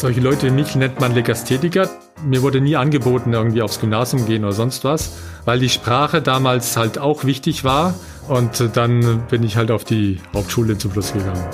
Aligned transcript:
Solche 0.00 0.20
Leute 0.22 0.46
wie 0.46 0.50
mich 0.50 0.76
nennt 0.76 0.98
man 0.98 1.12
Legastheniker. 1.12 1.86
Mir 2.24 2.40
wurde 2.40 2.62
nie 2.62 2.74
angeboten, 2.74 3.34
irgendwie 3.34 3.60
aufs 3.60 3.80
Gymnasium 3.80 4.24
gehen 4.24 4.44
oder 4.44 4.54
sonst 4.54 4.82
was, 4.82 5.18
weil 5.44 5.58
die 5.58 5.68
Sprache 5.68 6.22
damals 6.22 6.74
halt 6.78 6.98
auch 6.98 7.24
wichtig 7.24 7.64
war. 7.64 7.92
Und 8.26 8.70
dann 8.78 9.24
bin 9.28 9.42
ich 9.42 9.58
halt 9.58 9.70
auf 9.70 9.84
die 9.84 10.18
Hauptschule 10.32 10.78
zum 10.78 10.92
Schluss 10.92 11.12
gegangen. 11.12 11.44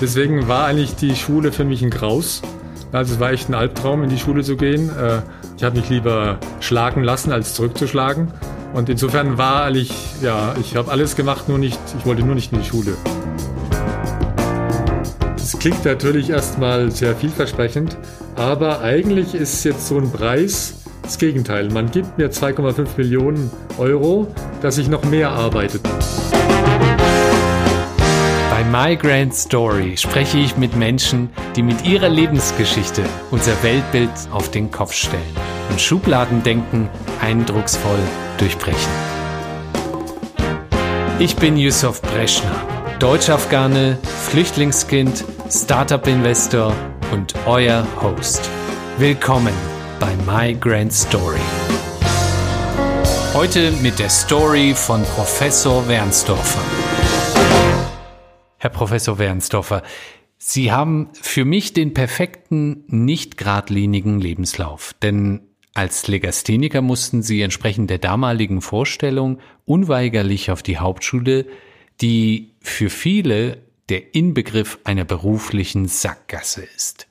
Deswegen 0.00 0.48
war 0.48 0.66
eigentlich 0.66 0.96
die 0.96 1.14
Schule 1.14 1.52
für 1.52 1.64
mich 1.64 1.80
ein 1.80 1.90
Graus. 1.90 2.42
Also 2.90 3.14
es 3.14 3.20
war 3.20 3.30
echt 3.30 3.48
ein 3.48 3.54
Albtraum, 3.54 4.02
in 4.02 4.10
die 4.10 4.18
Schule 4.18 4.42
zu 4.42 4.56
gehen. 4.56 4.90
Äh, 4.98 5.22
ich 5.56 5.62
habe 5.62 5.78
mich 5.78 5.88
lieber 5.90 6.40
schlagen 6.58 7.04
lassen, 7.04 7.30
als 7.30 7.54
zurückzuschlagen. 7.54 8.32
Und 8.72 8.88
insofern 8.88 9.38
war 9.38 9.62
eigentlich, 9.62 9.92
ja, 10.22 10.56
ich 10.60 10.74
habe 10.74 10.90
alles 10.90 11.14
gemacht, 11.14 11.48
nur 11.48 11.58
nicht, 11.58 11.78
ich 11.96 12.04
wollte 12.04 12.24
nur 12.24 12.34
nicht 12.34 12.52
in 12.52 12.58
die 12.58 12.66
Schule. 12.66 12.96
Das 15.44 15.58
klingt 15.58 15.84
natürlich 15.84 16.30
erstmal 16.30 16.90
sehr 16.90 17.14
vielversprechend, 17.14 17.98
aber 18.34 18.80
eigentlich 18.80 19.34
ist 19.34 19.62
jetzt 19.64 19.88
so 19.88 19.98
ein 19.98 20.10
Preis 20.10 20.84
das 21.02 21.18
Gegenteil. 21.18 21.68
Man 21.68 21.90
gibt 21.90 22.16
mir 22.16 22.30
2,5 22.30 22.86
Millionen 22.96 23.50
Euro, 23.76 24.26
dass 24.62 24.78
ich 24.78 24.88
noch 24.88 25.04
mehr 25.04 25.28
arbeite. 25.28 25.80
Bei 28.48 28.64
My 28.72 28.96
Grand 28.96 29.34
Story 29.34 29.98
spreche 29.98 30.38
ich 30.38 30.56
mit 30.56 30.76
Menschen, 30.76 31.28
die 31.56 31.62
mit 31.62 31.84
ihrer 31.84 32.08
Lebensgeschichte 32.08 33.02
unser 33.30 33.62
Weltbild 33.62 34.08
auf 34.30 34.50
den 34.50 34.70
Kopf 34.70 34.94
stellen 34.94 35.20
und 35.68 35.78
Schubladendenken 35.78 36.88
eindrucksvoll 37.20 38.00
durchbrechen. 38.38 38.92
Ich 41.18 41.36
bin 41.36 41.58
Yusuf 41.58 42.00
Breschner, 42.00 42.62
Deutsch-Afghane, 42.98 43.98
Flüchtlingskind, 44.30 45.24
Startup-Investor 45.50 46.74
und 47.12 47.34
euer 47.46 47.86
Host. 48.00 48.48
Willkommen 48.96 49.52
bei 50.00 50.16
My 50.26 50.54
Grand 50.54 50.90
Story. 50.90 51.38
Heute 53.34 53.70
mit 53.82 53.98
der 53.98 54.08
Story 54.08 54.72
von 54.74 55.02
Professor 55.02 55.86
Wernsdorfer. 55.86 56.62
Herr 58.56 58.70
Professor 58.70 59.18
Wernsdorfer, 59.18 59.82
Sie 60.38 60.72
haben 60.72 61.10
für 61.12 61.44
mich 61.44 61.74
den 61.74 61.92
perfekten, 61.92 62.84
nicht 62.86 63.36
geradlinigen 63.36 64.22
Lebenslauf. 64.22 64.94
Denn 65.02 65.42
als 65.74 66.08
Legastheniker 66.08 66.80
mussten 66.80 67.22
Sie 67.22 67.42
entsprechend 67.42 67.90
der 67.90 67.98
damaligen 67.98 68.62
Vorstellung 68.62 69.40
unweigerlich 69.66 70.50
auf 70.50 70.62
die 70.62 70.78
Hauptschule, 70.78 71.44
die 72.00 72.54
für 72.62 72.88
viele 72.88 73.63
der 73.88 74.14
Inbegriff 74.14 74.78
einer 74.84 75.04
beruflichen 75.04 75.86
Sackgasse 75.86 76.64
ist. 76.76 77.06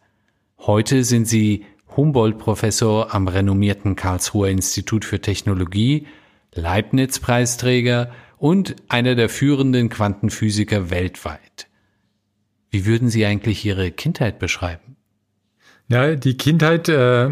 Heute 0.60 1.04
sind 1.04 1.28
Sie 1.28 1.66
Humboldt-Professor 1.96 3.14
am 3.14 3.28
renommierten 3.28 3.96
Karlsruher 3.96 4.50
Institut 4.50 5.06
für 5.06 5.22
Technologie, 5.22 6.08
Leibniz-Preisträger 6.54 8.12
und 8.38 8.76
einer 8.90 9.16
der 9.16 9.30
führenden 9.30 9.90
Quantenphysiker 9.90 10.90
weltweit. 10.90 11.68
Wie 12.72 12.86
würden 12.86 13.10
Sie 13.10 13.26
eigentlich 13.26 13.64
Ihre 13.66 13.92
Kindheit 13.92 14.40
beschreiben? 14.40 14.96
Ja, 15.90 16.16
die 16.16 16.38
Kindheit, 16.38 16.90
äh, 16.90 17.30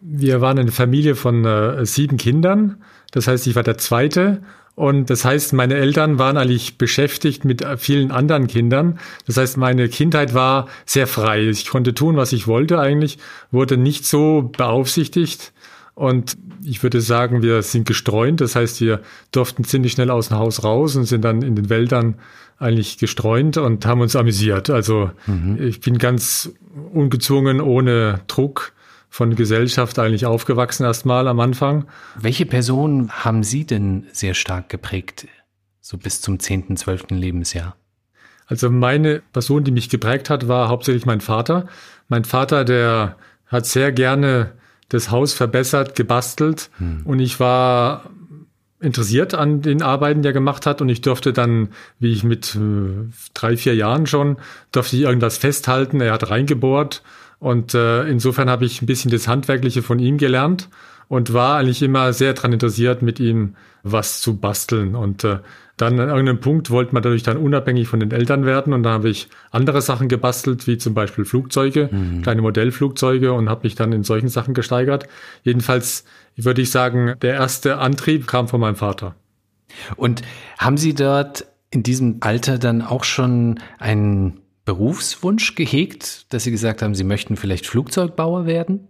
wir 0.00 0.40
waren 0.40 0.58
eine 0.58 0.72
Familie 0.72 1.14
von 1.14 1.44
äh, 1.44 1.84
sieben 1.84 2.16
Kindern. 2.16 2.82
Das 3.10 3.26
heißt, 3.26 3.46
ich 3.46 3.56
war 3.56 3.62
der 3.62 3.78
Zweite 3.78 4.42
und 4.78 5.10
das 5.10 5.24
heißt, 5.24 5.54
meine 5.54 5.74
Eltern 5.74 6.20
waren 6.20 6.36
eigentlich 6.36 6.78
beschäftigt 6.78 7.44
mit 7.44 7.66
vielen 7.78 8.12
anderen 8.12 8.46
Kindern. 8.46 9.00
Das 9.26 9.36
heißt, 9.36 9.56
meine 9.56 9.88
Kindheit 9.88 10.34
war 10.34 10.68
sehr 10.86 11.08
frei. 11.08 11.48
Ich 11.48 11.68
konnte 11.68 11.94
tun, 11.94 12.16
was 12.16 12.32
ich 12.32 12.46
wollte 12.46 12.78
eigentlich, 12.78 13.18
wurde 13.50 13.76
nicht 13.76 14.06
so 14.06 14.52
beaufsichtigt. 14.56 15.52
Und 15.96 16.36
ich 16.62 16.84
würde 16.84 17.00
sagen, 17.00 17.42
wir 17.42 17.62
sind 17.62 17.88
gestreunt. 17.88 18.40
Das 18.40 18.54
heißt, 18.54 18.80
wir 18.80 19.00
durften 19.32 19.64
ziemlich 19.64 19.90
schnell 19.90 20.10
aus 20.10 20.28
dem 20.28 20.38
Haus 20.38 20.62
raus 20.62 20.94
und 20.94 21.06
sind 21.06 21.24
dann 21.24 21.42
in 21.42 21.56
den 21.56 21.70
Wäldern 21.70 22.14
eigentlich 22.60 22.98
gestreunt 22.98 23.56
und 23.56 23.84
haben 23.84 24.00
uns 24.00 24.14
amüsiert. 24.14 24.70
Also 24.70 25.10
mhm. 25.26 25.58
ich 25.60 25.80
bin 25.80 25.98
ganz 25.98 26.52
ungezwungen, 26.92 27.60
ohne 27.60 28.20
Druck 28.28 28.72
von 29.08 29.34
Gesellschaft 29.34 29.98
eigentlich 29.98 30.26
aufgewachsen 30.26 30.84
erstmal 30.84 31.28
am 31.28 31.40
Anfang. 31.40 31.86
Welche 32.16 32.46
Personen 32.46 33.10
haben 33.10 33.42
Sie 33.42 33.64
denn 33.64 34.06
sehr 34.12 34.34
stark 34.34 34.68
geprägt, 34.68 35.26
so 35.80 35.96
bis 35.96 36.20
zum 36.20 36.38
10., 36.38 36.76
12. 36.76 37.10
Lebensjahr? 37.10 37.76
Also 38.46 38.70
meine 38.70 39.22
Person, 39.32 39.64
die 39.64 39.70
mich 39.70 39.88
geprägt 39.90 40.30
hat, 40.30 40.48
war 40.48 40.68
hauptsächlich 40.68 41.06
mein 41.06 41.20
Vater. 41.20 41.66
Mein 42.08 42.24
Vater, 42.24 42.64
der 42.64 43.16
hat 43.46 43.66
sehr 43.66 43.92
gerne 43.92 44.52
das 44.88 45.10
Haus 45.10 45.34
verbessert, 45.34 45.94
gebastelt 45.94 46.70
hm. 46.78 47.02
und 47.04 47.20
ich 47.20 47.40
war 47.40 48.10
interessiert 48.80 49.34
an 49.34 49.60
den 49.60 49.82
Arbeiten, 49.82 50.22
die 50.22 50.28
er 50.28 50.32
gemacht 50.32 50.64
hat 50.64 50.80
und 50.80 50.88
ich 50.88 51.00
durfte 51.00 51.32
dann, 51.32 51.70
wie 51.98 52.12
ich 52.12 52.22
mit 52.22 52.54
äh, 52.54 53.10
drei, 53.34 53.56
vier 53.56 53.74
Jahren 53.74 54.06
schon, 54.06 54.36
durfte 54.70 54.96
ich 54.96 55.02
irgendwas 55.02 55.36
festhalten. 55.36 56.00
Er 56.00 56.12
hat 56.12 56.30
reingebohrt 56.30 57.02
und 57.40 57.74
äh, 57.74 58.04
insofern 58.04 58.50
habe 58.50 58.64
ich 58.64 58.82
ein 58.82 58.86
bisschen 58.86 59.10
das 59.10 59.28
Handwerkliche 59.28 59.82
von 59.82 59.98
ihm 59.98 60.18
gelernt 60.18 60.68
und 61.08 61.32
war 61.32 61.58
eigentlich 61.58 61.82
immer 61.82 62.12
sehr 62.12 62.34
daran 62.34 62.52
interessiert, 62.52 63.02
mit 63.02 63.20
ihm 63.20 63.54
was 63.82 64.20
zu 64.20 64.36
basteln. 64.36 64.94
Und 64.94 65.24
äh, 65.24 65.38
dann 65.76 66.00
an 66.00 66.08
irgendeinem 66.08 66.40
Punkt 66.40 66.70
wollte 66.70 66.92
man 66.92 67.02
dadurch 67.02 67.22
dann 67.22 67.36
unabhängig 67.36 67.86
von 67.86 68.00
den 68.00 68.10
Eltern 68.10 68.44
werden 68.44 68.72
und 68.72 68.82
da 68.82 68.90
habe 68.90 69.08
ich 69.08 69.28
andere 69.52 69.80
Sachen 69.80 70.08
gebastelt, 70.08 70.66
wie 70.66 70.76
zum 70.76 70.92
Beispiel 70.94 71.24
Flugzeuge, 71.24 71.88
mhm. 71.92 72.22
kleine 72.22 72.42
Modellflugzeuge 72.42 73.32
und 73.32 73.48
habe 73.48 73.62
mich 73.62 73.76
dann 73.76 73.92
in 73.92 74.02
solchen 74.02 74.28
Sachen 74.28 74.54
gesteigert. 74.54 75.06
Jedenfalls 75.44 76.04
würde 76.36 76.62
ich 76.62 76.70
sagen, 76.72 77.14
der 77.22 77.34
erste 77.34 77.78
Antrieb 77.78 78.26
kam 78.26 78.48
von 78.48 78.60
meinem 78.60 78.76
Vater. 78.76 79.14
Und 79.96 80.22
haben 80.58 80.76
Sie 80.76 80.94
dort 80.94 81.46
in 81.70 81.84
diesem 81.84 82.16
Alter 82.20 82.58
dann 82.58 82.82
auch 82.82 83.04
schon 83.04 83.60
einen 83.78 84.40
Berufswunsch 84.68 85.54
gehegt, 85.54 86.26
dass 86.28 86.44
Sie 86.44 86.50
gesagt 86.50 86.82
haben, 86.82 86.94
Sie 86.94 87.02
möchten 87.02 87.36
vielleicht 87.36 87.66
Flugzeugbauer 87.66 88.44
werden? 88.44 88.86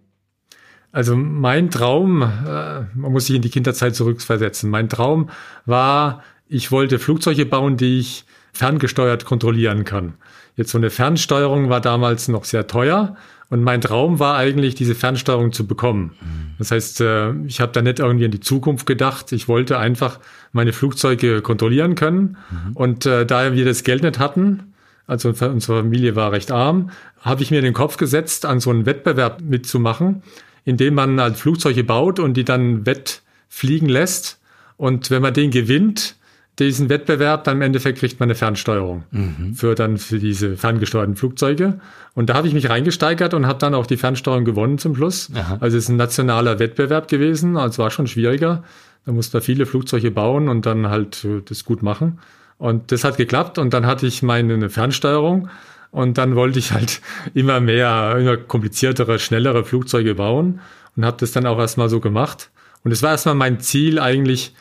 Also 0.91 1.15
mein 1.15 1.71
Traum, 1.71 2.22
äh, 2.22 2.81
man 2.97 3.12
muss 3.12 3.27
sich 3.27 3.37
in 3.37 3.43
die 3.43 3.49
Kinderzeit 3.49 3.94
zurückversetzen. 3.94 4.71
Mein 4.71 4.88
Traum 4.88 5.31
war, 5.67 6.25
ich 6.49 6.72
wollte 6.72 6.99
Flugzeuge 6.99 7.47
bauen, 7.47 7.77
die 7.77 8.00
ich 8.00 8.25
ferngesteuert 8.53 9.25
kontrollieren 9.25 9.84
kann. 9.84 10.15
Jetzt 10.56 10.72
so 10.72 10.78
eine 10.78 10.91
Fernsteuerung 10.91 11.69
war 11.69 11.81
damals 11.81 12.27
noch 12.27 12.43
sehr 12.43 12.67
teuer 12.67 13.15
und 13.49 13.62
mein 13.62 13.81
Traum 13.81 14.19
war 14.19 14.37
eigentlich, 14.37 14.75
diese 14.75 14.97
Fernsteuerung 14.97 15.53
zu 15.53 15.65
bekommen. 15.65 16.17
Das 16.59 16.72
heißt, 16.72 17.03
äh, 17.03 17.34
ich 17.44 17.61
habe 17.61 17.71
da 17.71 17.83
nicht 17.83 18.00
irgendwie 18.00 18.25
in 18.25 18.33
die 18.33 18.41
Zukunft 18.41 18.84
gedacht. 18.84 19.31
Ich 19.31 19.47
wollte 19.47 19.78
einfach 19.78 20.19
meine 20.50 20.72
Flugzeuge 20.72 21.41
kontrollieren 21.41 21.94
können. 21.94 22.37
Mhm. 22.50 22.72
Und 22.75 23.06
äh, 23.06 23.25
da 23.25 23.53
wir 23.55 23.65
das 23.65 23.84
Geld 23.84 24.03
nicht 24.03 24.19
hatten, 24.19 24.68
also 25.08 25.30
unsere 25.30 25.80
Familie 25.80 26.14
war 26.14 26.30
recht 26.30 26.52
arm, 26.52 26.91
habe 27.20 27.42
ich 27.42 27.50
mir 27.50 27.62
den 27.62 27.72
Kopf 27.72 27.96
gesetzt, 27.96 28.46
an 28.46 28.60
so 28.60 28.70
einen 28.70 28.86
Wettbewerb 28.86 29.41
mitzumachen, 29.41 30.22
indem 30.64 30.94
man 30.94 31.20
halt 31.20 31.36
Flugzeuge 31.36 31.82
baut 31.82 32.20
und 32.20 32.36
die 32.36 32.44
dann 32.44 32.86
wettfliegen 32.86 33.88
lässt. 33.88 34.38
Und 34.76 35.10
wenn 35.10 35.22
man 35.22 35.34
den 35.34 35.50
gewinnt, 35.50 36.14
diesen 36.58 36.88
Wettbewerb, 36.88 37.44
dann 37.44 37.56
im 37.56 37.62
Endeffekt 37.62 38.00
kriegt 38.00 38.20
man 38.20 38.26
eine 38.26 38.34
Fernsteuerung 38.34 39.04
mhm. 39.10 39.54
für 39.54 39.74
dann 39.74 39.96
für 39.96 40.19
diese 40.19 40.56
ferngesteuerten 40.56 41.16
Flugzeuge. 41.16 41.80
Und 42.14 42.28
da 42.28 42.34
habe 42.34 42.48
ich 42.48 42.54
mich 42.54 42.69
reingesteigert 42.69 43.32
und 43.32 43.46
habe 43.46 43.58
dann 43.58 43.75
auch 43.75 43.86
die 43.86 43.96
Fernsteuerung 43.96 44.44
gewonnen 44.44 44.78
zum 44.78 44.94
Schluss. 44.94 45.30
Aha. 45.34 45.56
Also 45.60 45.78
es 45.78 45.84
ist 45.84 45.88
ein 45.88 45.96
nationaler 45.96 46.58
Wettbewerb 46.58 47.08
gewesen, 47.08 47.56
also 47.56 47.82
war 47.82 47.90
schon 47.90 48.08
schwieriger. 48.08 48.62
Da 49.06 49.12
musste 49.12 49.38
man 49.38 49.42
viele 49.42 49.64
Flugzeuge 49.66 50.10
bauen 50.10 50.48
und 50.48 50.66
dann 50.66 50.88
halt 50.88 51.25
äh, 51.25 51.40
das 51.42 51.64
gut 51.64 51.82
machen. 51.82 52.19
Und 52.58 52.91
das 52.91 53.04
hat 53.04 53.16
geklappt 53.16 53.58
und 53.58 53.72
dann 53.72 53.86
hatte 53.86 54.06
ich 54.06 54.22
meine 54.22 54.69
Fernsteuerung 54.69 55.48
und 55.91 56.19
dann 56.19 56.34
wollte 56.36 56.58
ich 56.58 56.72
halt 56.72 57.00
immer 57.34 57.60
mehr, 57.60 58.16
immer 58.19 58.37
kompliziertere, 58.37 59.19
schnellere 59.19 59.64
Flugzeuge 59.64 60.14
bauen 60.16 60.60
und 60.96 61.05
habe 61.05 61.16
das 61.19 61.32
dann 61.32 61.46
auch 61.46 61.58
erstmal 61.58 61.88
so 61.88 62.00
gemacht. 62.00 62.50
Und 62.84 62.93
es 62.93 63.02
war 63.02 63.12
erstmal 63.12 63.34
mein 63.34 63.60
Ziel 63.60 63.99
eigentlich, 63.99 64.55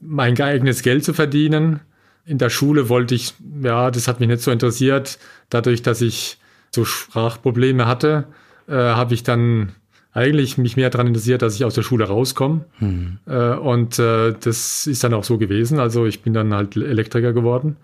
mein 0.00 0.40
eigenes 0.40 0.82
Geld 0.82 1.04
zu 1.04 1.14
verdienen. 1.14 1.80
In 2.24 2.38
der 2.38 2.50
Schule 2.50 2.88
wollte 2.88 3.14
ich, 3.14 3.34
ja, 3.62 3.90
das 3.90 4.06
hat 4.06 4.20
mich 4.20 4.28
nicht 4.28 4.42
so 4.42 4.50
interessiert. 4.50 5.18
Dadurch, 5.48 5.82
dass 5.82 6.02
ich 6.02 6.38
so 6.74 6.84
Sprachprobleme 6.84 7.86
hatte, 7.86 8.26
äh, 8.68 8.74
habe 8.74 9.14
ich 9.14 9.22
dann 9.22 9.72
eigentlich 10.18 10.58
mich 10.58 10.76
mehr 10.76 10.90
daran 10.90 11.06
interessiert, 11.06 11.42
dass 11.42 11.54
ich 11.54 11.64
aus 11.64 11.74
der 11.74 11.82
Schule 11.82 12.04
rauskomme. 12.04 12.64
Mhm. 12.80 13.18
Äh, 13.26 13.54
und 13.54 13.98
äh, 13.98 14.34
das 14.38 14.86
ist 14.86 15.04
dann 15.04 15.14
auch 15.14 15.24
so 15.24 15.38
gewesen. 15.38 15.78
Also 15.78 16.06
ich 16.06 16.22
bin 16.22 16.34
dann 16.34 16.52
halt 16.52 16.76
Elektriker 16.76 17.32
geworden. 17.32 17.76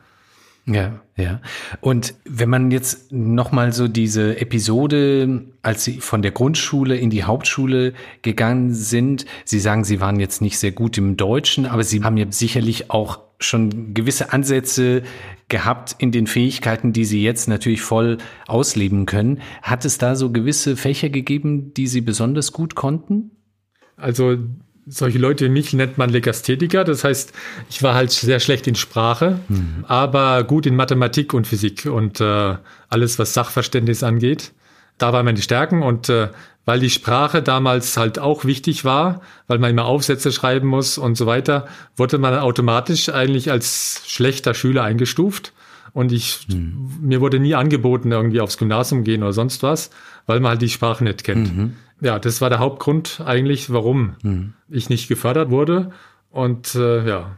Ja, 0.66 1.00
ja. 1.16 1.40
Und 1.82 2.14
wenn 2.24 2.48
man 2.48 2.70
jetzt 2.70 3.12
nochmal 3.12 3.72
so 3.72 3.86
diese 3.86 4.40
Episode, 4.40 5.42
als 5.62 5.84
Sie 5.84 6.00
von 6.00 6.22
der 6.22 6.30
Grundschule 6.30 6.96
in 6.96 7.10
die 7.10 7.24
Hauptschule 7.24 7.92
gegangen 8.22 8.72
sind, 8.72 9.26
Sie 9.44 9.60
sagen, 9.60 9.84
Sie 9.84 10.00
waren 10.00 10.18
jetzt 10.18 10.40
nicht 10.40 10.58
sehr 10.58 10.72
gut 10.72 10.96
im 10.96 11.18
Deutschen, 11.18 11.66
aber 11.66 11.84
Sie 11.84 12.02
haben 12.02 12.16
ja 12.16 12.26
sicherlich 12.30 12.90
auch 12.90 13.20
schon 13.38 13.92
gewisse 13.92 14.32
Ansätze 14.32 15.02
gehabt 15.54 15.94
in 15.98 16.10
den 16.10 16.26
Fähigkeiten, 16.26 16.92
die 16.92 17.04
Sie 17.04 17.22
jetzt 17.22 17.46
natürlich 17.46 17.80
voll 17.80 18.18
ausleben 18.48 19.06
können. 19.06 19.40
Hat 19.62 19.84
es 19.84 19.98
da 19.98 20.16
so 20.16 20.32
gewisse 20.32 20.76
Fächer 20.76 21.10
gegeben, 21.10 21.72
die 21.74 21.86
Sie 21.86 22.00
besonders 22.00 22.50
gut 22.50 22.74
konnten? 22.74 23.30
Also 23.96 24.36
solche 24.84 25.18
Leute 25.18 25.44
wie 25.44 25.50
mich 25.50 25.72
nennt 25.72 25.96
man 25.96 26.10
Legastheniker. 26.10 26.82
Das 26.82 27.04
heißt, 27.04 27.32
ich 27.70 27.84
war 27.84 27.94
halt 27.94 28.10
sehr 28.10 28.40
schlecht 28.40 28.66
in 28.66 28.74
Sprache, 28.74 29.38
mhm. 29.48 29.84
aber 29.86 30.42
gut 30.42 30.66
in 30.66 30.74
Mathematik 30.74 31.34
und 31.34 31.46
Physik 31.46 31.86
und 31.86 32.20
äh, 32.20 32.56
alles, 32.88 33.20
was 33.20 33.32
Sachverständnis 33.32 34.02
angeht. 34.02 34.54
Da 34.98 35.12
waren 35.12 35.24
meine 35.24 35.40
Stärken 35.40 35.84
und 35.84 36.08
äh, 36.08 36.30
weil 36.64 36.80
die 36.80 36.90
Sprache 36.90 37.42
damals 37.42 37.96
halt 37.96 38.18
auch 38.18 38.44
wichtig 38.44 38.84
war, 38.84 39.20
weil 39.46 39.58
man 39.58 39.70
immer 39.70 39.84
Aufsätze 39.84 40.32
schreiben 40.32 40.68
muss 40.68 40.98
und 40.98 41.16
so 41.16 41.26
weiter, 41.26 41.66
wurde 41.96 42.18
man 42.18 42.38
automatisch 42.38 43.08
eigentlich 43.08 43.50
als 43.50 44.02
schlechter 44.06 44.54
Schüler 44.54 44.82
eingestuft. 44.84 45.52
Und 45.92 46.10
ich, 46.10 46.48
mhm. 46.48 46.98
mir 47.00 47.20
wurde 47.20 47.38
nie 47.38 47.54
angeboten, 47.54 48.10
irgendwie 48.10 48.40
aufs 48.40 48.58
Gymnasium 48.58 49.04
gehen 49.04 49.22
oder 49.22 49.32
sonst 49.32 49.62
was, 49.62 49.90
weil 50.26 50.40
man 50.40 50.50
halt 50.50 50.62
die 50.62 50.68
Sprache 50.68 51.04
nicht 51.04 51.22
kennt. 51.22 51.56
Mhm. 51.56 51.76
Ja, 52.00 52.18
das 52.18 52.40
war 52.40 52.50
der 52.50 52.58
Hauptgrund 52.58 53.22
eigentlich, 53.24 53.72
warum 53.72 54.16
mhm. 54.22 54.54
ich 54.68 54.88
nicht 54.88 55.08
gefördert 55.08 55.50
wurde. 55.50 55.92
Und 56.30 56.74
äh, 56.74 57.06
ja. 57.06 57.36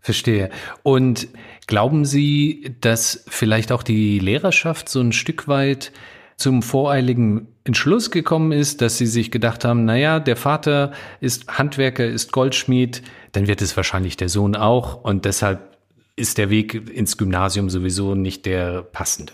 Verstehe. 0.00 0.50
Und 0.82 1.28
glauben 1.66 2.04
Sie, 2.04 2.76
dass 2.80 3.24
vielleicht 3.26 3.72
auch 3.72 3.82
die 3.82 4.20
Lehrerschaft 4.20 4.88
so 4.88 5.00
ein 5.00 5.12
Stück 5.12 5.48
weit 5.48 5.90
zum 6.36 6.62
voreiligen 6.62 7.48
Entschluss 7.64 8.10
gekommen 8.10 8.52
ist, 8.52 8.82
dass 8.82 8.98
sie 8.98 9.06
sich 9.06 9.30
gedacht 9.30 9.64
haben, 9.64 9.84
naja, 9.84 10.20
der 10.20 10.36
Vater 10.36 10.92
ist 11.20 11.58
Handwerker, 11.58 12.06
ist 12.06 12.32
Goldschmied, 12.32 13.02
dann 13.32 13.46
wird 13.46 13.62
es 13.62 13.76
wahrscheinlich 13.76 14.16
der 14.16 14.28
Sohn 14.28 14.54
auch 14.54 15.02
und 15.02 15.24
deshalb 15.24 15.76
ist 16.14 16.38
der 16.38 16.50
Weg 16.50 16.90
ins 16.90 17.16
Gymnasium 17.16 17.70
sowieso 17.70 18.14
nicht 18.14 18.46
der 18.46 18.82
passende. 18.82 19.32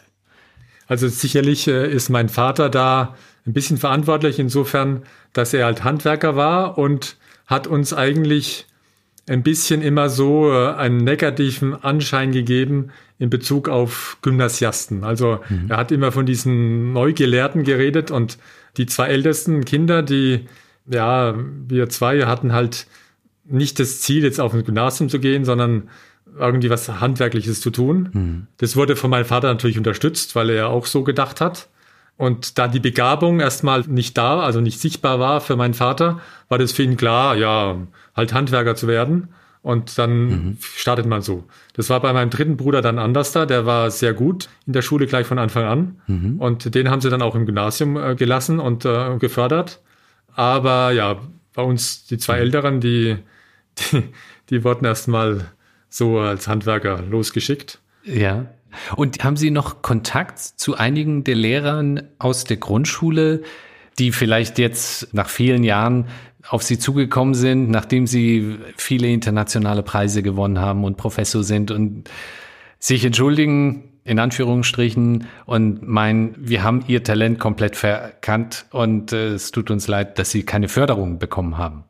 Also 0.87 1.08
sicherlich 1.08 1.69
äh, 1.69 1.90
ist 1.90 2.08
mein 2.08 2.28
Vater 2.28 2.69
da 2.69 3.16
ein 3.46 3.52
bisschen 3.52 3.78
verantwortlich 3.78 4.38
insofern, 4.38 5.02
dass 5.32 5.55
er 5.55 5.66
halt 5.66 5.84
Handwerker 5.84 6.37
war 6.37 6.78
und 6.78 7.16
hat 7.46 7.66
uns 7.66 7.93
eigentlich 7.93 8.66
ein 9.28 9.42
bisschen 9.42 9.82
immer 9.82 10.08
so 10.08 10.50
äh, 10.52 10.72
einen 10.74 10.98
negativen 10.98 11.74
Anschein 11.74 12.32
gegeben 12.32 12.90
in 13.19 13.30
Bezug 13.30 13.69
auf 13.69 14.19
Gymnasiasten. 14.22 15.04
Also 15.04 15.40
mhm. 15.48 15.66
er 15.69 15.76
hat 15.76 15.92
immer 15.92 16.10
von 16.10 16.26
diesen 16.26 16.92
Neugelehrten 16.92 17.62
geredet 17.62 18.10
und 18.10 18.38
die 18.76 18.86
zwei 18.86 19.06
ältesten 19.08 19.64
Kinder, 19.64 20.02
die, 20.02 20.46
ja, 20.86 21.34
wir 21.69 21.88
zwei 21.88 22.22
hatten 22.22 22.52
halt 22.52 22.86
nicht 23.44 23.78
das 23.78 24.00
Ziel, 24.00 24.24
jetzt 24.24 24.40
auf 24.40 24.54
ein 24.54 24.64
Gymnasium 24.64 25.08
zu 25.08 25.20
gehen, 25.20 25.44
sondern 25.44 25.88
irgendwie 26.38 26.70
was 26.70 26.88
Handwerkliches 26.88 27.60
zu 27.60 27.70
tun. 27.70 28.08
Mhm. 28.12 28.46
Das 28.56 28.76
wurde 28.76 28.96
von 28.96 29.10
meinem 29.10 29.24
Vater 29.24 29.48
natürlich 29.48 29.78
unterstützt, 29.78 30.34
weil 30.34 30.50
er 30.50 30.69
auch 30.69 30.86
so 30.86 31.04
gedacht 31.04 31.40
hat. 31.40 31.69
Und 32.16 32.58
da 32.58 32.69
die 32.69 32.80
Begabung 32.80 33.40
erstmal 33.40 33.82
nicht 33.82 34.16
da, 34.19 34.40
also 34.40 34.60
nicht 34.60 34.80
sichtbar 34.80 35.19
war 35.19 35.40
für 35.40 35.56
meinen 35.56 35.74
Vater, 35.74 36.20
war 36.48 36.58
das 36.58 36.72
für 36.72 36.82
ihn 36.82 36.96
klar, 36.96 37.36
ja, 37.36 37.76
halt 38.14 38.32
Handwerker 38.32 38.74
zu 38.74 38.88
werden. 38.88 39.28
Und 39.62 39.96
dann 39.96 40.24
mhm. 40.26 40.58
startet 40.60 41.06
man 41.06 41.22
so. 41.22 41.44
Das 41.74 41.88
war 41.88 42.00
bei 42.00 42.12
meinem 42.12 42.30
dritten 42.30 42.56
Bruder 42.56 42.82
dann 42.82 42.98
anders 42.98 43.30
da. 43.30 43.46
Der 43.46 43.64
war 43.64 43.92
sehr 43.92 44.12
gut 44.12 44.48
in 44.66 44.72
der 44.72 44.82
Schule 44.82 45.06
gleich 45.06 45.24
von 45.24 45.38
Anfang 45.38 45.64
an. 45.64 46.00
Mhm. 46.08 46.40
Und 46.40 46.74
den 46.74 46.90
haben 46.90 47.00
sie 47.00 47.10
dann 47.10 47.22
auch 47.22 47.36
im 47.36 47.46
Gymnasium 47.46 47.96
äh, 47.96 48.16
gelassen 48.16 48.58
und 48.58 48.84
äh, 48.84 49.16
gefördert. 49.18 49.80
Aber 50.34 50.90
ja, 50.90 51.20
bei 51.54 51.62
uns 51.62 52.06
die 52.06 52.18
zwei 52.18 52.36
mhm. 52.36 52.40
Älteren, 52.40 52.80
die, 52.80 53.18
die, 53.92 54.02
die 54.50 54.64
wurden 54.64 54.84
erstmal 54.84 55.52
so 55.88 56.18
als 56.18 56.48
Handwerker 56.48 57.00
losgeschickt. 57.02 57.78
Ja. 58.04 58.46
Und 58.96 59.22
haben 59.22 59.36
Sie 59.36 59.50
noch 59.50 59.82
Kontakt 59.82 60.38
zu 60.38 60.76
einigen 60.76 61.24
der 61.24 61.34
Lehrern 61.34 62.02
aus 62.18 62.44
der 62.44 62.56
Grundschule, 62.56 63.42
die 63.98 64.12
vielleicht 64.12 64.58
jetzt 64.58 65.12
nach 65.12 65.28
vielen 65.28 65.62
Jahren 65.62 66.08
auf 66.48 66.62
Sie 66.62 66.78
zugekommen 66.78 67.34
sind, 67.34 67.70
nachdem 67.70 68.06
Sie 68.06 68.58
viele 68.76 69.08
internationale 69.08 69.82
Preise 69.82 70.22
gewonnen 70.22 70.58
haben 70.58 70.84
und 70.84 70.96
Professor 70.96 71.44
sind 71.44 71.70
und 71.70 72.10
sich 72.78 73.04
entschuldigen, 73.04 74.00
in 74.04 74.18
Anführungsstrichen, 74.18 75.26
und 75.46 75.86
meinen, 75.86 76.34
wir 76.38 76.62
haben 76.62 76.84
Ihr 76.88 77.04
Talent 77.04 77.38
komplett 77.38 77.76
verkannt 77.76 78.66
und 78.70 79.12
äh, 79.12 79.34
es 79.34 79.52
tut 79.52 79.70
uns 79.70 79.86
leid, 79.86 80.18
dass 80.18 80.30
Sie 80.30 80.44
keine 80.44 80.68
Förderung 80.68 81.18
bekommen 81.18 81.58
haben. 81.58 81.84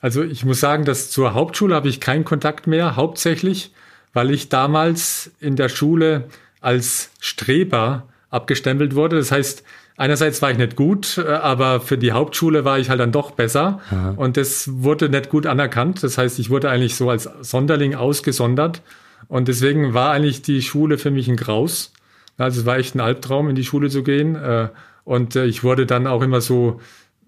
Also 0.00 0.22
ich 0.22 0.44
muss 0.44 0.60
sagen, 0.60 0.84
dass 0.84 1.10
zur 1.10 1.32
Hauptschule 1.32 1.74
habe 1.74 1.88
ich 1.88 2.00
keinen 2.00 2.24
Kontakt 2.24 2.66
mehr, 2.66 2.96
hauptsächlich, 2.96 3.72
weil 4.12 4.30
ich 4.30 4.48
damals 4.48 5.30
in 5.40 5.56
der 5.56 5.68
Schule 5.68 6.28
als 6.60 7.10
Streber 7.20 8.08
abgestempelt 8.28 8.94
wurde. 8.94 9.16
Das 9.16 9.30
heißt, 9.30 9.62
einerseits 10.02 10.42
war 10.42 10.50
ich 10.50 10.58
nicht 10.58 10.74
gut, 10.74 11.16
äh, 11.16 11.28
aber 11.28 11.80
für 11.80 11.96
die 11.96 12.12
Hauptschule 12.12 12.64
war 12.64 12.78
ich 12.78 12.90
halt 12.90 13.00
dann 13.00 13.12
doch 13.12 13.30
besser. 13.30 13.80
Aha. 13.90 14.14
Und 14.16 14.36
das 14.36 14.68
wurde 14.82 15.08
nicht 15.08 15.28
gut 15.30 15.46
anerkannt. 15.46 16.02
Das 16.02 16.18
heißt, 16.18 16.38
ich 16.40 16.50
wurde 16.50 16.68
eigentlich 16.68 16.96
so 16.96 17.08
als 17.08 17.30
Sonderling 17.40 17.94
ausgesondert. 17.94 18.82
Und 19.28 19.48
deswegen 19.48 19.94
war 19.94 20.10
eigentlich 20.10 20.42
die 20.42 20.60
Schule 20.60 20.98
für 20.98 21.10
mich 21.10 21.28
ein 21.28 21.36
Graus. 21.36 21.92
Also 22.36 22.60
es 22.60 22.66
war 22.66 22.78
echt 22.78 22.96
ein 22.96 23.00
Albtraum, 23.00 23.48
in 23.48 23.54
die 23.54 23.64
Schule 23.64 23.88
zu 23.88 24.02
gehen. 24.02 24.34
Äh, 24.34 24.68
und 25.04 25.36
äh, 25.36 25.46
ich 25.46 25.62
wurde 25.62 25.86
dann 25.86 26.08
auch 26.08 26.22
immer 26.22 26.40
so 26.40 26.80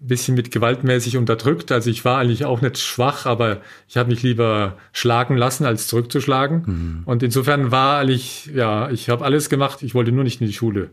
ein 0.03 0.09
bisschen 0.09 0.35
mit 0.35 0.51
gewaltmäßig 0.51 1.17
unterdrückt. 1.17 1.71
Also 1.71 1.91
ich 1.91 2.05
war 2.05 2.19
eigentlich 2.19 2.45
auch 2.45 2.61
nicht 2.61 2.79
schwach, 2.79 3.25
aber 3.25 3.59
ich 3.89 3.97
habe 3.97 4.11
mich 4.11 4.23
lieber 4.25 4.77
schlagen 4.93 5.37
lassen, 5.37 5.65
als 5.65 5.87
zurückzuschlagen. 5.87 6.63
Mhm. 6.67 7.03
Und 7.05 7.23
insofern 7.23 7.71
war 7.71 8.01
eigentlich, 8.01 8.51
ja, 8.53 8.91
ich 8.91 9.09
habe 9.09 9.25
alles 9.25 9.49
gemacht, 9.49 9.83
ich 9.83 9.95
wollte 9.95 10.11
nur 10.11 10.25
nicht 10.25 10.41
in 10.41 10.49
die 10.49 10.53
Schule. 10.53 10.91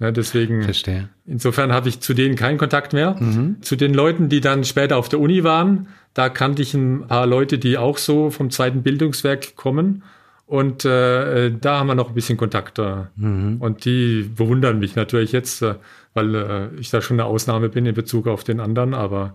Ja, 0.00 0.12
deswegen, 0.12 0.62
Verstehe. 0.62 1.08
insofern 1.26 1.72
habe 1.72 1.88
ich 1.88 2.00
zu 2.00 2.14
denen 2.14 2.36
keinen 2.36 2.56
Kontakt 2.56 2.92
mehr. 2.92 3.16
Mhm. 3.18 3.62
Zu 3.62 3.74
den 3.74 3.92
Leuten, 3.94 4.28
die 4.28 4.40
dann 4.40 4.62
später 4.62 4.96
auf 4.96 5.08
der 5.08 5.18
Uni 5.18 5.42
waren, 5.42 5.88
da 6.14 6.28
kannte 6.28 6.62
ich 6.62 6.72
ein 6.74 7.06
paar 7.08 7.26
Leute, 7.26 7.58
die 7.58 7.78
auch 7.78 7.98
so 7.98 8.30
vom 8.30 8.50
zweiten 8.50 8.82
Bildungswerk 8.82 9.56
kommen. 9.56 10.04
Und 10.46 10.84
äh, 10.84 11.50
da 11.50 11.78
haben 11.78 11.88
wir 11.88 11.94
noch 11.94 12.08
ein 12.08 12.14
bisschen 12.14 12.38
Kontakt. 12.38 12.80
Mhm. 13.16 13.56
Und 13.58 13.84
die 13.84 14.22
bewundern 14.22 14.78
mich 14.78 14.94
natürlich 14.96 15.32
jetzt, 15.32 15.62
äh, 15.62 15.74
weil 16.14 16.34
äh, 16.34 16.68
ich 16.80 16.90
da 16.90 17.02
schon 17.02 17.20
eine 17.20 17.26
Ausnahme 17.26 17.68
bin 17.68 17.84
in 17.84 17.94
Bezug 17.94 18.28
auf 18.28 18.44
den 18.44 18.60
anderen. 18.60 18.94
Aber 18.94 19.34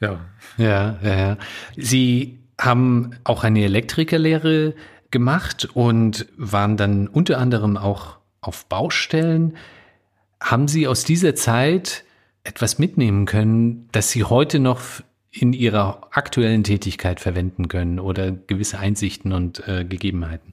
ja. 0.00 0.20
Ja, 0.58 0.98
ja, 1.02 1.14
ja. 1.16 1.36
Sie 1.76 2.38
haben 2.60 3.10
auch 3.24 3.44
eine 3.44 3.64
Elektrikerlehre 3.64 4.74
gemacht 5.10 5.68
und 5.74 6.26
waren 6.36 6.76
dann 6.76 7.08
unter 7.08 7.38
anderem 7.38 7.76
auch 7.76 8.18
auf 8.40 8.66
Baustellen. 8.66 9.56
Haben 10.42 10.66
Sie 10.66 10.88
aus 10.88 11.04
dieser 11.04 11.36
Zeit 11.36 12.04
etwas 12.42 12.80
mitnehmen 12.80 13.26
können, 13.26 13.88
das 13.92 14.10
Sie 14.10 14.24
heute 14.24 14.58
noch 14.58 14.80
in 15.30 15.52
Ihrer 15.52 16.08
aktuellen 16.10 16.64
Tätigkeit 16.64 17.20
verwenden 17.20 17.68
können 17.68 18.00
oder 18.00 18.32
gewisse 18.32 18.78
Einsichten 18.78 19.32
und 19.32 19.66
äh, 19.68 19.84
Gegebenheiten? 19.84 20.52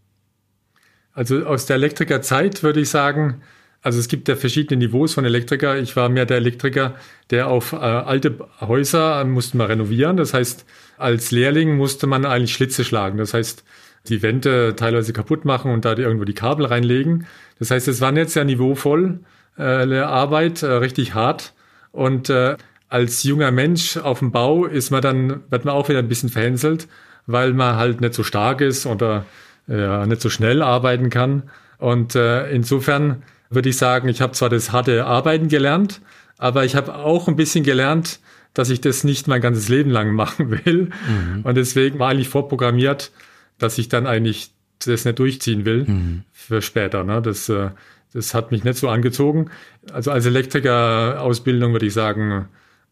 Also 1.13 1.43
aus 1.45 1.65
der 1.65 1.77
Elektrikerzeit 1.77 2.61
würde 2.61 2.81
ich 2.81 2.89
sagen, 2.89 3.41
also 3.81 3.97
es 3.99 4.07
gibt 4.07 4.27
ja 4.27 4.35
verschiedene 4.35 4.77
Niveaus 4.77 5.15
von 5.15 5.25
Elektriker. 5.25 5.79
Ich 5.79 5.95
war 5.95 6.07
mehr 6.07 6.27
der 6.27 6.37
Elektriker, 6.37 6.95
der 7.31 7.47
auf 7.47 7.73
äh, 7.73 7.77
alte 7.77 8.37
Häuser 8.61 9.25
mussten 9.25 9.57
wir 9.57 9.69
renovieren. 9.69 10.17
Das 10.17 10.35
heißt, 10.35 10.65
als 10.97 11.31
Lehrling 11.31 11.77
musste 11.77 12.05
man 12.05 12.25
eigentlich 12.25 12.53
Schlitze 12.53 12.85
schlagen. 12.85 13.17
Das 13.17 13.33
heißt, 13.33 13.63
die 14.07 14.21
Wände 14.21 14.75
teilweise 14.75 15.13
kaputt 15.13 15.45
machen 15.45 15.71
und 15.71 15.83
da 15.83 15.97
irgendwo 15.97 16.25
die 16.25 16.33
Kabel 16.33 16.67
reinlegen. 16.67 17.25
Das 17.57 17.71
heißt, 17.71 17.87
es 17.87 18.01
war 18.01 18.11
nicht 18.11 18.29
sehr 18.29 18.45
niveauvoll 18.45 19.19
äh, 19.21 19.38
Arbeit, 19.63 20.63
äh, 20.63 20.67
richtig 20.67 21.13
hart. 21.13 21.53
Und 21.91 22.29
äh, 22.29 22.55
als 22.87 23.23
junger 23.23 23.51
Mensch 23.51 23.97
auf 23.97 24.19
dem 24.19 24.31
Bau 24.31 24.65
ist 24.65 24.89
man 24.89 25.01
dann, 25.01 25.43
wird 25.49 25.65
man 25.65 25.73
auch 25.73 25.89
wieder 25.89 25.99
ein 25.99 26.07
bisschen 26.07 26.29
verhänselt, 26.29 26.87
weil 27.27 27.53
man 27.53 27.75
halt 27.75 28.01
nicht 28.01 28.13
so 28.13 28.23
stark 28.23 28.61
ist 28.61 28.85
oder 28.85 29.25
ja, 29.67 30.05
nicht 30.05 30.21
so 30.21 30.29
schnell 30.29 30.61
arbeiten 30.61 31.09
kann. 31.09 31.43
Und 31.77 32.15
äh, 32.15 32.49
insofern 32.51 33.23
würde 33.49 33.69
ich 33.69 33.77
sagen, 33.77 34.09
ich 34.09 34.21
habe 34.21 34.33
zwar 34.33 34.49
das 34.49 34.71
harte 34.71 35.05
Arbeiten 35.05 35.47
gelernt, 35.47 36.01
aber 36.37 36.65
ich 36.65 36.75
habe 36.75 36.95
auch 36.95 37.27
ein 37.27 37.35
bisschen 37.35 37.63
gelernt, 37.63 38.19
dass 38.53 38.69
ich 38.69 38.81
das 38.81 39.03
nicht 39.03 39.27
mein 39.27 39.41
ganzes 39.41 39.69
Leben 39.69 39.91
lang 39.91 40.11
machen 40.15 40.51
will. 40.51 40.89
Mhm. 41.07 41.41
Und 41.43 41.55
deswegen 41.55 41.99
war 41.99 42.09
eigentlich 42.09 42.29
vorprogrammiert, 42.29 43.11
dass 43.57 43.77
ich 43.77 43.89
dann 43.89 44.07
eigentlich 44.07 44.51
das 44.79 45.05
nicht 45.05 45.19
durchziehen 45.19 45.65
will 45.65 45.85
mhm. 45.85 46.23
für 46.31 46.61
später. 46.61 47.03
Ne? 47.03 47.21
Das, 47.21 47.49
äh, 47.49 47.69
das 48.13 48.33
hat 48.33 48.51
mich 48.51 48.63
nicht 48.63 48.77
so 48.77 48.89
angezogen. 48.89 49.49
Also 49.91 50.11
als 50.11 50.25
Elektriker-Ausbildung 50.25 51.73
würde 51.73 51.85
ich 51.85 51.93
sagen, 51.93 52.47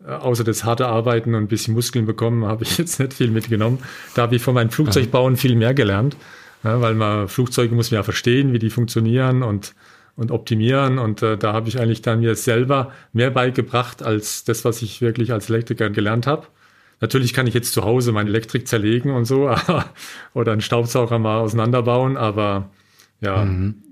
äh, 0.06 0.12
außer 0.12 0.44
das 0.44 0.64
harte 0.64 0.88
Arbeiten 0.88 1.34
und 1.36 1.44
ein 1.44 1.48
bisschen 1.48 1.74
Muskeln 1.74 2.06
bekommen, 2.06 2.46
habe 2.46 2.64
ich 2.64 2.78
jetzt 2.78 3.00
nicht 3.00 3.14
viel 3.14 3.32
mitgenommen. 3.32 3.80
Da 4.16 4.24
habe 4.24 4.36
ich 4.36 4.42
von 4.42 4.54
meinem 4.54 4.70
Flugzeugbauen 4.70 5.38
viel 5.38 5.56
mehr 5.56 5.74
gelernt, 5.74 6.16
weil 6.64 6.96
man 6.96 7.28
Flugzeuge 7.28 7.74
muss 7.74 7.92
man 7.92 8.00
ja 8.00 8.04
verstehen, 8.04 8.54
wie 8.54 8.60
die 8.60 8.70
funktionieren 8.70 9.44
und, 9.44 9.74
und 10.16 10.32
optimieren. 10.32 11.00
Und 11.00 11.22
äh, 11.24 11.38
da 11.38 11.54
habe 11.54 11.70
ich 11.70 11.80
eigentlich 11.80 12.02
dann 12.02 12.20
mir 12.20 12.36
selber 12.36 12.92
mehr 13.14 13.32
beigebracht 13.32 14.04
als 14.04 14.44
das, 14.44 14.66
was 14.66 14.82
ich 14.82 15.02
wirklich 15.02 15.32
als 15.32 15.50
Elektriker 15.50 15.90
gelernt 15.90 16.28
habe. 16.28 16.48
Natürlich 17.00 17.34
kann 17.34 17.46
ich 17.46 17.54
jetzt 17.54 17.74
zu 17.74 17.84
Hause 17.84 18.12
meine 18.12 18.30
Elektrik 18.30 18.68
zerlegen 18.68 19.12
und 19.12 19.26
so 19.26 19.56
oder 20.34 20.52
einen 20.52 20.62
Staubsauger 20.62 21.20
mal 21.20 21.40
auseinanderbauen, 21.40 22.18
aber 22.18 22.70
Ja. 23.22 23.46
Mhm. 23.46 23.84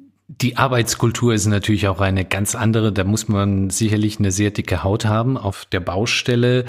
Die 0.42 0.58
Arbeitskultur 0.58 1.34
ist 1.34 1.46
natürlich 1.46 1.88
auch 1.88 2.02
eine 2.02 2.26
ganz 2.26 2.56
andere. 2.56 2.92
Da 2.92 3.04
muss 3.04 3.28
man 3.28 3.70
sicherlich 3.70 4.20
eine 4.20 4.32
sehr 4.32 4.52
dicke 4.52 4.84
Haut 4.84 5.06
haben 5.06 5.38
auf 5.38 5.66
der 5.66 5.80
Baustelle. 5.80 6.66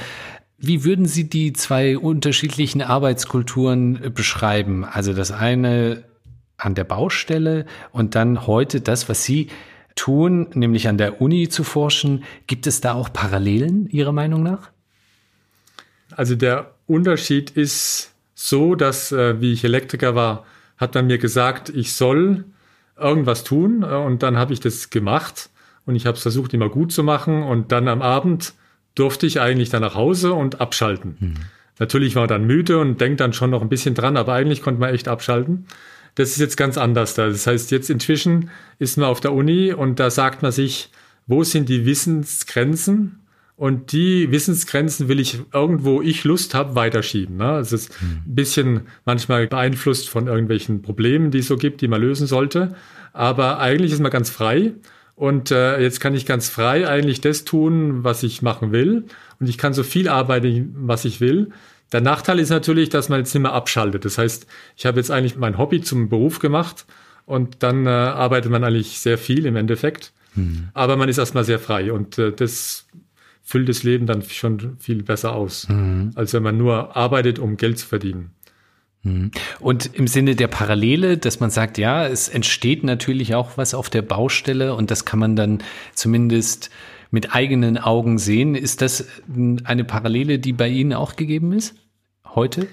Wie 0.58 0.84
würden 0.84 1.06
Sie 1.06 1.28
die 1.28 1.52
zwei 1.52 1.98
unterschiedlichen 1.98 2.80
Arbeitskulturen 2.80 4.12
beschreiben? 4.14 4.84
Also 4.84 5.12
das 5.12 5.32
eine 5.32 6.04
an 6.56 6.74
der 6.74 6.84
Baustelle 6.84 7.66
und 7.92 8.14
dann 8.14 8.46
heute 8.46 8.80
das, 8.80 9.08
was 9.08 9.24
Sie 9.24 9.48
tun, 9.96 10.48
nämlich 10.54 10.88
an 10.88 10.98
der 10.98 11.20
Uni 11.20 11.48
zu 11.48 11.64
forschen. 11.64 12.24
Gibt 12.46 12.66
es 12.66 12.80
da 12.80 12.94
auch 12.94 13.12
Parallelen 13.12 13.88
Ihrer 13.90 14.12
Meinung 14.12 14.42
nach? 14.42 14.70
Also 16.14 16.36
der 16.36 16.74
Unterschied 16.86 17.50
ist 17.50 18.14
so, 18.34 18.74
dass, 18.74 19.12
äh, 19.12 19.40
wie 19.40 19.52
ich 19.52 19.64
Elektriker 19.64 20.14
war, 20.14 20.44
hat 20.76 20.94
man 20.94 21.06
mir 21.06 21.18
gesagt, 21.18 21.68
ich 21.70 21.94
soll 21.94 22.44
irgendwas 22.98 23.44
tun 23.44 23.82
äh, 23.82 23.86
und 23.94 24.22
dann 24.22 24.36
habe 24.36 24.52
ich 24.52 24.60
das 24.60 24.90
gemacht 24.90 25.50
und 25.84 25.96
ich 25.96 26.06
habe 26.06 26.16
es 26.16 26.22
versucht 26.22 26.54
immer 26.54 26.68
gut 26.68 26.92
zu 26.92 27.02
machen 27.02 27.42
und 27.42 27.72
dann 27.72 27.88
am 27.88 28.02
Abend 28.02 28.54
durfte 28.94 29.26
ich 29.26 29.40
eigentlich 29.40 29.68
dann 29.68 29.82
nach 29.82 29.94
Hause 29.94 30.32
und 30.32 30.60
abschalten. 30.60 31.16
Hm. 31.18 31.34
Natürlich 31.78 32.16
war 32.16 32.26
dann 32.26 32.46
müde 32.46 32.78
und 32.78 33.00
denkt 33.00 33.20
dann 33.20 33.34
schon 33.34 33.50
noch 33.50 33.60
ein 33.60 33.68
bisschen 33.68 33.94
dran, 33.94 34.16
aber 34.16 34.32
eigentlich 34.32 34.62
konnte 34.62 34.80
man 34.80 34.94
echt 34.94 35.08
abschalten. 35.08 35.66
Das 36.14 36.30
ist 36.30 36.38
jetzt 36.38 36.56
ganz 36.56 36.78
anders 36.78 37.14
da. 37.14 37.28
Das 37.28 37.46
heißt, 37.46 37.70
jetzt 37.70 37.90
inzwischen 37.90 38.50
ist 38.78 38.96
man 38.96 39.08
auf 39.08 39.20
der 39.20 39.34
Uni 39.34 39.72
und 39.74 40.00
da 40.00 40.08
sagt 40.10 40.42
man 40.42 40.50
sich, 40.50 40.90
wo 41.26 41.44
sind 41.44 41.68
die 41.68 41.84
Wissensgrenzen? 41.84 43.25
Und 43.56 43.92
die 43.92 44.30
Wissensgrenzen 44.30 45.08
will 45.08 45.18
ich 45.18 45.40
irgendwo 45.52 46.02
ich 46.02 46.24
Lust 46.24 46.54
habe 46.54 46.74
weiterschieben. 46.74 47.38
Ne? 47.38 47.58
Es 47.58 47.72
ist 47.72 47.90
ein 48.02 48.22
bisschen 48.26 48.82
manchmal 49.06 49.46
beeinflusst 49.46 50.10
von 50.10 50.26
irgendwelchen 50.26 50.82
Problemen, 50.82 51.30
die 51.30 51.38
es 51.38 51.46
so 51.46 51.56
gibt, 51.56 51.80
die 51.80 51.88
man 51.88 52.02
lösen 52.02 52.26
sollte. 52.26 52.74
Aber 53.14 53.58
eigentlich 53.58 53.92
ist 53.92 54.00
man 54.00 54.10
ganz 54.10 54.28
frei. 54.28 54.74
Und 55.14 55.50
äh, 55.50 55.80
jetzt 55.80 56.00
kann 56.00 56.14
ich 56.14 56.26
ganz 56.26 56.50
frei 56.50 56.86
eigentlich 56.86 57.22
das 57.22 57.44
tun, 57.44 58.04
was 58.04 58.22
ich 58.22 58.42
machen 58.42 58.72
will. 58.72 59.06
Und 59.40 59.48
ich 59.48 59.56
kann 59.56 59.72
so 59.72 59.82
viel 59.82 60.10
arbeiten, 60.10 60.74
was 60.76 61.06
ich 61.06 61.22
will. 61.22 61.48
Der 61.92 62.02
Nachteil 62.02 62.38
ist 62.38 62.50
natürlich, 62.50 62.90
dass 62.90 63.08
man 63.08 63.20
jetzt 63.20 63.32
nicht 63.32 63.42
mehr 63.42 63.54
abschaltet. 63.54 64.04
Das 64.04 64.18
heißt, 64.18 64.46
ich 64.76 64.84
habe 64.84 64.98
jetzt 64.98 65.10
eigentlich 65.10 65.36
mein 65.36 65.56
Hobby 65.56 65.80
zum 65.80 66.10
Beruf 66.10 66.40
gemacht 66.40 66.84
und 67.24 67.62
dann 67.62 67.86
äh, 67.86 67.90
arbeitet 67.90 68.50
man 68.50 68.64
eigentlich 68.64 69.00
sehr 69.00 69.16
viel 69.16 69.46
im 69.46 69.56
Endeffekt. 69.56 70.12
Hm. 70.34 70.68
Aber 70.74 70.96
man 70.96 71.08
ist 71.08 71.16
erstmal 71.16 71.44
sehr 71.44 71.58
frei 71.58 71.92
und 71.92 72.18
äh, 72.18 72.32
das 72.32 72.86
füllt 73.46 73.68
das 73.68 73.84
Leben 73.84 74.06
dann 74.06 74.22
schon 74.22 74.76
viel 74.80 75.04
besser 75.04 75.32
aus, 75.32 75.68
mhm. 75.68 76.10
als 76.16 76.32
wenn 76.32 76.42
man 76.42 76.58
nur 76.58 76.96
arbeitet, 76.96 77.38
um 77.38 77.56
Geld 77.56 77.78
zu 77.78 77.86
verdienen. 77.86 78.32
Mhm. 79.04 79.30
Und 79.60 79.94
im 79.94 80.08
Sinne 80.08 80.34
der 80.34 80.48
Parallele, 80.48 81.16
dass 81.16 81.38
man 81.38 81.50
sagt, 81.50 81.78
ja, 81.78 82.08
es 82.08 82.28
entsteht 82.28 82.82
natürlich 82.82 83.36
auch 83.36 83.56
was 83.56 83.72
auf 83.72 83.88
der 83.88 84.02
Baustelle 84.02 84.74
und 84.74 84.90
das 84.90 85.04
kann 85.04 85.20
man 85.20 85.36
dann 85.36 85.62
zumindest 85.94 86.70
mit 87.12 87.36
eigenen 87.36 87.78
Augen 87.78 88.18
sehen. 88.18 88.56
Ist 88.56 88.82
das 88.82 89.06
eine 89.62 89.84
Parallele, 89.84 90.40
die 90.40 90.52
bei 90.52 90.68
Ihnen 90.68 90.92
auch 90.92 91.14
gegeben 91.14 91.52
ist? 91.52 91.76
Heute? 92.24 92.66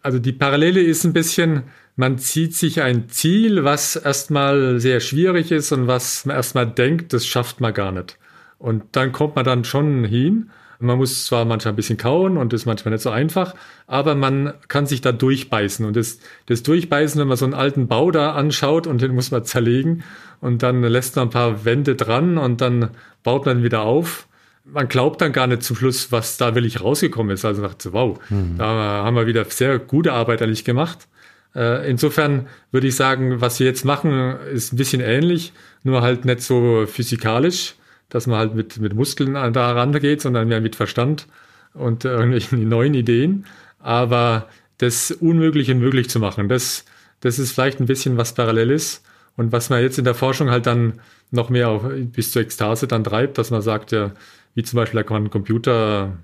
Also 0.00 0.18
die 0.18 0.32
Parallele 0.32 0.80
ist 0.80 1.04
ein 1.04 1.12
bisschen, 1.12 1.64
man 1.94 2.16
zieht 2.16 2.54
sich 2.54 2.80
ein 2.80 3.10
Ziel, 3.10 3.64
was 3.64 3.96
erstmal 3.96 4.80
sehr 4.80 5.00
schwierig 5.00 5.52
ist 5.52 5.72
und 5.72 5.88
was 5.88 6.24
man 6.24 6.36
erstmal 6.36 6.66
denkt, 6.66 7.12
das 7.12 7.26
schafft 7.26 7.60
man 7.60 7.74
gar 7.74 7.92
nicht. 7.92 8.16
Und 8.58 8.84
dann 8.92 9.12
kommt 9.12 9.36
man 9.36 9.44
dann 9.44 9.64
schon 9.64 10.04
hin. 10.04 10.50
Man 10.78 10.98
muss 10.98 11.24
zwar 11.24 11.44
manchmal 11.44 11.72
ein 11.72 11.76
bisschen 11.76 11.96
kauen 11.96 12.36
und 12.36 12.52
das 12.52 12.62
ist 12.62 12.66
manchmal 12.66 12.92
nicht 12.92 13.02
so 13.02 13.10
einfach, 13.10 13.54
aber 13.86 14.14
man 14.14 14.52
kann 14.68 14.84
sich 14.84 15.00
da 15.00 15.12
durchbeißen. 15.12 15.86
Und 15.86 15.96
das, 15.96 16.18
das 16.46 16.62
Durchbeißen, 16.62 17.18
wenn 17.20 17.28
man 17.28 17.36
so 17.36 17.46
einen 17.46 17.54
alten 17.54 17.88
Bau 17.88 18.10
da 18.10 18.32
anschaut 18.34 18.86
und 18.86 19.00
den 19.00 19.14
muss 19.14 19.30
man 19.30 19.44
zerlegen 19.44 20.04
und 20.40 20.62
dann 20.62 20.82
lässt 20.82 21.16
man 21.16 21.28
ein 21.28 21.30
paar 21.30 21.64
Wände 21.64 21.96
dran 21.96 22.36
und 22.36 22.60
dann 22.60 22.90
baut 23.22 23.46
man 23.46 23.62
wieder 23.62 23.82
auf. 23.82 24.28
Man 24.64 24.88
glaubt 24.88 25.22
dann 25.22 25.32
gar 25.32 25.46
nicht 25.46 25.62
zum 25.62 25.76
Schluss, 25.76 26.12
was 26.12 26.36
da 26.36 26.54
wirklich 26.54 26.82
rausgekommen 26.82 27.32
ist. 27.32 27.44
Also 27.44 27.62
dachte, 27.62 27.92
wow, 27.92 28.18
mhm. 28.28 28.58
da 28.58 28.66
haben 28.66 29.16
wir 29.16 29.26
wieder 29.26 29.44
sehr 29.46 29.78
gute 29.78 30.12
Arbeit 30.12 30.42
eigentlich 30.42 30.64
gemacht. 30.64 31.08
Äh, 31.54 31.88
insofern 31.88 32.48
würde 32.70 32.88
ich 32.88 32.96
sagen, 32.96 33.40
was 33.40 33.60
wir 33.60 33.66
jetzt 33.66 33.84
machen, 33.84 34.36
ist 34.52 34.74
ein 34.74 34.76
bisschen 34.76 35.00
ähnlich, 35.00 35.54
nur 35.84 36.02
halt 36.02 36.26
nicht 36.26 36.42
so 36.42 36.84
physikalisch 36.86 37.76
dass 38.08 38.26
man 38.26 38.38
halt 38.38 38.54
mit, 38.54 38.78
mit 38.78 38.94
Muskeln 38.94 39.34
da 39.34 39.72
rangeht, 39.72 40.20
sondern 40.20 40.48
mehr 40.48 40.60
mit 40.60 40.76
Verstand 40.76 41.26
und 41.74 42.04
irgendwelchen 42.04 42.68
neuen 42.68 42.94
Ideen. 42.94 43.46
Aber 43.78 44.48
das 44.78 45.10
Unmögliche 45.10 45.74
möglich 45.74 46.10
zu 46.10 46.18
machen, 46.18 46.48
das, 46.48 46.84
das 47.20 47.38
ist 47.38 47.52
vielleicht 47.52 47.80
ein 47.80 47.86
bisschen 47.86 48.16
was 48.16 48.34
parallel 48.34 48.70
ist. 48.70 49.04
Und 49.36 49.52
was 49.52 49.70
man 49.70 49.82
jetzt 49.82 49.98
in 49.98 50.04
der 50.04 50.14
Forschung 50.14 50.50
halt 50.50 50.66
dann 50.66 51.00
noch 51.30 51.50
mehr 51.50 51.68
auf, 51.68 51.82
bis 52.12 52.32
zur 52.32 52.42
Ekstase 52.42 52.86
dann 52.86 53.04
treibt, 53.04 53.38
dass 53.38 53.50
man 53.50 53.62
sagt, 53.62 53.92
ja, 53.92 54.12
wie 54.54 54.62
zum 54.62 54.78
Beispiel 54.78 54.98
der 54.98 55.04
Quantencomputer, 55.04 56.16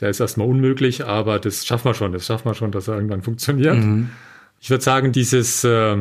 der 0.00 0.10
ist 0.10 0.20
erstmal 0.20 0.48
unmöglich, 0.48 1.04
aber 1.04 1.38
das 1.38 1.66
schaffen 1.66 1.86
wir 1.86 1.94
schon, 1.94 2.12
das 2.12 2.26
schaffen 2.26 2.46
wir 2.46 2.54
schon, 2.54 2.70
dass 2.70 2.88
er 2.88 2.94
irgendwann 2.94 3.22
funktioniert. 3.22 3.76
Mhm. 3.76 4.10
Ich 4.60 4.70
würde 4.70 4.82
sagen, 4.82 5.12
dieses 5.12 5.64
äh, 5.64 5.96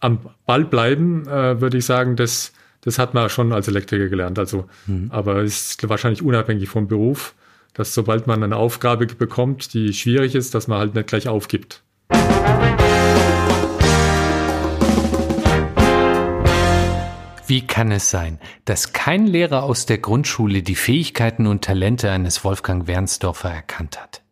am 0.00 0.18
Ball 0.46 0.64
bleiben, 0.64 1.26
äh, 1.26 1.60
würde 1.60 1.78
ich 1.78 1.84
sagen, 1.84 2.16
das 2.16 2.52
das 2.86 3.00
hat 3.00 3.14
man 3.14 3.28
schon 3.28 3.52
als 3.52 3.66
Elektriker 3.66 4.08
gelernt. 4.08 4.38
Also, 4.38 4.66
mhm. 4.86 5.08
aber 5.10 5.42
ist 5.42 5.88
wahrscheinlich 5.88 6.22
unabhängig 6.22 6.68
vom 6.68 6.86
Beruf, 6.86 7.34
dass 7.74 7.92
sobald 7.92 8.28
man 8.28 8.44
eine 8.44 8.56
Aufgabe 8.56 9.06
bekommt, 9.06 9.74
die 9.74 9.92
schwierig 9.92 10.36
ist, 10.36 10.54
dass 10.54 10.68
man 10.68 10.78
halt 10.78 10.94
nicht 10.94 11.08
gleich 11.08 11.26
aufgibt. 11.26 11.82
Wie 17.48 17.66
kann 17.66 17.90
es 17.90 18.08
sein, 18.08 18.38
dass 18.64 18.92
kein 18.92 19.26
Lehrer 19.26 19.64
aus 19.64 19.86
der 19.86 19.98
Grundschule 19.98 20.62
die 20.62 20.74
Fähigkeiten 20.76 21.48
und 21.48 21.64
Talente 21.64 22.12
eines 22.12 22.44
Wolfgang 22.44 22.86
Wernsdorfer 22.86 23.50
erkannt 23.50 24.00
hat? 24.00 24.22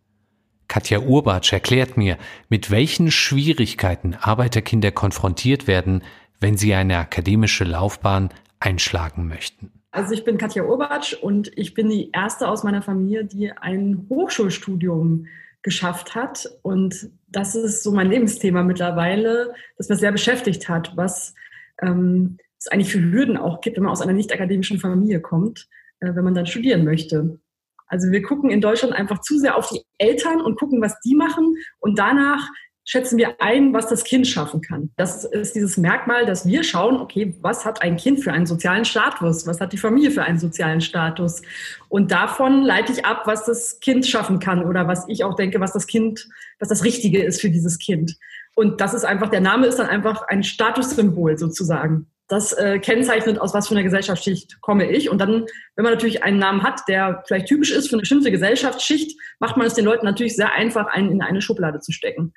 Katja 0.69 1.01
Urbatsch 1.01 1.53
erklärt 1.53 1.97
mir, 1.97 2.19
mit 2.49 2.71
welchen 2.71 3.11
Schwierigkeiten 3.11 4.15
Arbeiterkinder 4.15 4.93
konfrontiert 4.93 5.67
werden, 5.67 6.03
wenn 6.41 6.57
sie 6.57 6.75
eine 6.75 6.99
akademische 6.99 7.65
Laufbahn 7.65 8.31
einschlagen 8.65 9.29
möchten? 9.29 9.73
Also 9.91 10.13
ich 10.13 10.25
bin 10.25 10.39
Katja 10.39 10.65
Urbatsch 10.65 11.15
und 11.15 11.57
ich 11.57 11.75
bin 11.75 11.89
die 11.89 12.11
erste 12.13 12.49
aus 12.49 12.65
meiner 12.65 12.83
Familie, 12.83 13.25
die 13.25 13.53
ein 13.53 14.07
Hochschulstudium 14.09 15.27
geschafft 15.63 16.15
hat. 16.15 16.49
Und 16.63 17.11
das 17.29 17.55
ist 17.55 17.83
so 17.83 17.93
mein 17.93 18.11
Lebensthema 18.11 18.63
mittlerweile, 18.63 19.55
das 19.77 19.89
mich 19.89 19.99
sehr 19.99 20.13
beschäftigt 20.13 20.69
hat, 20.69 20.97
was 20.97 21.35
ähm, 21.81 22.39
es 22.59 22.69
eigentlich 22.69 22.93
für 22.93 23.03
Hürden 23.03 23.37
auch 23.37 23.61
gibt, 23.61 23.77
wenn 23.77 23.85
man 23.85 23.93
aus 23.93 24.03
einer 24.03 24.13
nicht 24.13 24.33
akademischen 24.33 24.81
Familie 24.81 25.21
kommt, 25.21 25.69
äh, 26.01 26.15
wenn 26.15 26.25
man 26.25 26.35
dann 26.35 26.47
studieren 26.47 26.85
möchte. 26.85 27.39
Also 27.87 28.11
wir 28.11 28.23
gucken 28.23 28.51
in 28.51 28.61
Deutschland 28.61 28.95
einfach 28.95 29.21
zu 29.21 29.39
sehr 29.39 29.57
auf 29.57 29.69
die 29.69 29.83
Eltern 29.99 30.41
und 30.41 30.59
gucken, 30.59 30.81
was 30.81 30.99
die 31.01 31.15
machen 31.15 31.57
und 31.79 31.99
danach 31.99 32.49
schätzen 32.85 33.17
wir 33.17 33.41
ein, 33.41 33.73
was 33.73 33.89
das 33.89 34.05
Kind 34.05 34.27
schaffen 34.27 34.61
kann. 34.61 34.91
Das 34.97 35.25
ist 35.25 35.55
dieses 35.55 35.77
Merkmal, 35.77 36.27
dass 36.27 36.47
wir 36.47 36.63
schauen, 36.63 36.99
okay, 36.99 37.35
was 37.41 37.65
hat 37.65 37.83
ein 37.83 37.97
Kind 37.97 38.23
für 38.23 38.33
einen 38.33 38.47
sozialen 38.47 38.85
Status? 38.85 39.47
Was 39.47 39.61
hat 39.61 39.73
die 39.73 39.79
Familie 39.79 40.11
für 40.11 40.23
einen 40.23 40.39
sozialen 40.39 40.83
Status? 40.83 41.43
Und 41.89 42.13
davon 42.13 42.63
leite 42.63 42.93
ich 42.93 43.07
ab, 43.07 43.23
was 43.25 43.47
das 43.47 43.81
Kind 43.81 44.07
schaffen 44.07 44.39
kann 44.39 44.65
oder 44.65 44.87
was 44.87 45.07
ich 45.09 45.25
auch 45.25 45.35
denke, 45.35 45.61
was 45.61 45.73
das 45.73 45.87
Kind, 45.87 46.29
was 46.59 46.69
das 46.69 46.85
Richtige 46.85 47.23
ist 47.23 47.41
für 47.41 47.51
dieses 47.51 47.79
Kind. 47.79 48.17
Und 48.55 48.81
das 48.81 48.95
ist 48.95 49.05
einfach, 49.05 49.31
der 49.31 49.41
Name 49.41 49.67
ist 49.67 49.79
dann 49.79 49.89
einfach 49.89 50.23
ein 50.29 50.45
Statussymbol 50.45 51.39
sozusagen. 51.39 52.07
Das 52.29 52.53
äh, 52.55 52.79
kennzeichnet, 52.79 53.39
aus 53.39 53.53
was 53.53 53.69
für 53.69 53.75
einer 53.75 53.83
Gesellschaftsschicht 53.83 54.61
komme 54.63 54.91
ich. 54.91 55.11
Und 55.11 55.19
dann, 55.19 55.45
wenn 55.77 55.83
man 55.83 55.93
natürlich 55.93 56.23
einen 56.23 56.39
Namen 56.39 56.63
hat, 56.63 56.81
der 56.89 57.23
vielleicht 57.27 57.47
typisch 57.47 57.71
ist 57.71 57.89
für 57.89 57.95
eine 57.95 58.01
bestimmte 58.01 58.31
Gesellschaftsschicht, 58.31 59.19
macht 59.41 59.57
man 59.57 59.67
es 59.67 59.75
den 59.75 59.85
Leuten 59.85 60.07
natürlich 60.07 60.37
sehr 60.37 60.53
einfach, 60.53 60.87
einen 60.87 61.11
in 61.11 61.23
eine 61.23 61.43
Schublade 61.43 61.81
zu 61.81 61.93
stecken. 61.93 62.33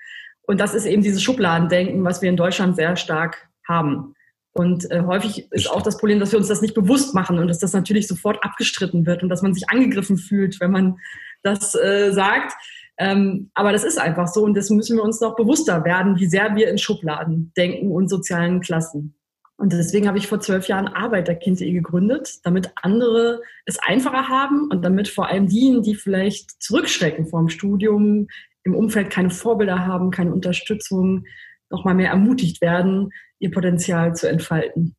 Und 0.48 0.60
das 0.60 0.74
ist 0.74 0.86
eben 0.86 1.04
dieses 1.04 1.22
Schubladendenken, 1.22 2.04
was 2.04 2.22
wir 2.22 2.30
in 2.30 2.38
Deutschland 2.38 2.76
sehr 2.76 2.96
stark 2.96 3.50
haben. 3.68 4.16
Und 4.54 4.90
äh, 4.90 5.04
häufig 5.06 5.52
ist 5.52 5.70
auch 5.70 5.84
das 5.84 5.98
Problem, 5.98 6.20
dass 6.20 6.32
wir 6.32 6.40
uns 6.40 6.48
das 6.48 6.64
nicht 6.64 6.74
bewusst 6.74 7.14
machen 7.14 7.38
und 7.38 7.48
dass 7.48 7.60
das 7.60 7.74
natürlich 7.74 8.08
sofort 8.08 8.44
abgestritten 8.44 9.06
wird 9.06 9.22
und 9.22 9.30
dass 9.30 9.44
man 9.44 9.54
sich 9.54 9.70
angegriffen 9.70 10.18
fühlt, 10.18 10.60
wenn 10.60 10.72
man 10.72 10.98
das 11.44 11.76
äh, 11.76 12.12
sagt. 12.12 12.54
Ähm, 12.98 13.52
aber 13.54 13.72
das 13.72 13.84
ist 13.84 14.00
einfach 14.00 14.28
so 14.28 14.44
und 14.44 14.56
das 14.56 14.72
müssen 14.72 14.98
wir 14.98 15.04
uns 15.04 15.22
noch 15.22 15.36
bewusster 15.36 15.86
werden, 15.86 16.18
wie 16.18 16.26
sehr 16.26 16.56
wir 16.56 16.70
in 16.70 16.80
Schubladen 16.80 17.52
denken 17.56 17.92
und 17.92 18.10
sozialen 18.10 18.62
Klassen. 18.62 19.14
Und 19.58 19.74
deswegen 19.74 20.08
habe 20.08 20.18
ich 20.18 20.28
vor 20.28 20.40
zwölf 20.40 20.68
Jahren 20.68 20.88
Arbeiterkind.de 20.88 21.72
gegründet, 21.72 22.40
damit 22.44 22.72
andere 22.76 23.42
es 23.66 23.78
einfacher 23.80 24.28
haben 24.30 24.70
und 24.72 24.84
damit 24.84 25.08
vor 25.08 25.28
allem 25.28 25.48
diejenigen, 25.48 25.84
die 25.84 25.96
vielleicht 25.96 26.62
zurückschrecken 26.62 27.28
vom 27.28 27.50
Studium, 27.50 28.28
im 28.68 28.76
Umfeld 28.76 29.10
keine 29.10 29.30
Vorbilder 29.30 29.86
haben, 29.86 30.12
keine 30.12 30.32
Unterstützung, 30.32 31.26
nochmal 31.70 31.96
mehr 31.96 32.12
ermutigt 32.12 32.62
werden, 32.62 33.10
ihr 33.40 33.52
Potenzial 33.52 34.16
zu 34.16 34.30
entfalten. 34.30 34.96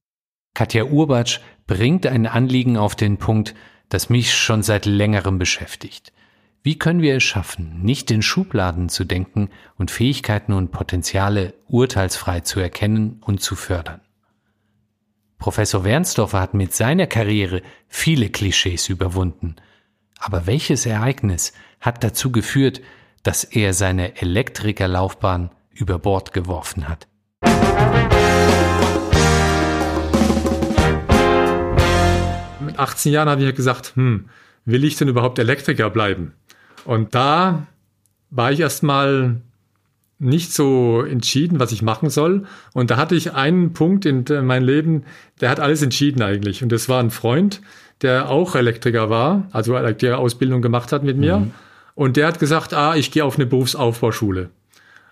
Katja 0.55 0.85
Urbatsch 0.85 1.41
bringt 1.67 2.07
ein 2.07 2.27
Anliegen 2.27 2.77
auf 2.77 2.97
den 2.97 3.19
Punkt, 3.19 3.55
das 3.89 4.11
mich 4.11 4.35
schon 4.35 4.63
seit 4.63 4.87
längerem 4.87 5.39
beschäftigt. 5.39 6.13
Wie 6.63 6.79
können 6.79 7.03
wir 7.03 7.17
es 7.17 7.23
schaffen, 7.23 7.83
nicht 7.83 8.11
in 8.11 8.23
Schubladen 8.23 8.89
zu 8.89 9.05
denken 9.05 9.51
und 9.77 9.91
Fähigkeiten 9.91 10.53
und 10.53 10.73
Potenziale 10.73 11.55
urteilsfrei 11.69 12.41
zu 12.41 12.61
erkennen 12.61 13.23
und 13.25 13.41
zu 13.41 13.55
fördern? 13.55 14.01
Professor 15.39 15.85
Wernsdorfer 15.85 16.41
hat 16.41 16.55
mit 16.55 16.75
seiner 16.75 17.07
Karriere 17.07 17.63
viele 17.87 18.29
Klischees 18.29 18.89
überwunden. 18.89 19.55
Aber 20.19 20.47
welches 20.47 20.85
Ereignis 20.85 21.53
hat 21.81 22.03
dazu 22.03 22.33
geführt, 22.33 22.81
dass 23.29 23.45
er 23.45 23.75
seine 23.75 24.23
Elektrikerlaufbahn 24.23 25.51
über 25.75 25.99
Bord 25.99 26.33
geworfen 26.33 26.89
hat? 26.89 27.07
Mit 32.65 32.79
18 32.79 33.13
Jahren 33.13 33.29
habe 33.29 33.45
ich 33.45 33.55
gesagt, 33.55 33.93
hm, 33.97 34.31
will 34.65 34.83
ich 34.83 34.97
denn 34.97 35.09
überhaupt 35.09 35.39
Elektriker 35.39 35.91
bleiben? 35.91 36.33
Und 36.87 37.15
da 37.15 37.67
war 38.31 38.51
ich 38.51 38.61
erstmal 38.61 39.43
nicht 40.19 40.55
so 40.55 41.03
entschieden, 41.03 41.61
was 41.61 41.71
ich 41.71 41.83
machen 41.83 42.09
soll. 42.09 42.47
Und 42.73 42.91
da 42.91 42.97
hatte 42.97 43.15
ich 43.15 43.35
einen 43.35 43.75
Punkt 43.75 44.07
in 44.07 44.25
meinem 44.47 44.65
Leben, 44.65 45.05
der 45.43 45.51
hat 45.51 45.61
alles 45.61 45.83
entschieden 45.83 46.23
eigentlich. 46.23 46.63
Und 46.63 46.73
das 46.73 46.89
war 46.89 46.99
ein 46.99 47.11
Freund, 47.11 47.61
der 48.01 48.31
auch 48.31 48.55
Elektriker 48.55 49.11
war, 49.11 49.49
also 49.53 49.77
Ausbildung 49.77 50.63
gemacht 50.63 50.93
hat 50.93 51.05
mit 51.05 51.19
mir. 51.19 51.41
Mhm. 51.41 51.53
Und 51.99 52.17
der 52.17 52.29
hat 52.29 52.39
gesagt, 52.39 52.75
ah, 52.75 52.95
ich 52.95 53.11
gehe 53.11 53.25
auf 53.25 53.35
eine 53.35 53.47
Berufsaufbauschule. 53.47 54.51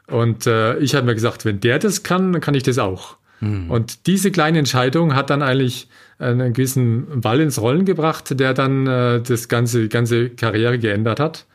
Und 0.07 0.47
äh, 0.47 0.78
ich 0.78 0.95
habe 0.95 1.05
mir 1.05 1.14
gesagt, 1.14 1.45
wenn 1.45 1.59
der 1.59 1.81
das 1.81 2.05
kann, 2.05 2.33
dann 2.33 2.40
kann 2.40 2.55
ich 2.55 2.62
das 2.62 2.78
auch. 2.78 3.16
Mhm. 3.40 3.69
Und 3.69 4.07
diese 4.07 4.31
kleine 4.31 4.61
Entscheidung 4.61 5.16
hat 5.16 5.31
dann 5.31 5.43
eigentlich 5.43 5.88
einen 6.21 6.52
gewissen 6.52 7.21
Ball 7.21 7.40
ins 7.40 7.61
Rollen 7.61 7.87
gebracht, 7.87 8.38
der 8.38 8.55
dann 8.55 8.87
äh, 8.87 9.21
das 9.21 9.49
ganze, 9.49 9.88
ganze 9.88 10.31
Karriere 10.31 10.78
geändert 10.78 11.19
hat 11.19 11.47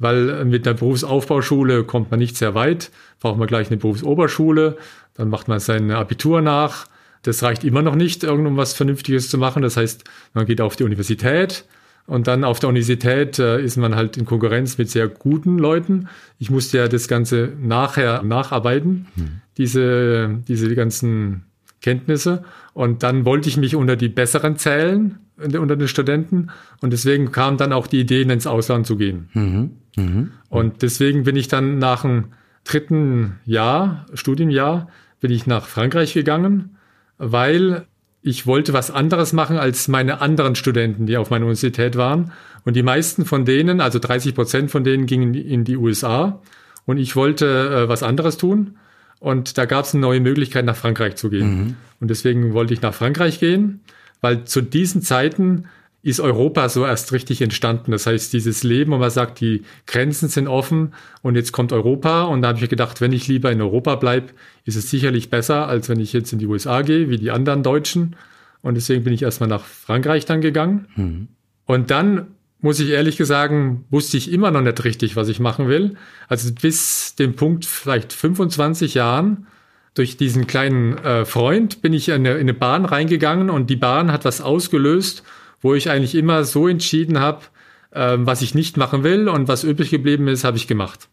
weil 0.00 0.46
mit 0.46 0.66
einer 0.66 0.78
Berufsaufbauschule 0.78 1.84
kommt 1.84 2.10
man 2.10 2.18
nicht 2.18 2.34
sehr 2.34 2.54
weit, 2.54 2.90
braucht 3.20 3.36
man 3.38 3.46
gleich 3.46 3.68
eine 3.68 3.76
Berufsoberschule, 3.76 4.78
dann 5.12 5.28
macht 5.28 5.46
man 5.46 5.60
sein 5.60 5.90
Abitur 5.90 6.40
nach. 6.40 6.86
Das 7.20 7.42
reicht 7.42 7.64
immer 7.64 7.82
noch 7.82 7.96
nicht, 7.96 8.24
irgendum 8.24 8.56
was 8.56 8.72
Vernünftiges 8.72 9.28
zu 9.28 9.36
machen. 9.36 9.62
Das 9.62 9.76
heißt, 9.76 10.04
man 10.32 10.46
geht 10.46 10.62
auf 10.62 10.74
die 10.74 10.84
Universität 10.84 11.66
und 12.10 12.26
dann 12.26 12.42
auf 12.42 12.58
der 12.58 12.70
Universität 12.70 13.38
äh, 13.38 13.62
ist 13.62 13.76
man 13.76 13.94
halt 13.94 14.16
in 14.16 14.24
Konkurrenz 14.24 14.78
mit 14.78 14.90
sehr 14.90 15.06
guten 15.06 15.58
Leuten. 15.58 16.08
Ich 16.40 16.50
musste 16.50 16.78
ja 16.78 16.88
das 16.88 17.06
Ganze 17.06 17.52
nachher 17.60 18.24
nacharbeiten, 18.24 19.06
hm. 19.14 19.28
diese, 19.56 20.40
diese 20.48 20.74
ganzen 20.74 21.44
Kenntnisse. 21.80 22.42
Und 22.74 23.04
dann 23.04 23.24
wollte 23.24 23.48
ich 23.48 23.56
mich 23.56 23.76
unter 23.76 23.94
die 23.94 24.08
Besseren 24.08 24.56
zählen, 24.56 25.20
unter 25.36 25.76
den 25.76 25.86
Studenten. 25.86 26.50
Und 26.80 26.92
deswegen 26.92 27.30
kam 27.30 27.58
dann 27.58 27.72
auch 27.72 27.86
die 27.86 28.00
Idee, 28.00 28.22
ins 28.22 28.48
Ausland 28.48 28.88
zu 28.88 28.96
gehen. 28.96 29.28
Mhm. 29.32 29.70
Mhm. 29.96 30.30
Und 30.48 30.82
deswegen 30.82 31.22
bin 31.22 31.36
ich 31.36 31.46
dann 31.46 31.78
nach 31.78 32.02
dem 32.02 32.32
dritten 32.64 33.38
Jahr, 33.44 34.06
Studienjahr, 34.14 34.88
bin 35.20 35.30
ich 35.30 35.46
nach 35.46 35.64
Frankreich 35.64 36.12
gegangen, 36.14 36.76
weil 37.18 37.86
ich 38.22 38.46
wollte 38.46 38.72
was 38.72 38.90
anderes 38.90 39.32
machen 39.32 39.56
als 39.56 39.88
meine 39.88 40.20
anderen 40.20 40.54
Studenten, 40.54 41.06
die 41.06 41.16
auf 41.16 41.30
meiner 41.30 41.46
Universität 41.46 41.96
waren. 41.96 42.32
Und 42.64 42.76
die 42.76 42.82
meisten 42.82 43.24
von 43.24 43.44
denen, 43.44 43.80
also 43.80 43.98
30 43.98 44.34
Prozent 44.34 44.70
von 44.70 44.84
denen, 44.84 45.06
gingen 45.06 45.34
in 45.34 45.64
die 45.64 45.76
USA. 45.76 46.40
Und 46.84 46.98
ich 46.98 47.16
wollte 47.16 47.46
äh, 47.46 47.88
was 47.88 48.02
anderes 48.02 48.36
tun. 48.36 48.76
Und 49.20 49.56
da 49.58 49.64
gab 49.64 49.84
es 49.84 49.94
eine 49.94 50.02
neue 50.02 50.20
Möglichkeit, 50.20 50.64
nach 50.64 50.76
Frankreich 50.76 51.16
zu 51.16 51.30
gehen. 51.30 51.48
Mhm. 51.48 51.76
Und 52.00 52.08
deswegen 52.08 52.52
wollte 52.52 52.74
ich 52.74 52.82
nach 52.82 52.94
Frankreich 52.94 53.38
gehen, 53.38 53.80
weil 54.20 54.44
zu 54.44 54.60
diesen 54.60 55.02
Zeiten 55.02 55.64
ist 56.02 56.20
Europa 56.20 56.68
so 56.68 56.86
erst 56.86 57.12
richtig 57.12 57.42
entstanden. 57.42 57.90
Das 57.92 58.06
heißt, 58.06 58.32
dieses 58.32 58.62
Leben, 58.62 58.92
wo 58.92 58.96
man 58.96 59.10
sagt, 59.10 59.40
die 59.40 59.62
Grenzen 59.86 60.28
sind 60.28 60.48
offen 60.48 60.94
und 61.22 61.34
jetzt 61.34 61.52
kommt 61.52 61.72
Europa. 61.72 62.22
Und 62.22 62.42
da 62.42 62.48
habe 62.48 62.56
ich 62.56 62.62
mir 62.62 62.68
gedacht, 62.68 63.00
wenn 63.00 63.12
ich 63.12 63.28
lieber 63.28 63.52
in 63.52 63.60
Europa 63.60 63.96
bleibe, 63.96 64.28
ist 64.64 64.76
es 64.76 64.90
sicherlich 64.90 65.28
besser, 65.28 65.68
als 65.68 65.88
wenn 65.88 66.00
ich 66.00 66.12
jetzt 66.12 66.32
in 66.32 66.38
die 66.38 66.46
USA 66.46 66.82
gehe, 66.82 67.10
wie 67.10 67.18
die 67.18 67.30
anderen 67.30 67.62
Deutschen. 67.62 68.16
Und 68.62 68.76
deswegen 68.76 69.04
bin 69.04 69.12
ich 69.12 69.22
erstmal 69.22 69.48
nach 69.48 69.64
Frankreich 69.64 70.24
dann 70.24 70.40
gegangen. 70.40 70.86
Mhm. 70.96 71.28
Und 71.66 71.90
dann 71.90 72.28
muss 72.62 72.80
ich 72.80 72.90
ehrlich 72.90 73.16
sagen, 73.18 73.84
wusste 73.90 74.16
ich 74.16 74.32
immer 74.32 74.50
noch 74.50 74.60
nicht 74.60 74.84
richtig, 74.84 75.16
was 75.16 75.28
ich 75.28 75.40
machen 75.40 75.68
will. 75.68 75.96
Also 76.28 76.52
bis 76.52 77.14
dem 77.14 77.36
Punkt 77.36 77.64
vielleicht 77.64 78.12
25 78.12 78.94
Jahren 78.94 79.46
durch 79.94 80.16
diesen 80.16 80.46
kleinen 80.46 80.96
äh, 80.98 81.24
Freund 81.24 81.82
bin 81.82 81.92
ich 81.92 82.08
in 82.08 82.14
eine, 82.14 82.34
in 82.34 82.40
eine 82.40 82.54
Bahn 82.54 82.84
reingegangen 82.84 83.50
und 83.50 83.70
die 83.70 83.76
Bahn 83.76 84.12
hat 84.12 84.24
was 84.24 84.40
ausgelöst 84.40 85.24
wo 85.60 85.74
ich 85.74 85.90
eigentlich 85.90 86.14
immer 86.14 86.44
so 86.44 86.68
entschieden 86.68 87.20
habe, 87.20 87.42
äh, 87.90 88.16
was 88.18 88.42
ich 88.42 88.54
nicht 88.54 88.76
machen 88.76 89.02
will 89.02 89.28
und 89.28 89.48
was 89.48 89.64
übrig 89.64 89.90
geblieben 89.90 90.28
ist, 90.28 90.44
habe 90.44 90.56
ich 90.56 90.66
gemacht. 90.66 91.08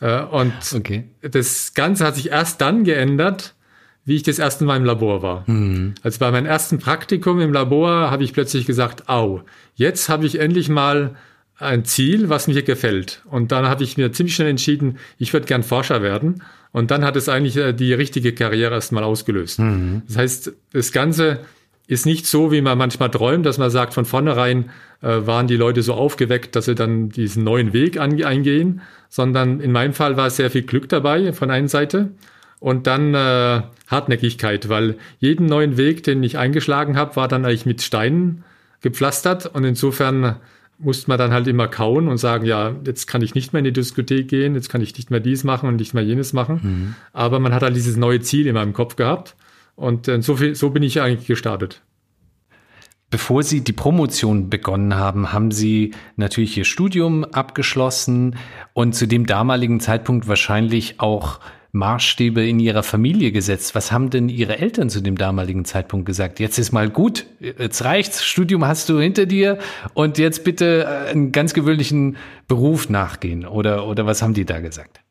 Äh, 0.00 0.22
und 0.22 0.52
okay. 0.74 1.04
das 1.22 1.74
Ganze 1.74 2.04
hat 2.04 2.16
sich 2.16 2.30
erst 2.30 2.60
dann 2.60 2.84
geändert, 2.84 3.54
wie 4.04 4.16
ich 4.16 4.22
das 4.22 4.38
erste 4.38 4.64
Mal 4.64 4.76
im 4.76 4.84
Labor 4.84 5.22
war. 5.22 5.44
Mhm. 5.48 5.94
Also 6.02 6.18
bei 6.18 6.30
meinem 6.30 6.46
ersten 6.46 6.78
Praktikum 6.78 7.40
im 7.40 7.52
Labor 7.52 8.10
habe 8.10 8.24
ich 8.24 8.32
plötzlich 8.32 8.66
gesagt, 8.66 9.08
au, 9.08 9.42
jetzt 9.74 10.08
habe 10.08 10.26
ich 10.26 10.38
endlich 10.40 10.68
mal 10.68 11.16
ein 11.56 11.84
Ziel, 11.84 12.28
was 12.28 12.48
mir 12.48 12.62
gefällt. 12.62 13.22
Und 13.30 13.52
dann 13.52 13.66
habe 13.66 13.84
ich 13.84 13.96
mir 13.96 14.12
ziemlich 14.12 14.34
schnell 14.34 14.48
entschieden, 14.48 14.98
ich 15.18 15.32
würde 15.32 15.46
gern 15.46 15.62
Forscher 15.62 16.02
werden. 16.02 16.42
Und 16.72 16.90
dann 16.90 17.04
hat 17.04 17.16
es 17.16 17.28
eigentlich 17.28 17.56
äh, 17.56 17.72
die 17.72 17.94
richtige 17.94 18.34
Karriere 18.34 18.74
erstmal 18.74 19.04
ausgelöst. 19.04 19.60
Mhm. 19.60 20.02
Das 20.06 20.16
heißt, 20.16 20.52
das 20.72 20.92
Ganze 20.92 21.40
ist 21.86 22.06
nicht 22.06 22.26
so, 22.26 22.50
wie 22.50 22.62
man 22.62 22.78
manchmal 22.78 23.10
träumt, 23.10 23.44
dass 23.44 23.58
man 23.58 23.70
sagt, 23.70 23.94
von 23.94 24.04
vornherein 24.04 24.70
äh, 25.02 25.26
waren 25.26 25.46
die 25.46 25.56
Leute 25.56 25.82
so 25.82 25.94
aufgeweckt, 25.94 26.56
dass 26.56 26.64
sie 26.64 26.74
dann 26.74 27.10
diesen 27.10 27.44
neuen 27.44 27.72
Weg 27.72 28.00
eingehen, 28.00 28.80
sondern 29.08 29.60
in 29.60 29.70
meinem 29.70 29.92
Fall 29.92 30.16
war 30.16 30.30
sehr 30.30 30.50
viel 30.50 30.62
Glück 30.62 30.88
dabei 30.88 31.32
von 31.32 31.50
einer 31.50 31.68
Seite 31.68 32.10
und 32.58 32.86
dann 32.86 33.14
äh, 33.14 33.62
Hartnäckigkeit, 33.88 34.70
weil 34.70 34.96
jeden 35.18 35.46
neuen 35.46 35.76
Weg, 35.76 36.02
den 36.04 36.22
ich 36.22 36.38
eingeschlagen 36.38 36.96
habe, 36.96 37.16
war 37.16 37.28
dann 37.28 37.44
eigentlich 37.44 37.66
mit 37.66 37.82
Steinen 37.82 38.44
gepflastert 38.80 39.46
und 39.46 39.64
insofern 39.64 40.36
musste 40.78 41.08
man 41.08 41.18
dann 41.18 41.32
halt 41.32 41.46
immer 41.46 41.68
kauen 41.68 42.08
und 42.08 42.18
sagen, 42.18 42.46
ja, 42.46 42.74
jetzt 42.84 43.06
kann 43.06 43.22
ich 43.22 43.34
nicht 43.34 43.52
mehr 43.52 43.58
in 43.58 43.64
die 43.64 43.72
Diskothek 43.72 44.28
gehen, 44.28 44.54
jetzt 44.54 44.68
kann 44.68 44.80
ich 44.80 44.96
nicht 44.96 45.10
mehr 45.10 45.20
dies 45.20 45.44
machen 45.44 45.68
und 45.68 45.76
nicht 45.76 45.94
mehr 45.94 46.02
jenes 46.02 46.32
machen. 46.32 46.60
Mhm. 46.62 46.94
Aber 47.12 47.38
man 47.38 47.54
hat 47.54 47.62
halt 47.62 47.76
dieses 47.76 47.96
neue 47.96 48.20
Ziel 48.20 48.46
in 48.46 48.54
meinem 48.54 48.72
Kopf 48.72 48.96
gehabt. 48.96 49.36
Und 49.76 50.08
äh, 50.08 50.22
so, 50.22 50.36
viel, 50.36 50.54
so 50.54 50.70
bin 50.70 50.82
ich 50.82 51.00
eigentlich 51.00 51.26
gestartet. 51.26 51.82
Bevor 53.10 53.44
Sie 53.44 53.60
die 53.60 53.72
Promotion 53.72 54.50
begonnen 54.50 54.96
haben, 54.96 55.32
haben 55.32 55.52
Sie 55.52 55.94
natürlich 56.16 56.56
Ihr 56.58 56.64
Studium 56.64 57.24
abgeschlossen 57.24 58.36
und 58.72 58.94
zu 58.94 59.06
dem 59.06 59.26
damaligen 59.26 59.78
Zeitpunkt 59.78 60.26
wahrscheinlich 60.26 60.98
auch 60.98 61.38
Maßstäbe 61.70 62.44
in 62.44 62.58
Ihrer 62.58 62.82
Familie 62.82 63.30
gesetzt. 63.30 63.74
Was 63.74 63.92
haben 63.92 64.10
denn 64.10 64.28
Ihre 64.28 64.58
Eltern 64.58 64.90
zu 64.90 65.00
dem 65.00 65.16
damaligen 65.16 65.64
Zeitpunkt 65.64 66.06
gesagt? 66.06 66.40
Jetzt 66.40 66.58
ist 66.58 66.72
mal 66.72 66.88
gut, 66.90 67.26
jetzt 67.38 67.84
reicht's, 67.84 68.24
Studium 68.24 68.64
hast 68.64 68.88
du 68.88 68.98
hinter 68.98 69.26
dir 69.26 69.58
und 69.92 70.18
jetzt 70.18 70.42
bitte 70.42 70.84
äh, 70.84 71.10
einen 71.10 71.30
ganz 71.30 71.54
gewöhnlichen 71.54 72.16
Beruf 72.48 72.88
nachgehen. 72.88 73.46
Oder, 73.46 73.86
oder 73.86 74.06
was 74.06 74.22
haben 74.22 74.34
die 74.34 74.44
da 74.44 74.60
gesagt? 74.60 75.03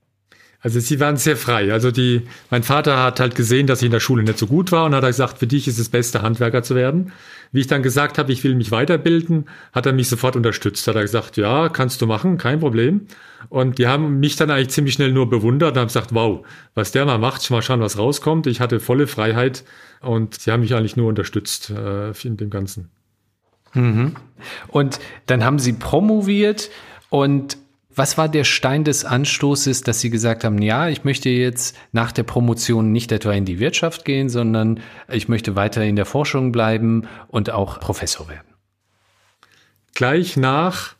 Also 0.63 0.79
sie 0.79 1.01
waren 1.01 1.17
sehr 1.17 1.35
frei. 1.35 1.73
Also 1.73 1.91
die, 1.91 2.21
mein 2.49 2.63
Vater 2.63 3.03
hat 3.03 3.19
halt 3.19 3.35
gesehen, 3.35 3.67
dass 3.67 3.81
ich 3.81 3.87
in 3.87 3.91
der 3.91 3.99
Schule 3.99 4.23
nicht 4.23 4.39
so 4.39 4.47
gut 4.47 4.71
war 4.71 4.85
und 4.85 4.95
hat 4.95 5.03
gesagt, 5.03 5.39
für 5.39 5.47
dich 5.47 5.67
ist 5.67 5.77
es 5.77 5.89
beste, 5.89 6.21
Handwerker 6.21 6.63
zu 6.63 6.73
werden. 6.73 7.11
Wie 7.51 7.59
ich 7.59 7.67
dann 7.67 7.83
gesagt 7.83 8.17
habe, 8.17 8.31
ich 8.31 8.45
will 8.45 8.55
mich 8.55 8.71
weiterbilden, 8.71 9.49
hat 9.73 9.85
er 9.85 9.91
mich 9.91 10.07
sofort 10.07 10.37
unterstützt. 10.37 10.87
Hat 10.87 10.95
er 10.95 11.01
gesagt, 11.01 11.35
ja, 11.35 11.67
kannst 11.67 12.01
du 12.01 12.07
machen, 12.07 12.37
kein 12.37 12.61
Problem. 12.61 13.07
Und 13.49 13.77
die 13.77 13.87
haben 13.87 14.21
mich 14.21 14.37
dann 14.37 14.49
eigentlich 14.49 14.69
ziemlich 14.69 14.93
schnell 14.93 15.11
nur 15.11 15.29
bewundert 15.29 15.73
und 15.73 15.79
haben 15.79 15.87
gesagt, 15.87 16.15
wow, 16.15 16.45
was 16.75 16.93
der 16.93 17.05
mal 17.05 17.19
macht, 17.19 17.51
mal 17.51 17.61
schauen, 17.61 17.81
was 17.81 17.97
rauskommt. 17.97 18.47
Ich 18.47 18.61
hatte 18.61 18.79
volle 18.79 19.05
Freiheit 19.05 19.65
und 19.99 20.39
sie 20.39 20.49
haben 20.49 20.61
mich 20.61 20.73
eigentlich 20.73 20.95
nur 20.95 21.09
unterstützt 21.09 21.71
äh, 21.71 22.11
in 22.25 22.37
dem 22.37 22.49
Ganzen. 22.49 22.89
Mhm. 23.73 24.15
Und 24.69 24.99
dann 25.25 25.43
haben 25.43 25.59
Sie 25.59 25.73
promoviert 25.73 26.69
und 27.09 27.57
was 27.95 28.17
war 28.17 28.29
der 28.29 28.43
Stein 28.43 28.83
des 28.83 29.05
Anstoßes, 29.05 29.81
dass 29.81 29.99
Sie 29.99 30.09
gesagt 30.09 30.43
haben, 30.43 30.61
ja, 30.61 30.89
ich 30.89 31.03
möchte 31.03 31.29
jetzt 31.29 31.77
nach 31.91 32.11
der 32.11 32.23
Promotion 32.23 32.91
nicht 32.91 33.11
etwa 33.11 33.31
in 33.33 33.45
die 33.45 33.59
Wirtschaft 33.59 34.05
gehen, 34.05 34.29
sondern 34.29 34.79
ich 35.11 35.27
möchte 35.29 35.55
weiter 35.55 35.83
in 35.83 35.95
der 35.95 36.05
Forschung 36.05 36.51
bleiben 36.51 37.07
und 37.27 37.49
auch 37.51 37.79
Professor 37.79 38.27
werden? 38.29 38.47
Gleich 39.93 40.37
nach 40.37 40.95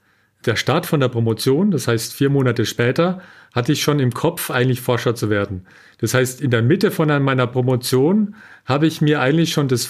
der 0.45 0.55
Start 0.55 0.85
von 0.85 0.99
der 0.99 1.07
Promotion, 1.07 1.71
das 1.71 1.87
heißt 1.87 2.13
vier 2.13 2.29
Monate 2.29 2.65
später, 2.65 3.21
hatte 3.53 3.71
ich 3.71 3.81
schon 3.81 3.99
im 3.99 4.11
Kopf, 4.11 4.51
eigentlich 4.51 4.81
Forscher 4.81 5.15
zu 5.15 5.29
werden. 5.29 5.65
Das 5.99 6.13
heißt, 6.13 6.41
in 6.41 6.51
der 6.51 6.61
Mitte 6.61 6.91
von 6.91 7.07
meiner 7.23 7.47
Promotion 7.47 8.35
habe 8.65 8.87
ich 8.87 9.01
mir 9.01 9.21
eigentlich 9.21 9.51
schon 9.51 9.67
das 9.67 9.85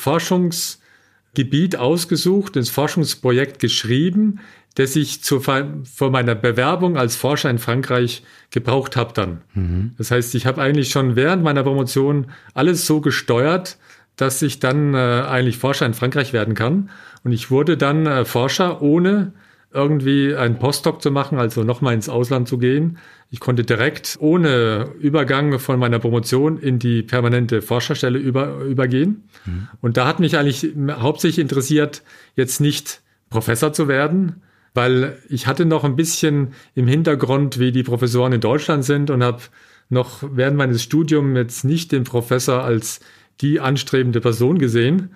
Forschungsgebiet 1.33 1.75
ausgesucht, 1.77 2.55
das 2.55 2.69
Forschungsprojekt 2.69 3.59
geschrieben, 3.59 4.39
das 4.75 4.95
ich 4.95 5.23
zu, 5.23 5.39
vor 5.39 6.11
meiner 6.11 6.35
Bewerbung 6.35 6.97
als 6.97 7.15
Forscher 7.15 7.49
in 7.49 7.59
Frankreich 7.59 8.23
gebraucht 8.51 8.95
habe 8.95 9.13
dann. 9.13 9.41
Mhm. 9.53 9.91
Das 9.97 10.11
heißt, 10.11 10.35
ich 10.35 10.45
habe 10.45 10.61
eigentlich 10.61 10.89
schon 10.89 11.15
während 11.15 11.43
meiner 11.43 11.63
Promotion 11.63 12.27
alles 12.53 12.85
so 12.85 13.01
gesteuert, 13.01 13.77
dass 14.15 14.41
ich 14.41 14.59
dann 14.59 14.93
äh, 14.93 14.97
eigentlich 14.97 15.57
Forscher 15.57 15.85
in 15.85 15.93
Frankreich 15.93 16.33
werden 16.33 16.53
kann. 16.53 16.89
Und 17.23 17.31
ich 17.31 17.49
wurde 17.49 17.77
dann 17.77 18.05
äh, 18.05 18.25
Forscher, 18.25 18.81
ohne 18.81 19.33
irgendwie 19.73 20.35
einen 20.35 20.59
Postdoc 20.59 21.01
zu 21.01 21.11
machen, 21.11 21.39
also 21.39 21.63
nochmal 21.63 21.93
ins 21.93 22.09
Ausland 22.09 22.47
zu 22.47 22.57
gehen. 22.57 22.97
Ich 23.31 23.39
konnte 23.39 23.63
direkt 23.63 24.17
ohne 24.19 24.89
Übergang 24.99 25.57
von 25.59 25.79
meiner 25.79 25.99
Promotion 25.99 26.59
in 26.59 26.77
die 26.77 27.01
permanente 27.01 27.61
Forscherstelle 27.61 28.19
über, 28.19 28.59
übergehen. 28.59 29.23
Mhm. 29.45 29.67
Und 29.81 29.97
da 29.97 30.07
hat 30.07 30.19
mich 30.19 30.37
eigentlich 30.37 30.71
hauptsächlich 30.89 31.41
interessiert, 31.41 32.03
jetzt 32.35 32.61
nicht 32.61 33.01
Professor 33.29 33.73
zu 33.73 33.87
werden, 33.87 34.43
weil 34.75 35.17
ich 35.29 35.47
hatte 35.47 35.65
noch 35.65 35.83
ein 35.83 35.95
bisschen 35.95 36.53
im 36.75 36.87
Hintergrund, 36.87 37.59
wie 37.59 37.71
die 37.71 37.83
Professoren 37.83 38.33
in 38.33 38.41
Deutschland 38.41 38.85
sind 38.85 39.09
und 39.09 39.23
habe 39.23 39.41
noch 39.89 40.23
während 40.31 40.57
meines 40.57 40.83
Studiums 40.83 41.35
jetzt 41.35 41.63
nicht 41.63 41.91
den 41.91 42.03
Professor 42.03 42.63
als 42.63 42.99
die 43.41 43.59
anstrebende 43.59 44.21
Person 44.21 44.59
gesehen. 44.59 45.15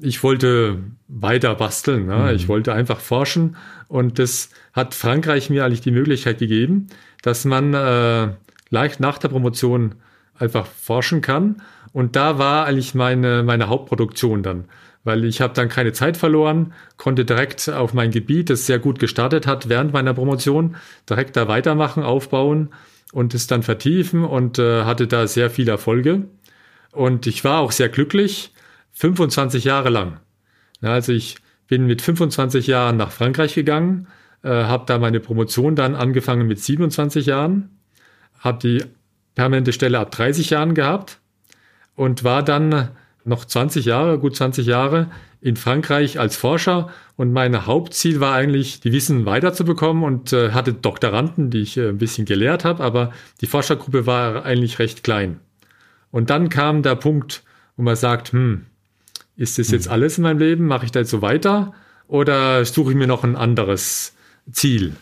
Ich 0.00 0.22
wollte 0.22 0.78
weiter 1.08 1.54
basteln. 1.54 2.06
Ne? 2.06 2.16
Mhm. 2.16 2.28
Ich 2.36 2.48
wollte 2.48 2.72
einfach 2.72 3.00
forschen. 3.00 3.56
Und 3.88 4.18
das 4.18 4.50
hat 4.72 4.94
Frankreich 4.94 5.50
mir 5.50 5.64
eigentlich 5.64 5.80
die 5.80 5.90
Möglichkeit 5.90 6.38
gegeben 6.38 6.88
dass 7.22 7.44
man 7.44 7.74
äh, 7.74 8.28
leicht 8.70 9.00
nach 9.00 9.18
der 9.18 9.28
Promotion 9.28 9.96
einfach 10.38 10.66
forschen 10.66 11.20
kann. 11.20 11.62
Und 11.92 12.16
da 12.16 12.38
war 12.38 12.66
eigentlich 12.66 12.94
meine, 12.94 13.42
meine 13.42 13.68
Hauptproduktion 13.68 14.42
dann, 14.42 14.64
weil 15.04 15.24
ich 15.24 15.40
habe 15.40 15.54
dann 15.54 15.68
keine 15.68 15.92
Zeit 15.92 16.16
verloren, 16.16 16.72
konnte 16.96 17.24
direkt 17.24 17.68
auf 17.68 17.94
mein 17.94 18.10
Gebiet, 18.10 18.48
das 18.48 18.66
sehr 18.66 18.78
gut 18.78 18.98
gestartet 18.98 19.46
hat 19.46 19.68
während 19.68 19.92
meiner 19.92 20.14
Promotion, 20.14 20.76
direkt 21.08 21.36
da 21.36 21.48
weitermachen, 21.48 22.02
aufbauen 22.02 22.70
und 23.12 23.34
es 23.34 23.46
dann 23.46 23.62
vertiefen 23.62 24.24
und 24.24 24.58
äh, 24.58 24.84
hatte 24.84 25.06
da 25.06 25.26
sehr 25.26 25.50
viele 25.50 25.72
Erfolge. 25.72 26.26
Und 26.92 27.26
ich 27.26 27.44
war 27.44 27.60
auch 27.60 27.72
sehr 27.72 27.88
glücklich, 27.88 28.52
25 28.92 29.64
Jahre 29.64 29.90
lang. 29.90 30.20
Also 30.82 31.12
ich 31.12 31.36
bin 31.68 31.86
mit 31.86 32.02
25 32.02 32.66
Jahren 32.66 32.96
nach 32.96 33.12
Frankreich 33.12 33.54
gegangen, 33.54 34.08
äh, 34.42 34.48
habe 34.48 34.84
da 34.86 34.98
meine 34.98 35.20
Promotion 35.20 35.76
dann 35.76 35.94
angefangen 35.94 36.46
mit 36.46 36.58
27 36.58 37.26
Jahren, 37.26 37.70
habe 38.38 38.58
die 38.58 38.84
permanente 39.34 39.72
Stelle 39.72 39.98
ab 39.98 40.10
30 40.10 40.50
Jahren 40.50 40.74
gehabt 40.74 41.20
und 41.94 42.24
war 42.24 42.42
dann 42.42 42.90
noch 43.24 43.44
20 43.44 43.84
Jahre, 43.84 44.18
gut 44.18 44.36
20 44.36 44.66
Jahre 44.66 45.10
in 45.40 45.56
Frankreich 45.56 46.18
als 46.18 46.36
Forscher 46.36 46.90
und 47.16 47.32
mein 47.32 47.66
Hauptziel 47.66 48.20
war 48.20 48.34
eigentlich, 48.34 48.80
die 48.80 48.92
Wissen 48.92 49.26
weiterzubekommen 49.26 50.02
und 50.02 50.32
äh, 50.32 50.52
hatte 50.52 50.72
Doktoranden, 50.72 51.50
die 51.50 51.60
ich 51.60 51.76
äh, 51.76 51.88
ein 51.88 51.98
bisschen 51.98 52.26
gelehrt 52.26 52.64
habe, 52.64 52.82
aber 52.82 53.12
die 53.40 53.46
Forschergruppe 53.46 54.06
war 54.06 54.44
eigentlich 54.44 54.78
recht 54.78 55.04
klein. 55.04 55.40
Und 56.10 56.30
dann 56.30 56.48
kam 56.48 56.82
der 56.82 56.96
Punkt, 56.96 57.42
wo 57.76 57.82
man 57.82 57.96
sagt, 57.96 58.32
hm, 58.32 58.66
ist 59.40 59.58
das 59.58 59.70
jetzt 59.70 59.86
hm. 59.86 59.92
alles 59.92 60.18
in 60.18 60.22
meinem 60.22 60.38
Leben? 60.38 60.66
Mache 60.66 60.84
ich 60.84 60.92
da 60.92 61.00
jetzt 61.00 61.10
so 61.10 61.22
weiter? 61.22 61.72
Oder 62.08 62.62
suche 62.66 62.90
ich 62.90 62.96
mir 62.96 63.06
noch 63.06 63.24
ein 63.24 63.36
anderes 63.36 64.12
Ziel. 64.52 64.96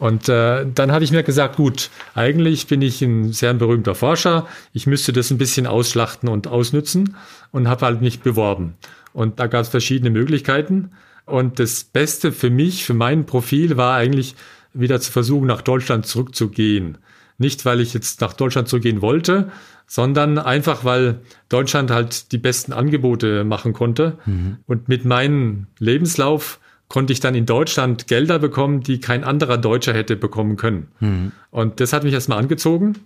Und 0.00 0.28
äh, 0.28 0.66
dann 0.74 0.90
habe 0.90 1.04
ich 1.04 1.12
mir 1.12 1.22
gesagt, 1.22 1.56
gut, 1.56 1.90
eigentlich 2.14 2.66
bin 2.66 2.82
ich 2.82 3.00
ein 3.02 3.32
sehr 3.32 3.54
berühmter 3.54 3.94
Forscher, 3.94 4.48
ich 4.72 4.88
müsste 4.88 5.12
das 5.12 5.30
ein 5.30 5.38
bisschen 5.38 5.68
ausschlachten 5.68 6.28
und 6.28 6.48
ausnützen 6.48 7.14
und 7.52 7.68
habe 7.68 7.86
halt 7.86 8.00
mich 8.00 8.20
beworben. 8.20 8.74
Und 9.12 9.38
da 9.38 9.46
gab 9.46 9.62
es 9.62 9.68
verschiedene 9.68 10.10
Möglichkeiten. 10.10 10.90
Und 11.24 11.60
das 11.60 11.84
Beste 11.84 12.32
für 12.32 12.50
mich, 12.50 12.84
für 12.84 12.94
mein 12.94 13.26
Profil, 13.26 13.76
war 13.76 13.94
eigentlich 13.94 14.34
wieder 14.72 15.00
zu 15.00 15.12
versuchen, 15.12 15.46
nach 15.46 15.62
Deutschland 15.62 16.06
zurückzugehen. 16.06 16.98
Nicht, 17.38 17.64
weil 17.64 17.80
ich 17.80 17.94
jetzt 17.94 18.20
nach 18.20 18.32
Deutschland 18.32 18.68
zurückgehen 18.68 19.02
wollte, 19.02 19.50
sondern 19.86 20.38
einfach, 20.38 20.84
weil 20.84 21.20
Deutschland 21.48 21.90
halt 21.90 22.32
die 22.32 22.38
besten 22.38 22.72
Angebote 22.72 23.44
machen 23.44 23.72
konnte. 23.72 24.18
Mhm. 24.24 24.58
Und 24.66 24.88
mit 24.88 25.04
meinem 25.04 25.66
Lebenslauf 25.78 26.60
konnte 26.88 27.12
ich 27.12 27.20
dann 27.20 27.34
in 27.34 27.46
Deutschland 27.46 28.06
Gelder 28.06 28.38
bekommen, 28.38 28.82
die 28.82 29.00
kein 29.00 29.24
anderer 29.24 29.58
Deutscher 29.58 29.94
hätte 29.94 30.16
bekommen 30.16 30.56
können. 30.56 30.88
Mhm. 31.00 31.32
Und 31.50 31.80
das 31.80 31.92
hat 31.92 32.04
mich 32.04 32.12
erstmal 32.12 32.38
angezogen. 32.38 32.98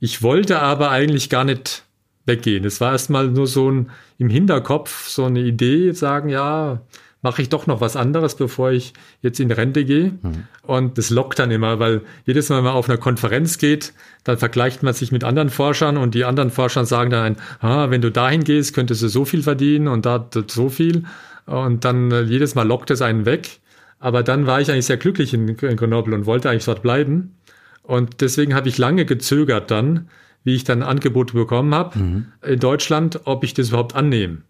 Ich 0.00 0.22
wollte 0.22 0.60
aber 0.60 0.90
eigentlich 0.90 1.30
gar 1.30 1.44
nicht 1.44 1.84
weggehen. 2.24 2.64
Es 2.64 2.80
war 2.80 2.92
erstmal 2.92 3.28
nur 3.28 3.46
so 3.46 3.70
ein 3.70 3.90
im 4.18 4.30
Hinterkopf, 4.30 5.08
so 5.08 5.24
eine 5.24 5.40
Idee, 5.40 5.92
sagen, 5.92 6.28
ja, 6.28 6.80
mache 7.26 7.42
ich 7.42 7.48
doch 7.48 7.66
noch 7.66 7.80
was 7.80 7.96
anderes, 7.96 8.36
bevor 8.36 8.70
ich 8.70 8.92
jetzt 9.20 9.40
in 9.40 9.50
Rente 9.50 9.84
gehe. 9.84 10.12
Mhm. 10.22 10.44
Und 10.62 10.96
das 10.96 11.10
lockt 11.10 11.40
dann 11.40 11.50
immer, 11.50 11.80
weil 11.80 12.02
jedes 12.24 12.48
Mal, 12.48 12.58
wenn 12.58 12.66
man 12.66 12.74
auf 12.74 12.88
einer 12.88 12.98
Konferenz 12.98 13.58
geht, 13.58 13.94
dann 14.22 14.38
vergleicht 14.38 14.84
man 14.84 14.94
sich 14.94 15.10
mit 15.10 15.24
anderen 15.24 15.50
Forschern 15.50 15.96
und 15.96 16.14
die 16.14 16.24
anderen 16.24 16.52
Forscher 16.52 16.84
sagen 16.84 17.10
dann, 17.10 17.34
ah, 17.58 17.90
wenn 17.90 18.00
du 18.00 18.12
dahin 18.12 18.44
gehst, 18.44 18.74
könntest 18.74 19.02
du 19.02 19.08
so 19.08 19.24
viel 19.24 19.42
verdienen 19.42 19.88
und 19.88 20.06
da 20.06 20.30
so 20.46 20.68
viel. 20.68 21.02
Und 21.46 21.84
dann 21.84 22.12
äh, 22.12 22.22
jedes 22.22 22.54
Mal 22.54 22.62
lockt 22.62 22.92
es 22.92 23.02
einen 23.02 23.26
weg. 23.26 23.58
Aber 23.98 24.22
dann 24.22 24.46
war 24.46 24.60
ich 24.60 24.70
eigentlich 24.70 24.86
sehr 24.86 24.98
glücklich 24.98 25.34
in, 25.34 25.48
in 25.48 25.76
Grenoble 25.76 26.14
und 26.14 26.26
wollte 26.26 26.48
eigentlich 26.48 26.66
dort 26.66 26.80
bleiben. 26.80 27.34
Und 27.82 28.20
deswegen 28.20 28.54
habe 28.54 28.68
ich 28.68 28.78
lange 28.78 29.04
gezögert 29.04 29.72
dann, 29.72 30.08
wie 30.44 30.54
ich 30.54 30.62
dann 30.62 30.84
Angebote 30.84 31.34
bekommen 31.34 31.74
habe 31.74 31.98
mhm. 31.98 32.26
in 32.46 32.60
Deutschland, 32.60 33.22
ob 33.24 33.42
ich 33.42 33.52
das 33.52 33.70
überhaupt 33.70 33.96
annehme. 33.96 34.42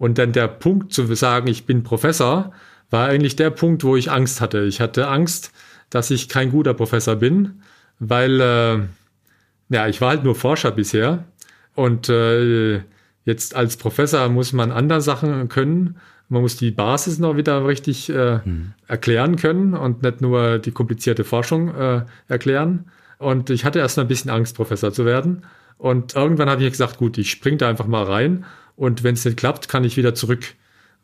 Und 0.00 0.18
dann 0.18 0.32
der 0.32 0.48
Punkt 0.48 0.92
zu 0.92 1.14
sagen, 1.14 1.46
ich 1.46 1.66
bin 1.66 1.84
Professor, 1.84 2.52
war 2.90 3.06
eigentlich 3.06 3.36
der 3.36 3.50
Punkt, 3.50 3.84
wo 3.84 3.94
ich 3.94 4.10
Angst 4.10 4.40
hatte. 4.40 4.64
Ich 4.64 4.80
hatte 4.80 5.06
Angst, 5.06 5.52
dass 5.90 6.10
ich 6.10 6.28
kein 6.28 6.50
guter 6.50 6.74
Professor 6.74 7.14
bin, 7.14 7.62
weil 8.00 8.40
äh, 8.40 8.78
ja, 9.68 9.86
ich 9.86 10.00
war 10.00 10.08
halt 10.08 10.24
nur 10.24 10.34
Forscher 10.34 10.72
bisher 10.72 11.24
und 11.76 12.08
äh, 12.08 12.80
jetzt 13.24 13.54
als 13.54 13.76
Professor 13.76 14.28
muss 14.28 14.52
man 14.52 14.72
andere 14.72 15.00
Sachen 15.00 15.48
können 15.48 16.00
man 16.30 16.42
muss 16.42 16.56
die 16.56 16.70
Basis 16.70 17.18
noch 17.18 17.36
wieder 17.36 17.66
richtig 17.66 18.08
äh, 18.08 18.40
hm. 18.42 18.72
erklären 18.86 19.34
können 19.34 19.74
und 19.74 20.02
nicht 20.02 20.20
nur 20.20 20.58
die 20.60 20.70
komplizierte 20.70 21.24
Forschung 21.24 21.74
äh, 21.74 22.02
erklären. 22.28 22.86
Und 23.18 23.50
ich 23.50 23.64
hatte 23.64 23.80
erst 23.80 23.96
mal 23.96 24.04
ein 24.04 24.08
bisschen 24.08 24.30
Angst, 24.30 24.54
Professor 24.54 24.92
zu 24.92 25.04
werden. 25.04 25.42
Und 25.76 26.14
irgendwann 26.14 26.48
habe 26.48 26.62
ich 26.62 26.70
gesagt, 26.70 26.98
gut, 26.98 27.18
ich 27.18 27.32
springe 27.32 27.56
da 27.56 27.68
einfach 27.68 27.88
mal 27.88 28.04
rein. 28.04 28.44
Und 28.80 29.04
wenn 29.04 29.12
es 29.12 29.26
nicht 29.26 29.36
klappt, 29.36 29.68
kann 29.68 29.84
ich 29.84 29.98
wieder 29.98 30.14
zurück. 30.14 30.54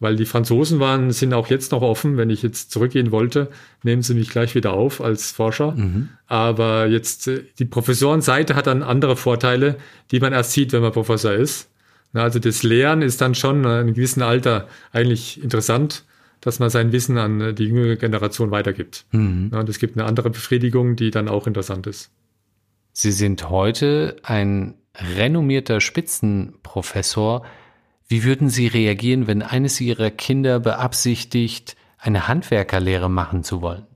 Weil 0.01 0.17
die 0.17 0.25
Franzosen 0.25 0.81
waren, 0.81 1.11
sind 1.11 1.35
auch 1.35 1.49
jetzt 1.49 1.73
noch 1.73 1.83
offen. 1.83 2.17
Wenn 2.17 2.31
ich 2.31 2.43
jetzt 2.43 2.71
zurückgehen 2.71 3.13
wollte, 3.13 3.51
nehmen 3.83 4.01
sie 4.01 4.15
mich 4.15 4.31
gleich 4.31 4.55
wieder 4.55 4.73
auf 4.73 5.03
als 5.03 5.31
Forscher. 5.31 5.73
Mhm. 5.73 6.09
Aber 6.27 6.87
jetzt, 6.87 7.29
äh, 7.29 7.45
die 7.59 7.67
Professorenseite 7.67 8.55
hat 8.55 8.67
dann 8.67 8.83
andere 8.83 9.15
Vorteile, 9.15 9.77
die 10.11 10.21
man 10.21 10.33
erst 10.33 10.53
sieht, 10.53 10.73
wenn 10.73 10.81
man 10.81 10.93
Professor 10.93 11.35
ist. 11.35 11.69
Also 12.15 12.39
das 12.39 12.63
Lehren 12.63 13.03
ist 13.03 13.21
dann 13.21 13.35
schon 13.35 13.61
in 13.61 13.67
einem 13.67 13.93
gewissen 13.93 14.23
Alter 14.23 14.69
eigentlich 14.93 15.43
interessant, 15.43 16.05
dass 16.41 16.59
man 16.61 16.71
sein 16.71 16.93
Wissen 16.93 17.19
an 17.19 17.55
die 17.55 17.65
jüngere 17.65 17.97
Generation 17.97 18.51
weitergibt. 18.51 19.05
Mhm. 19.13 19.51
Und 19.53 19.69
es 19.69 19.79
gibt 19.79 19.99
eine 19.99 20.07
andere 20.07 20.31
Befriedigung, 20.31 20.97
die 20.97 21.11
dann 21.11 21.29
auch 21.29 21.47
interessant 21.47 21.87
ist. 21.87 22.11
Sie 22.93 23.13
sind 23.13 23.51
heute 23.51 24.17
ein 24.23 24.77
renommierter 24.95 25.83
Spitzenprofessor. 25.83 27.45
Wie 28.09 28.25
würden 28.25 28.51
Sie 28.51 28.69
reagieren, 28.69 29.27
wenn 29.27 29.43
eines 29.43 29.81
Ihrer 29.81 30.11
Kinder 30.11 30.61
beabsichtigt, 30.61 31.77
eine 31.99 32.29
Handwerkerlehre 32.29 33.11
machen 33.11 33.43
zu 33.43 33.63
wollen? 33.63 33.87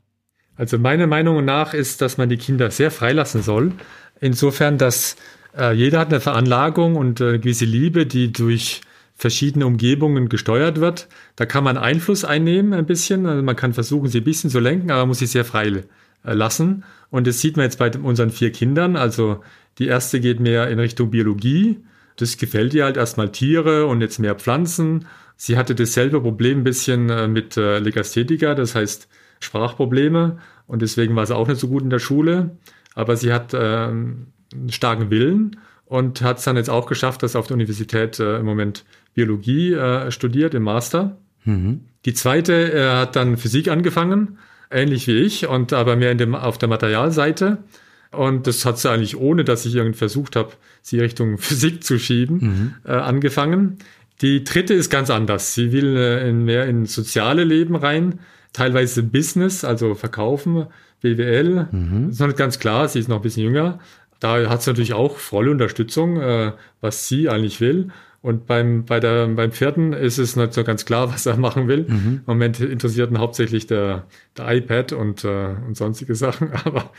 Also 0.57 0.79
meiner 0.79 1.07
Meinung 1.07 1.45
nach 1.45 1.75
ist, 1.75 2.03
dass 2.03 2.19
man 2.19 2.29
die 2.29 2.37
Kinder 2.37 2.71
sehr 2.71 2.91
freilassen 2.91 3.43
soll. 3.43 3.73
Insofern, 4.21 4.79
dass 4.79 5.17
äh, 5.57 5.73
jeder 5.73 6.01
hat 6.01 6.09
eine 6.09 6.21
Veranlagung 6.21 6.97
und 6.97 7.21
eine 7.21 7.39
gewisse 7.39 7.65
Liebe, 7.65 8.05
die 8.05 8.33
durch 8.33 8.83
verschiedene 9.15 9.67
Umgebungen 9.67 10.29
gesteuert 10.29 10.81
wird. 10.81 11.09
Da 11.37 11.47
kann 11.47 11.63
man 11.63 11.77
Einfluss 11.77 12.25
einnehmen 12.25 12.73
ein 12.73 12.87
bisschen. 12.87 13.27
Also 13.27 13.43
man 13.43 13.57
kann 13.57 13.75
versuchen, 13.75 14.09
sie 14.09 14.19
ein 14.19 14.25
bisschen 14.25 14.51
zu 14.51 14.61
lenken, 14.61 14.91
aber 14.91 15.01
man 15.01 15.09
muss 15.09 15.21
sie 15.21 15.27
sehr 15.27 15.45
frei 15.45 15.67
äh, 16.25 16.33
lassen. 16.33 16.85
Und 17.11 17.27
das 17.27 17.41
sieht 17.41 17.57
man 17.57 17.65
jetzt 17.65 17.79
bei 17.79 17.91
unseren 17.93 18.31
vier 18.31 18.51
Kindern. 18.51 18.97
Also 18.97 19.43
die 19.79 19.87
erste 19.87 20.21
geht 20.21 20.41
mehr 20.41 20.69
in 20.69 20.79
Richtung 20.79 21.11
Biologie. 21.11 21.79
Das 22.21 22.37
gefällt 22.37 22.75
ihr 22.75 22.85
halt 22.85 22.97
erstmal 22.97 23.33
Tiere 23.33 23.87
und 23.87 24.01
jetzt 24.01 24.19
mehr 24.19 24.35
Pflanzen. 24.35 25.07
Sie 25.37 25.57
hatte 25.57 25.75
dasselbe 25.75 26.21
Problem 26.21 26.61
ein 26.61 26.65
bisschen 26.65 27.09
äh, 27.11 27.29
mit 27.29 27.57
Legastheniker, 27.57 28.55
das 28.55 28.75
heißt 28.75 29.09
Sprachprobleme. 29.41 30.39
Und 30.67 30.83
deswegen 30.83 31.17
war 31.17 31.27
sie 31.27 31.35
auch 31.35 31.49
nicht 31.49 31.61
so 31.61 31.69
gut 31.69 31.83
in 31.83 31.91
der 31.91 31.99
Schule. 31.99 32.57
Aber 32.95 33.17
sie 33.17 33.33
hat 33.33 33.53
ähm, 33.55 34.29
einen 34.53 34.71
starken 34.71 35.11
Willen 35.11 35.57
und 35.87 36.23
hat 36.23 36.39
es 36.39 36.45
dann 36.45 36.57
jetzt 36.57 36.71
auch 36.71 36.87
geschafft, 36.87 37.23
dass 37.23 37.35
er 37.35 37.41
auf 37.41 37.49
der 37.49 37.57
Universität 37.57 38.21
äh, 38.21 38.39
im 38.39 38.47
Moment 38.47 38.85
Biologie 39.15 39.73
äh, 39.73 40.11
studiert 40.13 40.55
im 40.55 40.63
Master. 40.63 41.19
Mhm. 41.45 41.81
Die 42.05 42.15
zweite 42.15 42.73
äh, 42.73 42.89
hat 42.89 43.17
dann 43.17 43.37
Physik 43.37 43.69
angefangen, 43.69 44.39
ähnlich 44.71 45.09
wie 45.09 45.19
ich, 45.19 45.49
und 45.49 45.73
aber 45.73 45.97
mehr 45.97 46.13
in 46.13 46.19
dem, 46.19 46.35
auf 46.37 46.59
der 46.59 46.69
Materialseite. 46.69 47.59
Und 48.13 48.47
das 48.47 48.65
hat 48.65 48.79
sie 48.79 48.91
eigentlich, 48.91 49.17
ohne 49.17 49.45
dass 49.45 49.65
ich 49.67 49.75
irgendwie 49.75 49.99
versucht 49.99 50.37
habe, 50.37 50.53
sie 50.83 51.01
Richtung 51.01 51.39
Physik 51.39 51.85
zu 51.85 51.99
schieben, 51.99 52.37
mhm. 52.39 52.75
äh, 52.85 52.93
angefangen. 52.93 53.79
Die 54.21 54.45
dritte 54.45 54.75
ist 54.75 54.91
ganz 54.91 55.11
anders. 55.11 55.55
Sie 55.55 55.73
will 55.73 55.97
äh, 55.97 56.29
in 56.29 56.45
mehr 56.45 56.67
in 56.67 56.87
soziale 56.87 57.45
Leben 57.45 57.77
rein, 57.77 58.21
teilweise 58.53 59.03
Business, 59.03 59.65
also 59.65 59.95
verkaufen, 59.95 60.67
BWL. 61.01 61.69
Mhm. 61.71 62.07
Das 62.07 62.15
ist 62.15 62.21
noch 62.21 62.27
nicht 62.27 62.39
ganz 62.39 62.59
klar, 62.59 62.89
sie 62.89 62.99
ist 62.99 63.09
noch 63.09 63.17
ein 63.17 63.23
bisschen 63.23 63.45
jünger, 63.45 63.79
da 64.21 64.51
hat 64.51 64.63
sie 64.63 64.71
natürlich 64.71 64.93
auch 64.93 65.17
volle 65.17 65.51
Unterstützung, 65.51 66.21
äh, 66.21 66.53
was 66.81 67.09
sie 67.09 67.29
eigentlich 67.29 67.61
will. 67.61 67.89
Und 68.23 68.47
beim, 68.47 68.85
bei 68.85 69.01
der, 69.01 69.27
beim 69.29 69.51
vierten 69.51 69.95
ist 69.95 70.19
es 70.19 70.37
nicht 70.37 70.53
so 70.53 70.63
ganz 70.63 70.85
klar, 70.85 71.11
was 71.13 71.27
er 71.27 71.39
machen 71.39 71.67
will. 71.67 71.87
Mhm. 71.89 72.07
Im 72.19 72.23
Moment 72.27 72.61
interessiert 72.61 73.11
ihn 73.11 73.19
hauptsächlich 73.19 73.67
der, 73.67 74.05
der 74.37 74.53
iPad 74.53 74.93
und, 74.93 75.25
äh, 75.25 75.55
und 75.67 75.77
sonstige 75.77 76.15
Sachen, 76.15 76.53
aber 76.65 76.91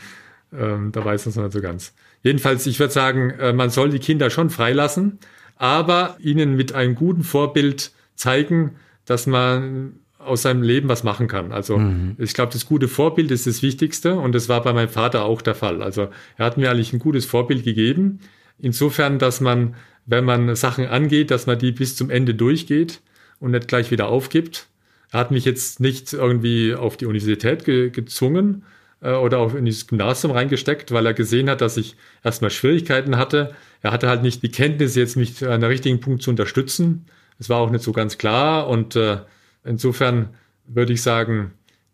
ähm, 0.56 0.92
da 0.92 1.04
weiß 1.04 1.26
man 1.26 1.30
es 1.30 1.36
noch 1.36 1.44
nicht 1.44 1.52
so 1.52 1.60
ganz. 1.60 1.94
Jedenfalls, 2.22 2.66
ich 2.66 2.78
würde 2.78 2.92
sagen, 2.92 3.30
äh, 3.30 3.52
man 3.52 3.70
soll 3.70 3.90
die 3.90 3.98
Kinder 3.98 4.30
schon 4.30 4.50
freilassen, 4.50 5.18
aber 5.56 6.16
ihnen 6.20 6.56
mit 6.56 6.72
einem 6.72 6.94
guten 6.94 7.24
Vorbild 7.24 7.92
zeigen, 8.14 8.76
dass 9.04 9.26
man 9.26 9.94
aus 10.18 10.42
seinem 10.42 10.62
Leben 10.62 10.88
was 10.88 11.02
machen 11.02 11.26
kann. 11.26 11.52
Also 11.52 11.78
mhm. 11.78 12.16
ich 12.18 12.34
glaube, 12.34 12.52
das 12.52 12.66
gute 12.66 12.88
Vorbild 12.88 13.30
ist 13.30 13.46
das 13.46 13.62
Wichtigste 13.62 14.14
und 14.14 14.34
das 14.34 14.48
war 14.48 14.62
bei 14.62 14.72
meinem 14.72 14.88
Vater 14.88 15.24
auch 15.24 15.42
der 15.42 15.54
Fall. 15.54 15.82
Also 15.82 16.08
er 16.36 16.46
hat 16.46 16.56
mir 16.56 16.70
eigentlich 16.70 16.92
ein 16.92 16.98
gutes 16.98 17.24
Vorbild 17.24 17.64
gegeben. 17.64 18.20
Insofern, 18.58 19.18
dass 19.18 19.40
man, 19.40 19.74
wenn 20.06 20.24
man 20.24 20.54
Sachen 20.54 20.86
angeht, 20.86 21.30
dass 21.30 21.46
man 21.46 21.58
die 21.58 21.72
bis 21.72 21.96
zum 21.96 22.10
Ende 22.10 22.34
durchgeht 22.34 23.00
und 23.40 23.50
nicht 23.50 23.66
gleich 23.66 23.90
wieder 23.90 24.08
aufgibt. 24.08 24.68
Er 25.10 25.20
hat 25.20 25.30
mich 25.32 25.44
jetzt 25.44 25.80
nicht 25.80 26.12
irgendwie 26.12 26.74
auf 26.74 26.96
die 26.96 27.06
Universität 27.06 27.64
ge 27.64 27.90
gezwungen 27.90 28.62
äh, 29.02 29.12
oder 29.12 29.38
auch 29.38 29.54
in 29.54 29.66
das 29.66 29.86
Gymnasium 29.86 30.32
reingesteckt, 30.32 30.92
weil 30.92 31.06
er 31.06 31.14
gesehen 31.14 31.50
hat, 31.50 31.60
dass 31.60 31.76
ich 31.76 31.96
erstmal 32.24 32.50
Schwierigkeiten 32.50 33.16
hatte. 33.16 33.54
Er 33.82 33.92
hatte 33.92 34.08
halt 34.08 34.22
nicht 34.22 34.42
die 34.42 34.50
Kenntnis, 34.50 34.94
jetzt 34.94 35.16
mich 35.16 35.46
an 35.46 35.60
der 35.60 35.70
richtigen 35.70 36.00
Punkt 36.00 36.22
zu 36.22 36.30
unterstützen. 36.30 37.06
Es 37.38 37.48
war 37.48 37.58
auch 37.58 37.70
nicht 37.70 37.84
so 37.84 37.92
ganz 37.92 38.18
klar 38.18 38.68
und 38.68 38.96
äh, 38.96 39.18
Insofern 39.64 40.30
würde 40.66 40.92
ich 40.92 41.02
sagen, 41.02 41.52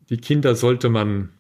die 0.08 0.18
Kinder 0.18 0.54
sollte 0.54 0.88
man 0.88 1.30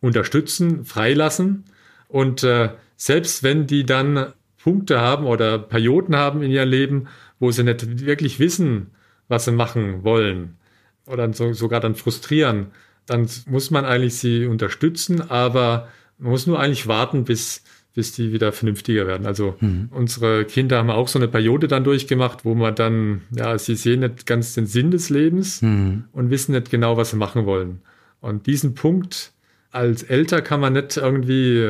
unterstützen, 0.00 0.84
freilassen. 0.84 1.64
Und 2.08 2.42
äh, 2.42 2.70
selbst 2.96 3.42
wenn 3.42 3.66
die 3.66 3.86
dann 3.86 4.32
Punkte 4.62 5.00
haben 5.00 5.26
oder 5.26 5.58
Perioden 5.58 6.16
haben 6.16 6.42
in 6.42 6.50
ihrem 6.50 6.68
Leben, 6.68 7.08
wo 7.38 7.50
sie 7.50 7.64
nicht 7.64 8.04
wirklich 8.06 8.38
wissen, 8.38 8.90
was 9.28 9.46
sie 9.46 9.52
machen 9.52 10.04
wollen 10.04 10.56
oder 11.06 11.30
so, 11.32 11.52
sogar 11.52 11.80
dann 11.80 11.94
frustrieren, 11.94 12.68
dann 13.06 13.28
muss 13.46 13.70
man 13.70 13.84
eigentlich 13.84 14.16
sie 14.16 14.46
unterstützen, 14.46 15.30
aber 15.30 15.88
man 16.18 16.30
muss 16.30 16.46
nur 16.46 16.60
eigentlich 16.60 16.86
warten, 16.86 17.24
bis 17.24 17.62
bis 17.94 18.12
die 18.12 18.32
wieder 18.32 18.52
vernünftiger 18.52 19.06
werden. 19.06 19.24
Also 19.24 19.56
mhm. 19.60 19.88
unsere 19.92 20.44
Kinder 20.44 20.78
haben 20.78 20.90
auch 20.90 21.08
so 21.08 21.18
eine 21.18 21.28
Periode 21.28 21.68
dann 21.68 21.84
durchgemacht, 21.84 22.44
wo 22.44 22.54
man 22.54 22.74
dann, 22.74 23.22
ja, 23.30 23.56
sie 23.56 23.76
sehen 23.76 24.00
nicht 24.00 24.26
ganz 24.26 24.54
den 24.54 24.66
Sinn 24.66 24.90
des 24.90 25.10
Lebens 25.10 25.62
mhm. 25.62 26.04
und 26.12 26.30
wissen 26.30 26.52
nicht 26.52 26.70
genau, 26.70 26.96
was 26.96 27.10
sie 27.10 27.16
machen 27.16 27.46
wollen. 27.46 27.82
Und 28.20 28.46
diesen 28.46 28.74
Punkt 28.74 29.32
als 29.70 30.02
Älter 30.02 30.42
kann 30.42 30.60
man 30.60 30.72
nicht 30.72 30.96
irgendwie, 30.96 31.68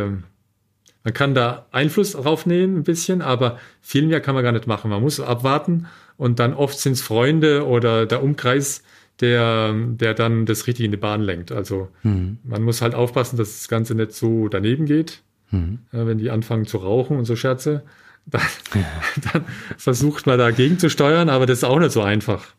man 1.05 1.15
kann 1.15 1.35
da 1.35 1.67
Einfluss 1.73 2.13
drauf 2.13 2.47
nehmen 2.47 2.79
ein 2.79 2.85
bisschen, 2.85 3.21
aber 3.21 3.59
viel 3.83 4.07
mehr 4.07 4.21
kann 4.21 4.35
man 4.35 4.45
gar 4.45 4.53
nicht 4.53 4.67
machen. 4.67 4.91
Man 4.91 5.03
muss 5.03 5.21
abwarten 5.21 5.87
und 6.17 6.39
dann 6.39 6.55
oft 6.55 6.79
sind 6.79 6.93
es 6.95 7.03
Freunde 7.03 7.67
oder 7.67 8.07
der 8.07 8.23
Umkreis, 8.23 8.83
der, 9.21 9.73
der 9.73 10.15
dann 10.15 10.47
das 10.47 10.67
richtig 10.67 10.85
in 10.85 10.91
die 10.91 10.97
Bahn 10.97 11.21
lenkt. 11.21 11.53
Also 11.53 11.89
mhm. 12.03 12.39
man 12.45 12.63
muss 12.63 12.83
halt 12.83 12.95
aufpassen, 12.95 13.37
dass 13.37 13.59
das 13.59 13.69
Ganze 13.69 13.95
nicht 13.95 14.13
so 14.13 14.49
daneben 14.49 14.87
geht. 14.87 15.23
Mhm. 15.51 15.81
Ja, 15.93 16.07
wenn 16.07 16.19
die 16.19 16.31
anfangen 16.31 16.67
zu 16.67 16.79
rauchen 16.79 17.17
und 17.17 17.25
so 17.25 17.37
Scherze, 17.37 17.83
dann, 18.27 18.43
ja. 18.75 19.31
dann, 19.33 19.45
versucht 19.77 20.27
man 20.27 20.39
dagegen 20.39 20.79
zu 20.79 20.89
steuern, 20.89 21.29
aber 21.29 21.47
das 21.47 21.59
ist 21.59 21.65
auch 21.65 21.79
nicht 21.79 21.93
so 21.93 22.03
einfach. 22.03 22.55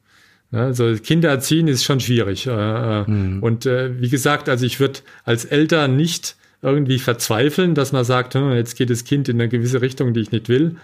Ja, 0.52 0.65
also 0.65 0.94
Kinder 0.96 1.30
erziehen 1.30 1.68
ist 1.68 1.84
schon 1.84 2.00
schwierig. 2.00 2.48
Äh, 2.48 2.52
äh, 2.52 3.10
mhm. 3.10 3.41
Und 3.41 3.65
äh, 3.65 4.00
wie 4.00 4.10
gesagt, 4.10 4.48
also 4.48 4.65
ich 4.65 4.80
würde 4.80 5.00
als 5.24 5.44
Eltern 5.46 5.96
nicht 5.96 6.36
irgendwie 6.62 7.00
verzweifeln, 7.00 7.76
dass 7.76 7.91
man 7.91 8.06
sagt, 8.06 8.36
hm, 8.36 8.54
jetzt 8.54 8.76
geht 8.76 8.89
das 8.89 9.04
Kind 9.04 9.28
in 9.28 9.39
eine 9.39 9.50
gewisse 9.50 9.82
Richtung, 9.82 10.13
die 10.13 10.22
ich 10.22 10.32
nicht 10.32 10.50
will. 10.50 10.78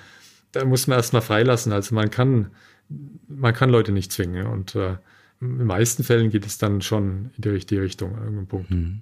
Da 0.52 0.66
muss 0.66 0.88
man 0.88 0.98
erstmal 0.98 1.22
freilassen. 1.22 1.72
Also 1.72 1.96
man 1.96 2.12
kann, 2.12 2.48
man 3.28 3.54
kann 3.54 3.70
Leute 3.70 3.92
nicht 3.92 4.12
zwingen. 4.12 4.48
Und 4.48 4.76
äh, 4.76 4.96
in 5.42 5.58
den 5.58 5.68
meisten 5.68 6.04
Fällen 6.04 6.30
geht 6.30 6.46
es 6.46 6.58
dann 6.58 6.82
schon 6.82 7.32
in 7.36 7.42
die 7.42 7.50
richtige 7.50 7.82
Richtung 7.82 8.14
an 8.16 8.24
irgendeinem 8.24 8.48
Punkt. 8.48 8.72
Mhm. 8.72 9.02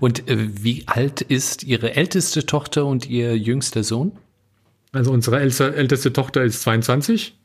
Und 0.00 0.28
äh, 0.28 0.48
wie 0.62 0.84
alt 0.86 1.20
ist 1.20 1.62
Ihre 1.62 1.94
älteste 1.94 2.46
Tochter 2.46 2.84
und 2.86 3.08
Ihr 3.08 3.36
jüngster 3.36 3.84
Sohn? 3.84 4.12
Also 4.92 5.12
unsere 5.12 5.40
älteste, 5.40 5.74
älteste 5.74 6.12
Tochter 6.12 6.42
ist 6.42 6.62
22. 6.62 7.38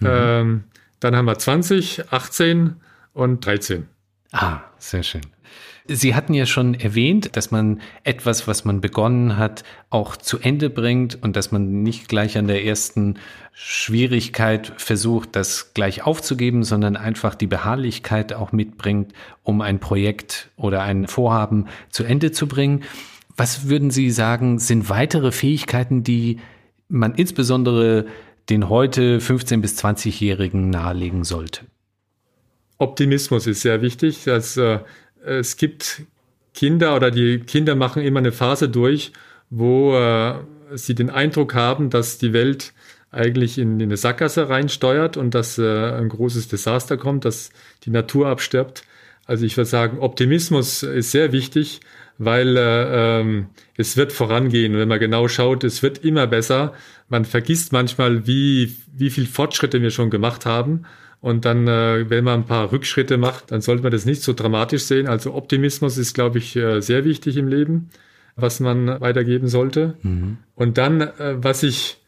Mhm. 0.00 0.06
Ähm, 0.08 0.64
dann 1.00 1.16
haben 1.16 1.26
wir 1.26 1.38
20, 1.38 2.12
18 2.12 2.76
und 3.12 3.44
13. 3.44 3.86
Ah, 4.32 4.60
sehr 4.78 5.02
schön. 5.02 5.22
Sie 5.90 6.14
hatten 6.14 6.34
ja 6.34 6.44
schon 6.44 6.74
erwähnt, 6.74 7.34
dass 7.34 7.50
man 7.50 7.80
etwas, 8.04 8.46
was 8.46 8.66
man 8.66 8.82
begonnen 8.82 9.38
hat, 9.38 9.64
auch 9.88 10.16
zu 10.16 10.38
Ende 10.38 10.68
bringt 10.68 11.22
und 11.22 11.34
dass 11.34 11.50
man 11.50 11.82
nicht 11.82 12.08
gleich 12.08 12.36
an 12.36 12.46
der 12.46 12.64
ersten 12.64 13.14
Schwierigkeit 13.54 14.72
versucht, 14.76 15.34
das 15.34 15.72
gleich 15.72 16.02
aufzugeben, 16.02 16.62
sondern 16.62 16.96
einfach 16.96 17.34
die 17.34 17.46
Beharrlichkeit 17.46 18.34
auch 18.34 18.52
mitbringt, 18.52 19.14
um 19.42 19.62
ein 19.62 19.80
Projekt 19.80 20.50
oder 20.56 20.82
ein 20.82 21.06
Vorhaben 21.06 21.66
zu 21.88 22.04
Ende 22.04 22.32
zu 22.32 22.46
bringen. 22.46 22.84
Was 23.36 23.68
würden 23.68 23.90
Sie 23.90 24.10
sagen, 24.10 24.58
sind 24.58 24.90
weitere 24.90 25.32
Fähigkeiten, 25.32 26.04
die 26.04 26.38
man 26.88 27.14
insbesondere 27.14 28.06
den 28.50 28.68
heute 28.68 29.20
15- 29.20 29.60
bis 29.60 29.82
20-Jährigen 29.82 30.70
nahelegen 30.70 31.24
sollte? 31.24 31.62
Optimismus 32.78 33.46
ist 33.46 33.62
sehr 33.62 33.82
wichtig. 33.82 34.24
Das, 34.24 34.56
äh, 34.56 34.78
es 35.24 35.56
gibt 35.56 36.02
Kinder 36.54 36.96
oder 36.96 37.10
die 37.10 37.40
Kinder 37.40 37.74
machen 37.74 38.02
immer 38.02 38.18
eine 38.18 38.32
Phase 38.32 38.68
durch, 38.68 39.12
wo 39.50 39.96
äh, 39.96 40.34
sie 40.74 40.94
den 40.94 41.10
Eindruck 41.10 41.54
haben, 41.54 41.90
dass 41.90 42.18
die 42.18 42.32
Welt 42.32 42.72
eigentlich 43.10 43.58
in, 43.58 43.80
in 43.80 43.88
eine 43.88 43.96
Sackgasse 43.96 44.48
reinsteuert 44.48 45.16
und 45.16 45.34
dass 45.34 45.58
äh, 45.58 45.92
ein 45.92 46.08
großes 46.08 46.48
Desaster 46.48 46.96
kommt, 46.96 47.24
dass 47.24 47.50
die 47.84 47.90
Natur 47.90 48.28
abstirbt. 48.28 48.84
Also 49.24 49.44
ich 49.44 49.56
würde 49.56 49.68
sagen, 49.68 49.98
Optimismus 49.98 50.82
ist 50.82 51.10
sehr 51.10 51.32
wichtig, 51.32 51.80
weil 52.18 52.56
äh, 52.56 53.20
ähm, 53.20 53.46
es 53.76 53.96
wird 53.96 54.12
vorangehen. 54.12 54.76
Wenn 54.76 54.88
man 54.88 54.98
genau 54.98 55.28
schaut, 55.28 55.64
es 55.64 55.82
wird 55.82 56.04
immer 56.04 56.26
besser. 56.26 56.74
Man 57.08 57.24
vergisst 57.24 57.72
manchmal, 57.72 58.26
wie, 58.26 58.76
wie 58.94 59.10
viel 59.10 59.26
Fortschritte 59.26 59.80
wir 59.80 59.90
schon 59.90 60.10
gemacht 60.10 60.44
haben. 60.44 60.84
Und 61.20 61.44
dann, 61.44 61.66
äh, 61.66 62.08
wenn 62.08 62.24
man 62.24 62.40
ein 62.40 62.46
paar 62.46 62.70
Rückschritte 62.70 63.18
macht, 63.18 63.50
dann 63.50 63.60
sollte 63.60 63.82
man 63.82 63.90
das 63.90 64.04
nicht 64.04 64.22
so 64.22 64.32
dramatisch 64.32 64.84
sehen. 64.84 65.08
Also 65.08 65.34
Optimismus 65.34 65.98
ist, 65.98 66.14
glaube 66.14 66.38
ich, 66.38 66.54
äh, 66.54 66.80
sehr 66.80 67.04
wichtig 67.04 67.36
im 67.36 67.48
Leben, 67.48 67.90
was 68.36 68.60
man 68.60 69.00
weitergeben 69.00 69.48
sollte. 69.48 69.96
Mhm. 70.02 70.38
Und 70.54 70.78
dann, 70.78 71.00
äh, 71.00 71.36
was 71.38 71.64
ich 71.64 71.98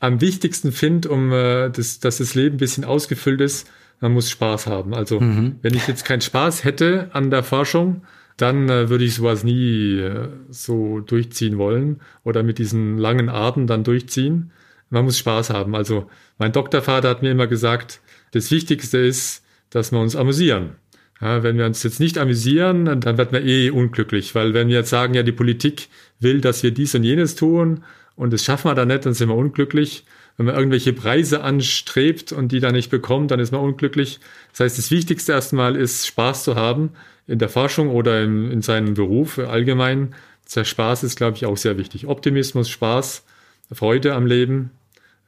am 0.00 0.20
wichtigsten 0.20 0.72
finde, 0.72 1.10
um 1.10 1.32
äh, 1.32 1.70
das, 1.70 2.00
dass 2.00 2.18
das 2.18 2.34
Leben 2.34 2.56
ein 2.56 2.58
bisschen 2.58 2.84
ausgefüllt 2.84 3.40
ist, 3.40 3.70
man 4.00 4.12
muss 4.12 4.30
Spaß 4.30 4.66
haben. 4.66 4.94
Also 4.94 5.20
mhm. 5.20 5.56
wenn 5.62 5.74
ich 5.74 5.86
jetzt 5.86 6.04
keinen 6.04 6.20
Spaß 6.20 6.64
hätte 6.64 7.10
an 7.12 7.30
der 7.30 7.42
Forschung, 7.42 8.02
dann 8.36 8.68
äh, 8.68 8.88
würde 8.88 9.04
ich 9.04 9.14
sowas 9.14 9.44
nie 9.44 9.98
äh, 9.98 10.28
so 10.50 11.00
durchziehen 11.00 11.58
wollen 11.58 12.00
oder 12.24 12.42
mit 12.42 12.58
diesen 12.58 12.98
langen 12.98 13.28
Arten 13.28 13.66
dann 13.66 13.84
durchziehen. 13.84 14.50
Man 14.90 15.04
muss 15.04 15.18
Spaß 15.18 15.50
haben. 15.50 15.74
Also 15.74 16.10
mein 16.38 16.52
Doktorvater 16.52 17.08
hat 17.08 17.22
mir 17.22 17.30
immer 17.30 17.46
gesagt, 17.46 18.00
das 18.34 18.50
Wichtigste 18.50 18.98
ist, 18.98 19.44
dass 19.70 19.92
wir 19.92 20.00
uns 20.00 20.16
amüsieren. 20.16 20.72
Ja, 21.20 21.42
wenn 21.42 21.56
wir 21.56 21.66
uns 21.66 21.82
jetzt 21.84 22.00
nicht 22.00 22.18
amüsieren, 22.18 23.00
dann 23.00 23.16
wird 23.16 23.32
man 23.32 23.46
eh 23.46 23.70
unglücklich, 23.70 24.34
weil 24.34 24.52
wenn 24.52 24.68
wir 24.68 24.78
jetzt 24.78 24.90
sagen, 24.90 25.14
ja, 25.14 25.22
die 25.22 25.32
Politik 25.32 25.88
will, 26.18 26.40
dass 26.40 26.62
wir 26.62 26.72
dies 26.72 26.94
und 26.94 27.04
jenes 27.04 27.36
tun 27.36 27.84
und 28.16 28.32
das 28.32 28.44
schaffen 28.44 28.68
wir 28.68 28.74
dann 28.74 28.88
nicht, 28.88 29.06
dann 29.06 29.14
sind 29.14 29.28
wir 29.28 29.36
unglücklich. 29.36 30.04
Wenn 30.36 30.46
man 30.46 30.56
irgendwelche 30.56 30.92
Preise 30.92 31.44
anstrebt 31.44 32.32
und 32.32 32.50
die 32.50 32.58
dann 32.58 32.74
nicht 32.74 32.90
bekommt, 32.90 33.30
dann 33.30 33.38
ist 33.38 33.52
man 33.52 33.60
unglücklich. 33.60 34.18
Das 34.50 34.60
heißt, 34.60 34.78
das 34.78 34.90
Wichtigste 34.90 35.30
erstmal 35.32 35.76
ist, 35.76 36.08
Spaß 36.08 36.42
zu 36.42 36.56
haben 36.56 36.90
in 37.28 37.38
der 37.38 37.48
Forschung 37.48 37.88
oder 37.88 38.22
in, 38.22 38.50
in 38.50 38.60
seinem 38.60 38.94
Beruf 38.94 39.38
allgemein. 39.38 40.14
Der 40.54 40.64
Spaß 40.64 41.04
ist, 41.04 41.16
glaube 41.16 41.36
ich, 41.36 41.46
auch 41.46 41.56
sehr 41.56 41.78
wichtig. 41.78 42.06
Optimismus, 42.06 42.68
Spaß, 42.68 43.24
Freude 43.72 44.14
am 44.14 44.26
Leben 44.26 44.72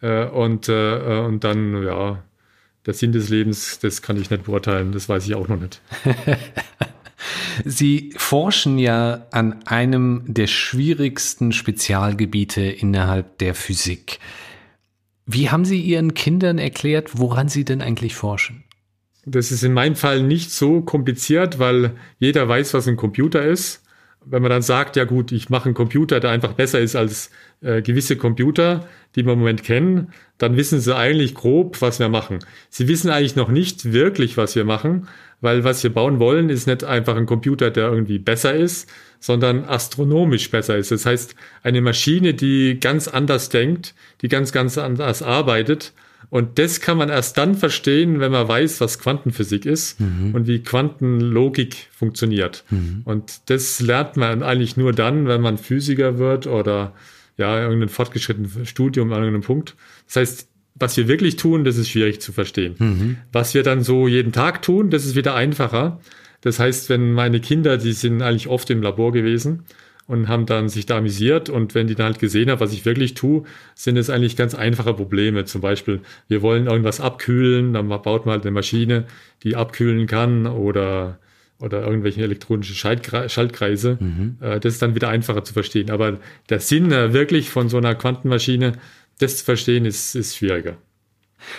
äh, 0.03 0.27
und, 0.27 0.69
äh, 0.69 1.21
und 1.25 1.45
dann, 1.45 1.83
ja, 1.85 2.23
der 2.87 2.95
Sinn 2.95 3.13
des 3.13 3.29
Lebens, 3.29 3.79
das 3.81 4.01
kann 4.01 4.21
ich 4.21 4.31
nicht 4.31 4.45
beurteilen, 4.45 4.93
das 4.93 5.09
weiß 5.09 5.27
ich 5.27 5.35
auch 5.35 5.49
noch 5.49 5.61
nicht. 5.61 5.81
Sie 7.65 8.13
forschen 8.17 8.79
ja 8.79 9.27
an 9.31 9.67
einem 9.67 10.23
der 10.27 10.47
schwierigsten 10.47 11.53
Spezialgebiete 11.53 12.63
innerhalb 12.63 13.39
der 13.39 13.55
Physik. 13.55 14.21
Wie 15.25 15.51
haben 15.51 15.65
Sie 15.65 15.81
Ihren 15.81 16.15
Kindern 16.15 16.59
erklärt, 16.59 17.19
woran 17.19 17.49
Sie 17.49 17.65
denn 17.65 17.83
eigentlich 17.83 18.15
forschen? 18.15 18.63
Das 19.25 19.51
ist 19.51 19.65
in 19.65 19.73
meinem 19.73 19.97
Fall 19.97 20.23
nicht 20.23 20.53
so 20.53 20.83
kompliziert, 20.83 21.59
weil 21.59 21.97
jeder 22.21 22.49
weiß, 22.49 22.75
was 22.75 22.87
ein 22.87 22.97
Computer 22.97 23.43
ist. 23.43 23.83
Wenn 24.25 24.43
man 24.43 24.51
dann 24.51 24.63
sagt, 24.63 24.95
ja 24.95 25.05
gut, 25.05 25.33
ich 25.33 25.51
mache 25.51 25.67
einen 25.67 25.75
Computer, 25.75 26.21
der 26.21 26.31
einfach 26.31 26.53
besser 26.53 26.79
ist 26.79 26.95
als 26.95 27.31
äh, 27.63 27.83
gewisse 27.83 28.17
Computer, 28.17 28.87
die 29.15 29.25
wir 29.25 29.33
im 29.33 29.39
Moment 29.39 29.63
kennen, 29.63 30.13
dann 30.39 30.57
wissen 30.57 30.81
sie 30.81 30.95
eigentlich 30.95 31.35
grob, 31.35 31.81
was 31.81 31.99
wir 31.99 32.09
machen. 32.09 32.41
Sie 32.69 32.89
wissen 32.89 33.11
eigentlich 33.11 33.37
noch 33.37 33.49
nicht 33.49 33.93
wirklich, 33.93 34.37
was 34.37 34.55
wir 34.55 34.65
machen, 34.65 35.09
weil 35.41 35.65
was 35.65 35.83
wir 35.83 35.93
bauen 35.93 36.19
wollen, 36.19 36.51
ist 36.51 36.67
nicht 36.67 36.85
einfach 36.85 37.17
ein 37.17 37.27
Computer, 37.27 37.71
der 37.71 37.89
irgendwie 37.91 38.19
besser 38.19 38.55
ist, 38.55 38.91
sondern 39.21 39.65
astronomisch 39.65 40.51
besser 40.51 40.77
ist. 40.77 40.91
Das 40.91 41.07
heißt, 41.07 41.35
eine 41.63 41.81
Maschine, 41.81 42.35
die 42.35 42.79
ganz 42.81 43.09
anders 43.09 43.49
denkt, 43.49 43.95
die 44.23 44.29
ganz, 44.29 44.53
ganz 44.53 44.79
anders 44.79 45.23
arbeitet. 45.23 45.93
Und 46.29 46.59
das 46.59 46.81
kann 46.81 46.99
man 46.99 47.09
erst 47.09 47.39
dann 47.39 47.55
verstehen, 47.55 48.21
wenn 48.21 48.33
man 48.33 48.49
weiß, 48.49 48.81
was 48.81 48.99
Quantenphysik 48.99 49.65
ist 49.65 50.01
mhm. 50.01 50.35
und 50.35 50.47
wie 50.47 50.63
Quantenlogik 50.63 51.89
funktioniert. 51.93 52.65
Mhm. 52.71 53.03
Und 53.05 53.49
das 53.51 53.81
lernt 53.81 54.17
man 54.17 54.43
eigentlich 54.43 54.77
nur 54.77 54.93
dann, 54.93 55.27
wenn 55.27 55.41
man 55.41 55.57
Physiker 55.57 56.19
wird 56.19 56.47
oder 56.47 56.93
ja, 57.37 57.63
irgendein 57.63 57.89
fortgeschrittenes 57.89 58.69
Studium 58.69 59.13
an 59.13 59.21
irgendeinem 59.21 59.43
Punkt. 59.43 59.77
Das 60.07 60.17
heißt, 60.17 60.49
was 60.75 60.97
wir 60.97 61.09
wirklich 61.09 61.37
tun, 61.37 61.65
das 61.65 61.77
ist 61.77 61.89
schwierig 61.89 62.21
zu 62.21 62.33
verstehen. 62.33 62.75
Mhm. 62.79 63.17
Was 63.33 63.55
wir 63.55 63.63
dann 63.63 63.83
so 63.83 64.09
jeden 64.09 64.33
Tag 64.33 64.63
tun, 64.63 64.91
das 64.91 65.07
ist 65.07 65.17
wieder 65.17 65.35
einfacher. 65.35 66.01
Das 66.43 66.59
heißt, 66.59 66.91
wenn 66.91 67.13
meine 67.13 67.41
Kinder, 67.41 67.79
die 67.79 67.93
sind 67.93 68.23
eigentlich 68.23 68.49
oft 68.49 68.69
im 68.71 68.83
Labor 68.83 69.13
gewesen 69.13 69.65
und 70.07 70.29
haben 70.29 70.47
dann 70.47 70.69
sich 70.69 70.87
da 70.87 70.99
amüsiert 70.99 71.49
und 71.49 71.75
wenn 71.75 71.87
die 71.87 71.95
dann 71.95 72.07
halt 72.07 72.19
gesehen 72.19 72.51
haben, 72.51 72.61
was 72.61 72.73
ich 72.73 72.85
wirklich 72.85 73.15
tue, 73.15 73.45
sind 73.75 73.97
es 73.97 74.11
eigentlich 74.11 74.37
ganz 74.37 74.55
einfache 74.55 74.95
Probleme. 74.95 75.45
Zum 75.47 75.61
Beispiel, 75.61 76.01
wir 76.29 76.43
wollen 76.43 76.67
irgendwas 76.67 77.01
abkühlen, 77.01 77.73
dann 77.73 77.89
baut 77.89 78.27
man 78.27 78.35
halt 78.35 78.45
eine 78.45 78.53
Maschine, 78.53 79.07
die 79.43 79.57
abkühlen 79.57 80.07
kann 80.07 80.47
oder 80.47 81.19
oder 81.59 81.87
irgendwelche 81.87 82.23
elektronischen 82.23 82.75
Schaltkreise. 82.75 83.99
Mhm. 84.01 84.37
Äh, 84.41 84.61
das 84.61 84.75
ist 84.75 84.83
dann 84.83 84.95
wieder 84.95 85.09
einfacher 85.09 85.45
zu 85.45 85.53
verstehen. 85.53 85.91
Aber 85.91 86.19
der 86.49 86.61
Sinn 86.61 86.93
äh, 86.93 87.13
wirklich 87.13 87.51
von 87.51 87.69
so 87.69 87.79
einer 87.79 87.95
Quantenmaschine, 87.95 88.73
das 89.19 89.39
zu 89.39 89.45
verstehen, 89.45 89.85
ist, 89.85 90.15
ist 90.15 90.37
schwieriger. 90.37 90.77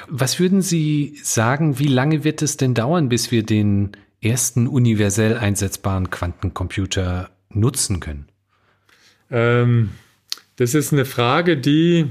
Was 0.08 0.40
würden 0.40 0.62
Sie 0.62 1.18
sagen, 1.24 1.80
wie 1.80 1.88
lange 1.88 2.24
wird 2.24 2.42
es 2.42 2.58
denn 2.58 2.74
dauern, 2.74 3.10
bis 3.10 3.32
wir 3.32 3.44
den 3.44 3.92
ersten 4.22 4.68
universell 4.68 5.38
einsetzbaren 5.38 6.10
Quantencomputer 6.10 7.30
nutzen 7.50 8.00
können? 8.00 8.28
Ähm, 9.30 9.92
das 10.58 10.74
ist 10.74 10.94
eine 10.94 11.06
Frage, 11.06 11.58
die, 11.58 12.08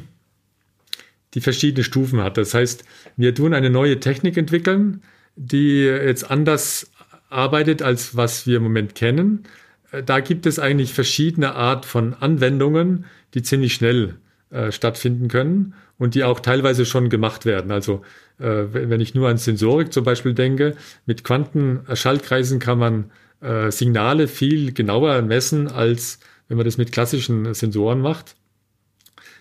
die 1.35 1.41
verschiedene 1.41 1.85
Stufen 1.85 2.21
hat. 2.21 2.37
Das 2.37 2.55
heißt, 2.55 2.85
wir 3.17 3.35
tun 3.35 3.55
eine 3.55 3.71
neue 3.71 4.01
Technik 4.01 4.37
entwickeln, 4.37 5.03
die 5.37 5.81
jetzt 5.81 6.31
anders 6.31 6.91
arbeitet, 7.29 7.83
als 7.83 8.17
was 8.17 8.47
wir 8.47 8.59
im 8.59 8.63
Moment 8.63 8.95
kennen. 8.95 9.45
Äh, 9.93 10.03
da 10.03 10.21
gibt 10.21 10.47
es 10.47 10.59
eigentlich 10.59 10.93
verschiedene 10.93 11.55
Art 11.55 11.87
von 11.87 12.15
Anwendungen, 12.15 13.05
die 13.35 13.43
ziemlich 13.43 13.75
schnell 13.75 14.17
äh, 14.51 14.73
stattfinden 14.73 15.29
können 15.29 15.75
und 15.99 16.15
die 16.15 16.25
auch 16.25 16.41
teilweise 16.41 16.87
schon 16.87 17.09
gemacht 17.09 17.47
werden. 17.47 17.71
Also 17.71 18.03
äh, 18.39 18.65
wenn 18.71 19.01
ich 19.01 19.15
nur 19.15 19.29
an 19.29 19.39
Sensorik 19.39 19.93
zum 19.93 20.05
Beispiel 20.05 20.35
denke, 20.35 20.77
mit 21.07 21.25
Quantenschaltkreisen 21.25 22.59
kann 22.59 22.79
man 22.79 23.11
äh, 23.41 23.71
Signale 23.71 24.29
viel 24.29 24.73
genauer 24.73 25.23
messen, 25.23 25.69
als 25.69 26.19
wenn 26.49 26.57
man 26.57 26.67
das 26.67 26.79
mit 26.79 26.93
klassischen 26.93 27.53
Sensoren 27.55 28.01
macht. 28.01 28.37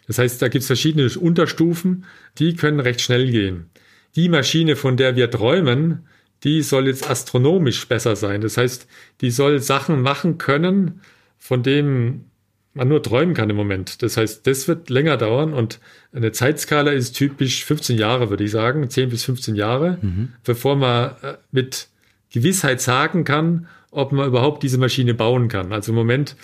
Das 0.08 0.17
heißt, 0.17 0.41
da 0.41 0.48
gibt 0.48 0.62
es 0.62 0.67
verschiedene 0.67 1.10
Unterstufen, 1.19 2.06
die 2.38 2.56
können 2.56 2.80
recht 2.80 3.02
schnell 3.02 3.30
gehen. 3.32 3.69
Die 4.15 4.30
Maschine, 4.30 4.76
von 4.76 4.98
der 4.98 5.15
wir 5.15 5.30
träumen, 5.30 6.08
die 6.43 6.62
soll 6.62 6.88
jetzt 6.88 7.10
astronomisch 7.10 7.88
besser 7.88 8.15
sein. 8.15 8.41
Das 8.41 8.58
heißt, 8.58 8.88
die 9.21 9.32
soll 9.32 9.60
Sachen 9.60 10.02
machen 10.02 10.38
können, 10.38 11.02
von 11.38 11.63
denen 11.63 12.30
man 12.74 12.89
nur 12.89 13.02
träumen 13.02 13.34
kann 13.34 13.50
im 13.50 13.56
Moment. 13.56 14.04
Das 14.04 14.17
heißt, 14.17 14.45
das 14.45 14.67
wird 14.67 14.89
länger 14.89 15.17
dauern 15.17 15.54
und 15.54 15.80
eine 16.13 16.32
Zeitskala 16.34 16.91
ist 16.91 17.13
typisch 17.13 17.63
15 17.63 17.98
Jahre, 17.98 18.30
würde 18.30 18.43
ich 18.43 18.52
sagen, 18.52 18.89
10 18.89 19.10
bis 19.10 19.24
15 19.24 19.56
Jahre, 19.56 19.98
mhm. 20.02 20.34
bevor 20.43 20.76
man 20.76 21.12
äh, 21.21 21.34
mit 21.52 21.88
Gewissheit 22.32 22.82
sagen 22.82 23.24
kann, 23.24 23.67
ob 23.91 24.12
man 24.12 24.28
überhaupt 24.28 24.62
diese 24.62 24.78
Maschine 24.78 25.13
bauen 25.13 25.48
kann. 25.48 25.71
Also 25.71 25.93
im 25.93 25.95
Moment, 25.95 26.36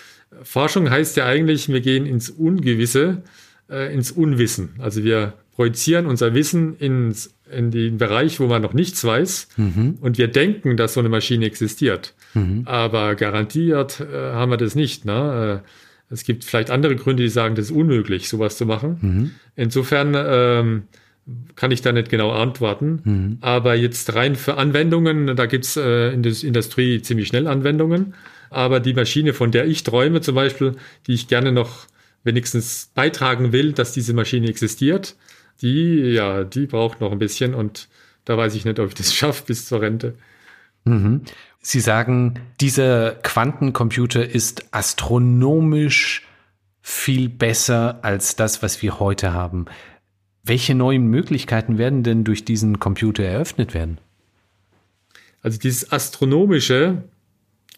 Forschung 0.42 0.90
heißt 0.90 1.18
ja 1.18 1.26
eigentlich, 1.26 1.68
wir 1.68 1.82
gehen 1.82 2.06
ins 2.06 2.30
Ungewisse, 2.30 3.24
äh, 3.70 3.94
ins 3.94 4.10
Unwissen. 4.12 4.76
Also 4.80 5.04
wir 5.04 5.34
projizieren 5.56 6.06
unser 6.06 6.34
Wissen 6.34 6.78
ins, 6.78 7.34
in 7.52 7.72
den 7.72 7.98
Bereich, 7.98 8.40
wo 8.40 8.48
man 8.48 8.62
noch 8.62 8.74
nichts 8.74 9.04
weiß 9.04 9.50
mhm. 9.58 9.98
und 10.02 10.18
wir 10.18 10.28
denken, 10.28 10.78
dass 10.78 10.94
so 10.94 11.00
eine 11.00 11.10
Maschine 11.10 11.46
existiert. 11.46 12.14
Mhm. 12.34 12.64
Aber 12.66 13.16
garantiert 13.16 14.00
äh, 14.00 14.32
haben 14.32 14.52
wir 14.52 14.58
das 14.58 14.76
nicht. 14.76 15.06
Ne? 15.06 15.62
Äh, 15.64 15.68
es 16.14 16.24
gibt 16.24 16.44
vielleicht 16.44 16.72
andere 16.72 16.96
Gründe, 16.96 17.24
die 17.24 17.30
sagen, 17.30 17.56
das 17.56 17.66
ist 17.66 17.72
unmöglich, 17.72 18.28
sowas 18.28 18.58
zu 18.58 18.66
machen. 18.66 18.98
Mhm. 19.02 19.32
Insofern 19.56 20.14
ähm, 20.16 20.84
kann 21.56 21.72
ich 21.72 21.82
da 21.82 21.92
nicht 21.92 22.10
genau 22.10 22.32
antworten. 22.32 23.02
Mhm. 23.04 23.38
Aber 23.42 23.76
jetzt 23.76 24.14
rein 24.14 24.36
für 24.36 24.58
Anwendungen, 24.58 25.36
da 25.36 25.46
gibt's 25.46 25.78
äh, 25.78 26.10
in 26.12 26.24
der 26.24 26.34
Industrie 26.44 27.02
ziemlich 27.02 27.28
schnell 27.28 27.48
Anwendungen. 27.48 28.14
Aber 28.50 28.80
die 28.80 28.94
Maschine, 28.94 29.34
von 29.34 29.52
der 29.52 29.66
ich 29.66 29.84
träume 29.84 30.22
zum 30.22 30.36
Beispiel, 30.36 30.76
die 31.08 31.14
ich 31.14 31.28
gerne 31.28 31.52
noch 31.52 31.88
wenigstens 32.24 32.92
beitragen 32.94 33.52
will, 33.52 33.72
dass 33.72 33.94
diese 33.94 34.14
Maschine 34.14 34.48
existiert, 34.48 35.16
die, 35.62 36.12
ja, 36.14 36.44
die 36.44 36.66
braucht 36.66 37.02
noch 37.02 37.12
ein 37.12 37.20
bisschen 37.20 37.54
und 37.54 37.88
da 38.26 38.38
weiß 38.38 38.56
ich 38.56 38.66
nicht, 38.66 38.80
ob 38.80 38.88
ich 38.90 38.94
das 38.96 39.14
schaffe 39.16 39.44
bis 39.48 39.66
zur 39.66 39.82
Rente. 39.82 40.16
Mhm. 40.86 41.22
Sie 41.62 41.80
sagen, 41.80 42.40
dieser 42.60 43.12
Quantencomputer 43.12 44.28
ist 44.28 44.74
astronomisch 44.74 46.28
viel 46.82 47.30
besser 47.30 48.00
als 48.02 48.36
das, 48.36 48.64
was 48.64 48.82
wir 48.82 49.00
heute 49.00 49.34
haben. 49.34 49.66
Welche 50.44 50.74
neuen 50.74 51.06
Möglichkeiten 51.06 51.78
werden 51.78 52.02
denn 52.02 52.24
durch 52.24 52.46
diesen 52.46 52.80
Computer 52.80 53.24
eröffnet 53.24 53.76
werden? 53.76 54.00
Also 55.44 55.60
dieses 55.60 55.92
Astronomische, 55.92 57.04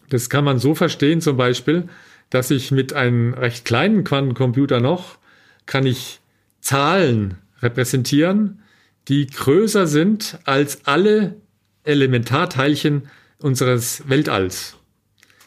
das 0.08 0.30
kann 0.30 0.44
man 0.44 0.58
so 0.58 0.74
verstehen 0.74 1.20
zum 1.20 1.36
Beispiel, 1.36 1.88
dass 2.30 2.50
ich 2.50 2.70
mit 2.70 2.94
einem 2.94 3.34
recht 3.34 3.66
kleinen 3.66 4.02
Quantencomputer 4.04 4.80
noch, 4.80 5.18
kann 5.66 5.84
ich 5.84 6.20
Zahlen 6.60 7.36
repräsentieren, 7.62 8.62
die 9.08 9.26
größer 9.26 9.86
sind 9.86 10.38
als 10.44 10.86
alle 10.86 11.36
Elementarteilchen 11.84 13.08
unseres 13.38 14.08
Weltalls. 14.08 14.76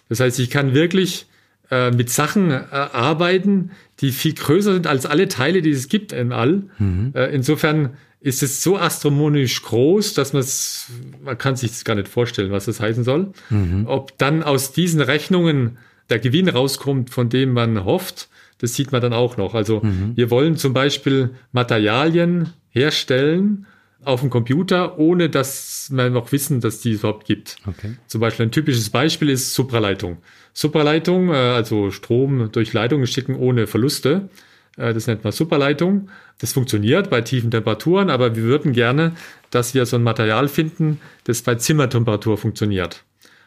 Das 0.10 0.20
heißt, 0.20 0.40
ich 0.40 0.50
kann 0.50 0.74
wirklich 0.74 1.26
äh, 1.72 1.92
mit 1.92 2.10
Sachen 2.10 2.52
äh, 2.52 2.66
arbeiten, 2.72 3.72
die 4.00 4.12
viel 4.12 4.34
größer 4.34 4.74
sind 4.74 4.88
als 4.88 5.06
alle 5.06 5.28
Teile, 5.28 5.62
die 5.62 5.72
es 5.72 5.90
gibt 5.90 6.14
im 6.14 6.32
All. 6.32 6.64
Mhm. 6.78 7.12
Äh, 7.14 7.34
insofern 7.34 7.98
ist 8.20 8.44
es 8.44 8.64
so 8.64 8.78
astronomisch 8.78 9.62
groß, 9.64 10.14
dass 10.14 10.34
man 10.34 10.42
es, 10.42 10.90
man 11.24 11.38
kann 11.38 11.56
sich 11.56 11.72
das 11.72 11.84
gar 11.86 11.96
nicht 11.96 12.08
vorstellen, 12.08 12.52
was 12.52 12.66
das 12.66 12.80
heißen 12.80 13.04
soll. 13.04 13.32
Mhm. 13.50 13.86
Ob 13.88 14.18
dann 14.18 14.44
aus 14.44 14.72
diesen 14.72 15.02
Rechnungen 15.02 15.78
der 16.10 16.20
Gewinn 16.20 16.50
rauskommt, 16.50 17.10
von 17.10 17.30
dem 17.30 17.52
man 17.52 17.84
hofft, 17.84 18.30
das 18.60 18.74
sieht 18.74 18.92
man 18.92 19.02
dann 19.02 19.14
auch 19.14 19.38
noch. 19.38 19.54
Also 19.54 19.82
mhm. 19.82 20.14
wir 20.16 20.30
wollen 20.32 20.58
zum 20.58 20.74
Beispiel 20.74 21.32
Materialien 21.52 22.54
herstellen, 22.70 23.66
auf 24.04 24.22
dem 24.22 24.30
Computer, 24.30 25.00
ohne 25.00 25.30
dass 25.30 25.90
wir 25.92 26.10
noch 26.10 26.32
wissen, 26.32 26.62
dass 26.62 26.80
die 26.80 26.94
es 26.94 27.00
überhaupt 27.00 27.26
gibt. 27.26 27.58
Okay. 27.66 27.96
Zum 28.08 28.22
Beispiel 28.22 28.46
ein 28.46 28.52
typisches 28.52 28.90
Beispiel 28.90 29.30
ist 29.30 29.54
Supraleitung. 29.54 30.18
Supraleitung, 30.54 31.30
äh, 31.30 31.34
also 31.34 31.92
Strom 31.92 32.52
durch 32.52 32.74
Leitungen 32.74 33.08
schicken 33.08 33.36
ohne 33.36 33.68
Verluste. 33.68 34.30
Äh, 34.78 34.94
das 34.94 35.08
nennt 35.08 35.24
man 35.24 35.34
Superleitung. 35.34 36.10
Das 36.40 36.54
funktioniert 36.54 37.10
bei 37.10 37.22
tiefen 37.22 37.52
Temperaturen, 37.52 38.10
aber 38.10 38.36
wir 38.36 38.44
würden 38.44 38.72
gerne, 38.72 39.14
dass 39.50 39.74
wir 39.74 39.86
so 39.86 39.98
ein 39.98 40.04
Material 40.04 40.48
finden, 40.48 41.02
das 41.24 41.42
bei 41.42 41.56
Zimmertemperatur 41.56 42.38
funktioniert. 42.38 43.04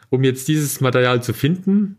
Um 0.09 0.23
jetzt 0.23 0.47
dieses 0.47 0.81
Material 0.81 1.23
zu 1.23 1.33
finden, 1.33 1.97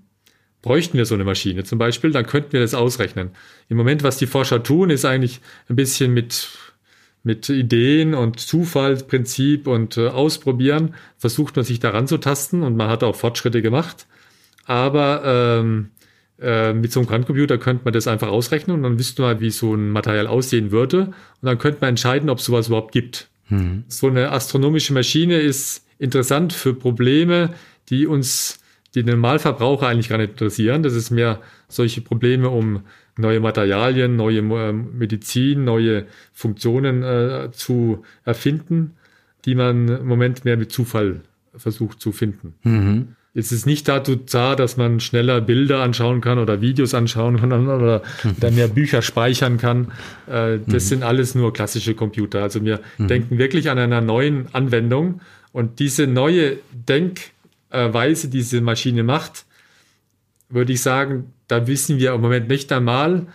bräuchten 0.62 0.96
wir 0.96 1.07
so 1.07 1.14
eine 1.14 1.25
Maschine 1.25 1.64
zum 1.64 1.79
Beispiel, 1.79 2.12
dann 2.12 2.27
könnten 2.27 2.53
wir 2.53 2.61
das 2.61 2.75
ausrechnen. 2.75 3.31
Im 3.68 3.77
Moment, 3.77 4.03
was 4.03 4.16
die 4.16 4.27
Forscher 4.27 4.62
tun, 4.62 4.90
ist 4.90 5.05
eigentlich 5.05 5.40
ein 5.68 5.77
bisschen 5.77 6.14
mit 6.14 6.48
mit 7.25 7.48
Ideen 7.48 8.14
und 8.14 8.40
Zufallsprinzip 8.40 9.68
und 9.68 9.96
äh, 9.96 10.09
Ausprobieren 10.09 10.94
versucht 11.18 11.55
man 11.55 11.64
sich 11.64 11.79
daran 11.79 12.09
zu 12.09 12.18
tasten 12.18 12.64
und 12.64 12.77
man 12.77 12.88
hat 12.88 13.05
auch 13.05 13.14
Fortschritte 13.14 13.62
gemacht. 13.62 14.07
Aber 14.64 15.22
ähm, 15.25 15.90
äh, 16.40 16.72
mit 16.72 16.92
so 16.92 17.01
einem 17.01 17.09
Quantencomputer 17.09 17.59
könnte 17.59 17.85
man 17.85 17.92
das 17.92 18.09
einfach 18.09 18.29
ausrechnen 18.29 18.77
und 18.77 18.83
dann 18.83 18.98
wüsste 18.98 19.22
man, 19.22 19.40
wie 19.40 19.51
so 19.51 19.75
ein 19.75 19.90
Material 19.90 20.27
aussehen 20.27 20.72
würde. 20.72 21.07
Und 21.07 21.14
dann 21.42 21.59
könnte 21.59 21.79
man 21.81 21.90
entscheiden, 21.90 22.29
ob 22.29 22.38
es 22.38 22.44
sowas 22.44 22.66
überhaupt 22.66 22.92
gibt. 22.92 23.29
Mhm. 23.48 23.85
So 23.87 24.09
eine 24.09 24.33
astronomische 24.33 24.92
Maschine 24.92 25.38
ist 25.40 25.87
interessant 25.98 26.53
für 26.53 26.75
Probleme, 26.75 27.55
die 27.88 28.07
uns, 28.07 28.59
die 28.94 29.02
den 29.02 29.14
Normalverbraucher 29.14 29.87
eigentlich 29.87 30.09
gar 30.09 30.18
nicht 30.18 30.33
interessieren. 30.33 30.83
Das 30.83 30.94
ist 30.94 31.11
mehr 31.11 31.40
solche 31.68 32.00
Probleme 32.02 32.48
um 32.48 32.83
neue 33.16 33.40
Materialien, 33.40 34.16
neue 34.16 34.38
äh, 34.38 34.72
Medizin, 34.72 35.64
neue 35.64 36.07
Funktionen 36.32 37.03
äh, 37.03 37.51
zu 37.53 38.05
erfinden, 38.24 38.93
die 39.45 39.55
man 39.55 39.88
im 39.88 40.07
Moment 40.07 40.45
mehr 40.45 40.57
mit 40.57 40.72
Zufall 40.72 41.20
versucht 41.55 42.01
zu 42.01 42.12
finden. 42.12 42.55
Mhm. 42.62 43.09
es 43.34 43.53
ist 43.53 43.66
nicht 43.66 43.86
dazu 43.86 44.16
da, 44.16 44.57
dass 44.57 44.78
man 44.78 45.01
schneller 45.01 45.43
Bilder 45.43 45.82
anschauen 45.82 46.22
kann 46.22 46.38
oder 46.38 46.62
Videos 46.62 46.95
anschauen 46.95 47.38
kann 47.38 47.53
oder 47.68 48.03
dann 48.40 48.55
mehr 48.55 48.68
Bücher 48.68 49.03
speichern 49.03 49.59
kann. 49.59 49.93
Äh, 50.26 50.59
das 50.66 50.84
mhm. 50.84 50.88
sind 50.88 51.03
alles 51.03 51.34
nur 51.34 51.53
klassische 51.53 51.95
Computer. 51.95 52.43
Also 52.43 52.64
wir 52.64 52.80
mhm. 52.97 53.09
denken 53.09 53.38
wirklich 53.38 53.68
an 53.68 53.78
einer 53.78 54.01
neuen 54.01 54.47
Anwendung 54.55 55.20
und 55.53 55.78
diese 55.78 56.07
neue 56.07 56.59
Denkweise, 57.73 58.29
die 58.29 58.39
diese 58.39 58.61
Maschine 58.61 59.03
macht, 59.03 59.45
würde 60.49 60.73
ich 60.73 60.83
sagen, 60.83 61.33
da 61.49 61.66
wissen 61.66 61.99
wir 61.99 62.12
im 62.14 62.20
Moment 62.20 62.49
nicht 62.49 62.70
einmal, 62.73 63.27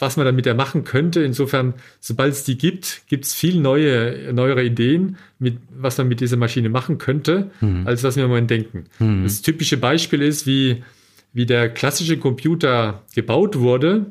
was 0.00 0.16
man 0.16 0.26
damit 0.26 0.46
ja 0.46 0.54
machen 0.54 0.84
könnte. 0.84 1.22
Insofern, 1.22 1.74
sobald 2.00 2.32
es 2.32 2.44
die 2.44 2.56
gibt, 2.56 3.02
gibt 3.08 3.24
es 3.24 3.34
viel 3.34 3.60
neue, 3.60 4.32
neuere 4.32 4.64
Ideen, 4.64 5.16
mit, 5.38 5.58
was 5.76 5.98
man 5.98 6.08
mit 6.08 6.20
dieser 6.20 6.36
Maschine 6.36 6.68
machen 6.68 6.98
könnte, 6.98 7.50
mhm. 7.60 7.86
als 7.86 8.04
was 8.04 8.16
wir 8.16 8.24
im 8.24 8.30
Moment 8.30 8.50
denken. 8.50 8.84
Mhm. 8.98 9.24
Das 9.24 9.42
typische 9.42 9.76
Beispiel 9.76 10.22
ist, 10.22 10.46
wie, 10.46 10.84
wie 11.32 11.46
der 11.46 11.68
klassische 11.68 12.16
Computer 12.18 13.02
gebaut 13.14 13.58
wurde. 13.58 14.06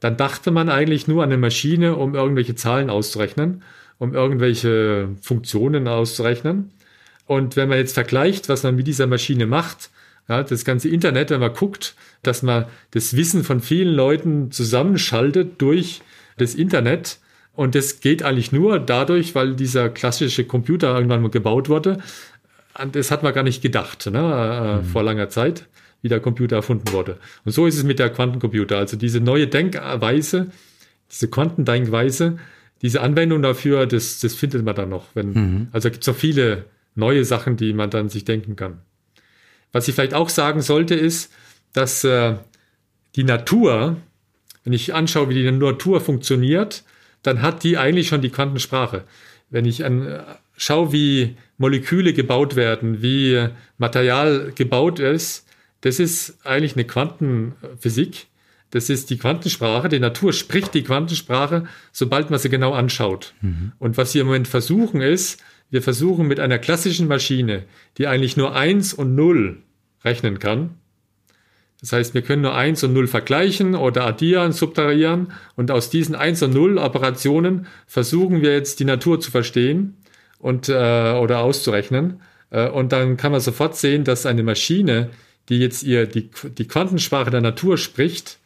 Dann 0.00 0.16
dachte 0.16 0.50
man 0.50 0.68
eigentlich 0.68 1.08
nur 1.08 1.22
an 1.22 1.30
eine 1.30 1.38
Maschine, 1.38 1.96
um 1.96 2.14
irgendwelche 2.14 2.54
Zahlen 2.54 2.88
auszurechnen, 2.88 3.62
um 3.98 4.14
irgendwelche 4.14 5.10
Funktionen 5.20 5.88
auszurechnen. 5.88 6.70
Und 7.28 7.56
wenn 7.56 7.68
man 7.68 7.76
jetzt 7.76 7.92
vergleicht, 7.92 8.48
was 8.48 8.62
man 8.62 8.74
mit 8.74 8.86
dieser 8.86 9.06
Maschine 9.06 9.46
macht, 9.46 9.90
ja, 10.28 10.42
das 10.42 10.64
ganze 10.64 10.88
Internet, 10.88 11.28
wenn 11.28 11.40
man 11.40 11.52
guckt, 11.52 11.94
dass 12.22 12.42
man 12.42 12.64
das 12.92 13.16
Wissen 13.16 13.44
von 13.44 13.60
vielen 13.60 13.94
Leuten 13.94 14.50
zusammenschaltet 14.50 15.60
durch 15.60 16.00
das 16.38 16.54
Internet. 16.54 17.18
Und 17.54 17.74
das 17.74 18.00
geht 18.00 18.22
eigentlich 18.22 18.50
nur 18.50 18.80
dadurch, 18.80 19.34
weil 19.34 19.54
dieser 19.54 19.90
klassische 19.90 20.44
Computer 20.44 20.94
irgendwann 20.94 21.20
mal 21.20 21.30
gebaut 21.30 21.68
wurde. 21.68 21.98
Das 22.92 23.10
hat 23.10 23.22
man 23.22 23.34
gar 23.34 23.42
nicht 23.42 23.60
gedacht 23.60 24.08
ne, 24.10 24.18
äh, 24.18 24.76
mhm. 24.76 24.84
vor 24.86 25.02
langer 25.02 25.28
Zeit, 25.28 25.66
wie 26.00 26.08
der 26.08 26.20
Computer 26.20 26.56
erfunden 26.56 26.90
wurde. 26.92 27.18
Und 27.44 27.52
so 27.52 27.66
ist 27.66 27.76
es 27.76 27.84
mit 27.84 27.98
der 27.98 28.08
Quantencomputer. 28.08 28.78
Also 28.78 28.96
diese 28.96 29.20
neue 29.20 29.48
Denkweise, 29.48 30.46
diese 31.10 31.28
Quantendenkweise, 31.28 32.38
diese 32.80 33.02
Anwendung 33.02 33.42
dafür, 33.42 33.84
das, 33.84 34.20
das 34.20 34.34
findet 34.34 34.64
man 34.64 34.74
dann 34.74 34.88
noch. 34.88 35.08
Wenn, 35.12 35.32
mhm. 35.32 35.68
Also 35.72 35.90
gibt 35.90 36.04
es 36.04 36.06
noch 36.06 36.16
viele 36.16 36.64
neue 36.98 37.24
Sachen, 37.24 37.56
die 37.56 37.72
man 37.72 37.90
dann 37.90 38.08
sich 38.08 38.24
denken 38.24 38.56
kann. 38.56 38.80
Was 39.72 39.88
ich 39.88 39.94
vielleicht 39.94 40.14
auch 40.14 40.28
sagen 40.28 40.60
sollte, 40.60 40.94
ist, 40.94 41.32
dass 41.72 42.04
äh, 42.04 42.36
die 43.16 43.24
Natur, 43.24 43.96
wenn 44.64 44.72
ich 44.72 44.94
anschaue, 44.94 45.28
wie 45.28 45.34
die 45.34 45.50
Natur 45.50 46.00
funktioniert, 46.00 46.84
dann 47.22 47.42
hat 47.42 47.62
die 47.64 47.78
eigentlich 47.78 48.08
schon 48.08 48.22
die 48.22 48.30
Quantensprache. 48.30 49.04
Wenn 49.50 49.64
ich 49.64 49.84
an, 49.84 50.06
äh, 50.06 50.22
schaue, 50.56 50.92
wie 50.92 51.36
Moleküle 51.56 52.12
gebaut 52.12 52.56
werden, 52.56 53.02
wie 53.02 53.48
Material 53.78 54.52
gebaut 54.54 54.98
ist, 54.98 55.46
das 55.82 56.00
ist 56.00 56.38
eigentlich 56.44 56.74
eine 56.74 56.84
Quantenphysik. 56.84 58.26
Das 58.70 58.90
ist 58.90 59.08
die 59.10 59.16
Quantensprache. 59.16 59.88
Die 59.88 60.00
Natur 60.00 60.32
spricht 60.32 60.74
die 60.74 60.82
Quantensprache, 60.82 61.66
sobald 61.92 62.30
man 62.30 62.38
sie 62.38 62.50
genau 62.50 62.72
anschaut. 62.72 63.34
Mhm. 63.40 63.72
Und 63.78 63.96
was 63.96 64.14
wir 64.14 64.22
im 64.22 64.26
Moment 64.26 64.48
versuchen 64.48 65.00
ist, 65.00 65.42
wir 65.70 65.82
versuchen 65.82 66.26
mit 66.26 66.40
einer 66.40 66.58
klassischen 66.58 67.08
Maschine, 67.08 67.64
die 67.98 68.06
eigentlich 68.06 68.36
nur 68.36 68.54
eins 68.54 68.94
und 68.94 69.14
null 69.14 69.62
rechnen 70.04 70.38
kann. 70.38 70.70
Das 71.80 71.92
heißt, 71.92 72.14
wir 72.14 72.22
können 72.22 72.42
nur 72.42 72.54
eins 72.54 72.82
und 72.82 72.92
null 72.92 73.06
vergleichen 73.06 73.74
oder 73.76 74.04
addieren, 74.04 74.52
subtrahieren 74.52 75.32
und 75.54 75.70
aus 75.70 75.90
diesen 75.90 76.14
eins 76.14 76.42
und 76.42 76.52
null 76.52 76.78
Operationen 76.78 77.66
versuchen 77.86 78.42
wir 78.42 78.52
jetzt 78.52 78.80
die 78.80 78.84
Natur 78.84 79.20
zu 79.20 79.30
verstehen 79.30 79.96
und 80.38 80.68
äh, 80.68 80.72
oder 80.72 81.40
auszurechnen. 81.40 82.20
Äh, 82.50 82.68
und 82.68 82.92
dann 82.92 83.16
kann 83.16 83.32
man 83.32 83.40
sofort 83.40 83.76
sehen, 83.76 84.04
dass 84.04 84.26
eine 84.26 84.42
Maschine, 84.42 85.10
die 85.48 85.58
jetzt 85.58 85.84
ihr 85.84 86.06
die, 86.06 86.30
die 86.56 86.66
Quantensprache 86.66 87.30
der 87.30 87.42
Natur 87.42 87.78
spricht, 87.78 88.38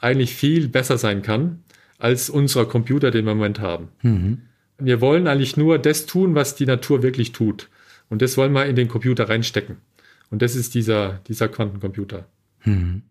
eigentlich 0.00 0.34
viel 0.34 0.68
besser 0.68 0.98
sein 0.98 1.22
kann 1.22 1.62
als 1.98 2.28
unser 2.28 2.66
Computer, 2.66 3.10
den 3.10 3.24
wir 3.24 3.32
im 3.32 3.38
Moment 3.38 3.60
haben. 3.60 3.88
Mhm. 4.02 4.42
Wir 4.78 5.00
wollen 5.00 5.26
eigentlich 5.26 5.56
nur 5.56 5.78
das 5.78 6.06
tun, 6.06 6.34
was 6.34 6.56
die 6.56 6.66
Natur 6.66 7.02
wirklich 7.02 7.32
tut. 7.32 7.68
Und 8.08 8.22
das 8.22 8.36
wollen 8.36 8.52
wir 8.52 8.66
in 8.66 8.76
den 8.76 8.88
Computer 8.88 9.28
reinstecken. 9.28 9.78
Und 10.30 10.42
das 10.42 10.56
ist 10.56 10.74
dieser, 10.74 11.20
dieser 11.28 11.48
Quantencomputer. 11.48 12.26
Hm. 12.60 13.02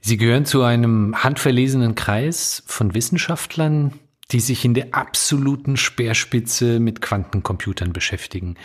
Sie 0.00 0.16
gehören 0.16 0.44
zu 0.44 0.62
einem 0.62 1.22
handverlesenen 1.22 1.94
Kreis 1.94 2.62
von 2.66 2.94
Wissenschaftlern, 2.94 3.92
die 4.30 4.40
sich 4.40 4.64
in 4.64 4.74
der 4.74 4.94
absoluten 4.94 5.76
Speerspitze 5.76 6.80
mit 6.80 7.00
Quantencomputern 7.00 7.92
beschäftigen. 7.92 8.56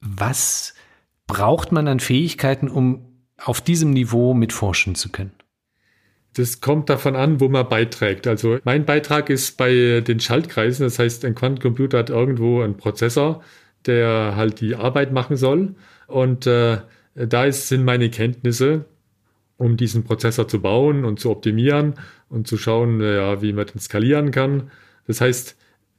Was 0.00 0.74
braucht 1.26 1.72
man 1.72 1.88
an 1.88 2.00
Fähigkeiten, 2.00 2.68
um 2.68 3.06
auf 3.36 3.60
diesem 3.60 3.90
Niveau 3.90 4.34
mitforschen 4.34 4.94
zu 4.94 5.10
können? 5.10 5.32
Das 6.36 6.60
kommt 6.60 6.90
davon 6.90 7.14
an, 7.14 7.40
wo 7.40 7.48
man 7.48 7.68
beiträgt. 7.68 8.26
Also 8.26 8.58
mein 8.64 8.84
Beitrag 8.84 9.30
ist 9.30 9.56
bei 9.56 10.00
den 10.00 10.18
Schaltkreisen. 10.18 10.84
Das 10.84 10.98
heißt, 10.98 11.24
ein 11.24 11.34
Quantencomputer 11.34 11.98
hat 11.98 12.10
irgendwo 12.10 12.60
einen 12.60 12.76
Prozessor, 12.76 13.42
der 13.86 14.34
halt 14.36 14.60
die 14.60 14.74
Arbeit 14.74 15.12
machen 15.12 15.36
soll. 15.36 15.74
Und 16.08 16.46
äh, 16.46 16.78
da 17.14 17.44
ist, 17.44 17.68
sind 17.68 17.84
meine 17.84 18.10
Kenntnisse, 18.10 18.84
um 19.56 19.76
diesen 19.76 20.02
Prozessor 20.02 20.48
zu 20.48 20.60
bauen 20.60 21.04
und 21.04 21.20
zu 21.20 21.30
optimieren 21.30 21.94
und 22.28 22.48
zu 22.48 22.58
schauen, 22.58 23.00
ja, 23.00 23.40
wie 23.40 23.52
man 23.52 23.66
den 23.66 23.78
skalieren 23.78 24.32
kann. 24.32 24.70
Das 25.06 25.20
heißt, 25.20 25.56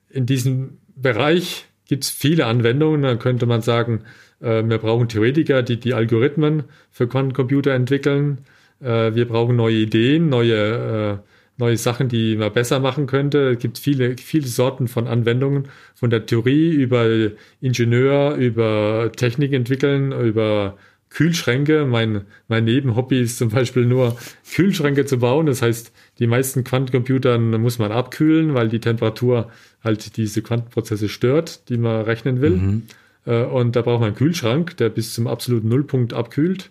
in 0.10 0.26
diesem 0.26 0.80
Bereich 0.96 1.66
gibt 1.88 2.04
es 2.04 2.10
viele 2.10 2.46
Anwendungen. 2.46 3.04
Dann 3.04 3.20
könnte 3.20 3.46
man 3.46 3.62
sagen, 3.62 4.02
äh, 4.42 4.64
wir 4.64 4.80
brauchen 4.80 5.08
Theoretiker, 5.08 5.64
die 5.64 5.80
die 5.80 5.94
Algorithmen 5.94 6.64
für 6.92 7.08
Quantencomputer 7.08 7.72
entwickeln. 7.72 8.40
Äh, 8.82 9.16
wir 9.16 9.28
brauchen 9.28 9.56
neue 9.56 9.76
Ideen, 9.76 10.30
neue, 10.30 11.22
äh, 11.22 11.28
neue 11.58 11.78
Sachen, 11.78 12.10
die 12.10 12.36
man 12.36 12.54
besser 12.54 12.80
machen 12.80 13.08
könnte. 13.08 13.52
Es 13.52 13.60
gibt 13.60 13.78
viele, 13.78 14.18
viele 14.18 14.48
Sorten 14.48 14.88
von 14.88 15.08
Anwendungen, 15.08 15.68
von 15.94 16.10
der 16.10 16.26
Theorie 16.26 16.72
über 16.72 17.32
Ingenieur, 17.62 18.36
über 18.36 19.12
Technik 19.16 19.54
entwickeln, 19.54 20.12
über 20.12 20.78
Kühlschränke. 21.10 21.86
Mein, 21.86 22.22
mein 22.50 22.66
Nebenhobby 22.66 23.22
ist 23.22 23.38
zum 23.38 23.50
Beispiel 23.50 23.86
nur 23.86 24.18
Kühlschränke 24.54 25.06
zu 25.06 25.18
bauen. 25.18 25.46
Das 25.46 25.62
heißt, 25.62 25.94
die 26.20 26.28
meisten 26.28 26.66
Quantencomputer 26.66 27.38
muss 27.38 27.80
man 27.80 27.92
abkühlen, 27.92 28.54
weil 28.54 28.68
die 28.68 28.82
Temperatur 28.82 29.50
halt 29.82 30.18
diese 30.18 30.42
Quantenprozesse 30.42 31.08
stört, 31.08 31.70
die 31.70 31.78
man 31.78 32.02
rechnen 32.02 32.42
will. 32.42 32.58
Mhm. 32.58 32.84
Äh, 33.26 33.44
und 33.44 33.78
da 33.78 33.82
braucht 33.82 34.02
man 34.02 34.08
einen 34.08 34.18
Kühlschrank, 34.18 34.76
der 34.78 34.90
bis 34.90 35.14
zum 35.14 35.28
absoluten 35.28 35.70
Nullpunkt 35.70 36.14
abkühlt. 36.14 36.70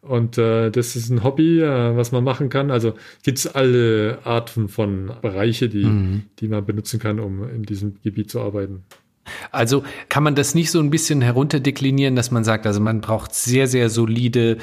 Und 0.00 0.38
äh, 0.38 0.70
das 0.70 0.94
ist 0.96 1.10
ein 1.10 1.24
Hobby, 1.24 1.60
äh, 1.60 1.96
was 1.96 2.12
man 2.12 2.22
machen 2.22 2.48
kann. 2.48 2.70
Also 2.70 2.94
gibt 3.22 3.38
es 3.38 3.46
alle 3.46 4.18
Arten 4.24 4.68
von 4.68 5.12
Bereiche, 5.20 5.68
die, 5.68 5.84
mhm. 5.84 6.22
die 6.38 6.48
man 6.48 6.64
benutzen 6.64 7.00
kann, 7.00 7.18
um 7.18 7.48
in 7.48 7.64
diesem 7.64 8.00
Gebiet 8.02 8.30
zu 8.30 8.40
arbeiten. 8.40 8.84
Also 9.50 9.84
kann 10.08 10.22
man 10.22 10.34
das 10.34 10.54
nicht 10.54 10.70
so 10.70 10.78
ein 10.80 10.90
bisschen 10.90 11.20
herunterdeklinieren, 11.20 12.14
dass 12.14 12.30
man 12.30 12.44
sagt, 12.44 12.66
also 12.66 12.80
man 12.80 13.00
braucht 13.00 13.34
sehr, 13.34 13.66
sehr 13.66 13.90
solide 13.90 14.58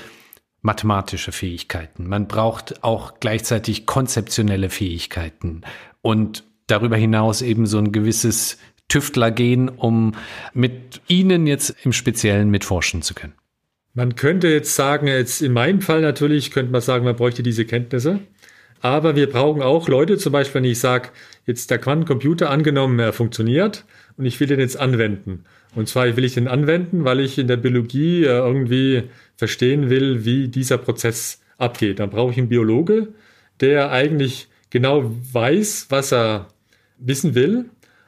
mathematische 0.62 1.34
Fähigkeiten. 1.34 2.08
Man 2.08 2.28
braucht 2.28 2.84
auch 2.84 3.20
gleichzeitig 3.20 3.86
konzeptionelle 3.86 4.70
Fähigkeiten 4.70 5.62
und 6.02 6.46
darüber 6.68 6.96
hinaus 6.96 7.42
eben 7.42 7.66
so 7.66 7.78
ein 7.78 7.92
gewisses 7.92 8.58
Tüftlergehen, 8.88 9.70
um 9.70 10.14
mit 10.54 11.02
Ihnen 11.08 11.48
jetzt 11.48 11.76
im 11.84 11.92
Speziellen 11.92 12.50
mitforschen 12.50 13.02
zu 13.02 13.14
können. 13.14 13.34
Man 13.96 14.16
könnte 14.16 14.48
jetzt 14.48 14.76
sagen, 14.76 15.08
jetzt 15.08 15.42
in 15.42 15.54
meinem 15.54 15.82
Fall 15.82 16.02
natürlich 16.02 16.50
könnte 16.50 16.72
man 16.72 16.82
sagen, 16.82 17.06
man 17.06 17.16
bräuchte 17.16 17.44
diese 17.44 17.66
Kenntnisse. 17.66 18.22
Aber 18.82 19.16
wir 19.16 19.30
brauchen 19.30 19.62
auch 19.62 19.88
Leute, 19.88 20.18
zum 20.18 20.34
Beispiel, 20.34 20.56
wenn 20.56 20.70
ich 20.70 20.80
sage, 20.80 21.10
jetzt 21.46 21.70
der 21.70 21.78
Quantencomputer 21.78 22.50
angenommen, 22.50 23.00
er 23.00 23.14
funktioniert 23.14 23.86
und 24.18 24.26
ich 24.26 24.40
will 24.40 24.48
den 24.48 24.60
jetzt 24.60 24.78
anwenden. 24.78 25.46
Und 25.76 25.88
zwar 25.88 26.18
will 26.18 26.24
ich 26.24 26.34
den 26.34 26.48
anwenden, 26.48 27.06
weil 27.06 27.20
ich 27.20 27.38
in 27.38 27.48
der 27.48 27.58
Biologie 27.58 28.24
äh, 28.24 28.30
irgendwie 28.30 29.04
verstehen 29.36 29.90
will, 29.90 30.26
wie 30.26 30.48
dieser 30.48 30.78
Prozess 30.80 31.42
abgeht. 31.58 32.00
Dann 32.00 32.10
brauche 32.10 32.32
ich 32.32 32.38
einen 32.38 32.50
Biologe, 32.50 33.10
der 33.62 33.92
eigentlich 33.92 34.48
genau 34.70 35.16
weiß, 35.32 35.88
was 35.90 36.12
er 36.12 36.48
wissen 36.98 37.36
will. 37.36 37.66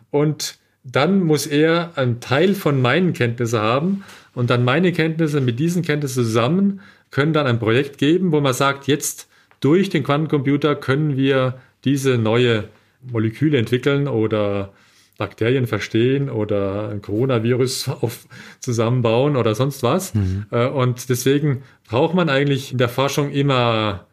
Und 0.10 0.58
dann 0.84 1.24
muss 1.24 1.48
er 1.48 1.92
einen 1.96 2.20
Teil 2.20 2.54
von 2.54 2.82
meinen 2.82 3.14
Kenntnissen 3.14 3.60
haben 3.60 4.04
und 4.36 4.50
dann 4.50 4.64
meine 4.64 4.92
Kenntnisse 4.92 5.42
mit 5.42 5.60
diesen 5.60 5.82
Kenntnissen 5.82 6.24
zusammen 6.24 6.82
können 7.12 7.34
dann 7.34 7.48
ein 7.48 7.60
Projekt 7.60 7.98
geben, 7.98 8.32
wo 8.32 8.42
man 8.42 8.54
sagt, 8.54 8.88
jetzt 8.88 9.28
durch 9.62 9.90
den 9.90 10.04
Quantencomputer 10.04 10.76
können 10.76 11.18
wir 11.18 11.60
diese 11.86 12.18
neue 12.18 12.66
Moleküle 13.02 13.58
entwickeln 13.58 14.08
oder 14.08 14.74
Bakterien 15.18 15.66
verstehen 15.66 16.30
oder 16.30 16.90
ein 16.90 17.02
Coronavirus 17.02 17.90
auf, 18.02 18.28
zusammenbauen 18.60 19.36
oder 19.38 19.56
sonst 19.56 19.84
was. 19.84 20.14
Mhm. 20.14 20.46
Äh, 20.52 20.68
und 20.68 21.10
deswegen 21.10 21.64
braucht 21.88 22.14
man 22.14 22.30
eigentlich 22.30 22.72
in 22.72 22.78
der 22.78 22.90
Forschung 22.90 23.32
immer 23.32 24.08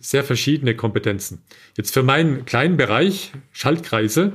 sehr 0.00 0.24
verschiedene 0.24 0.74
Kompetenzen. 0.74 1.42
Jetzt 1.76 1.94
für 1.94 2.02
meinen 2.02 2.44
kleinen 2.44 2.76
Bereich, 2.76 3.32
Schaltkreise, 3.52 4.32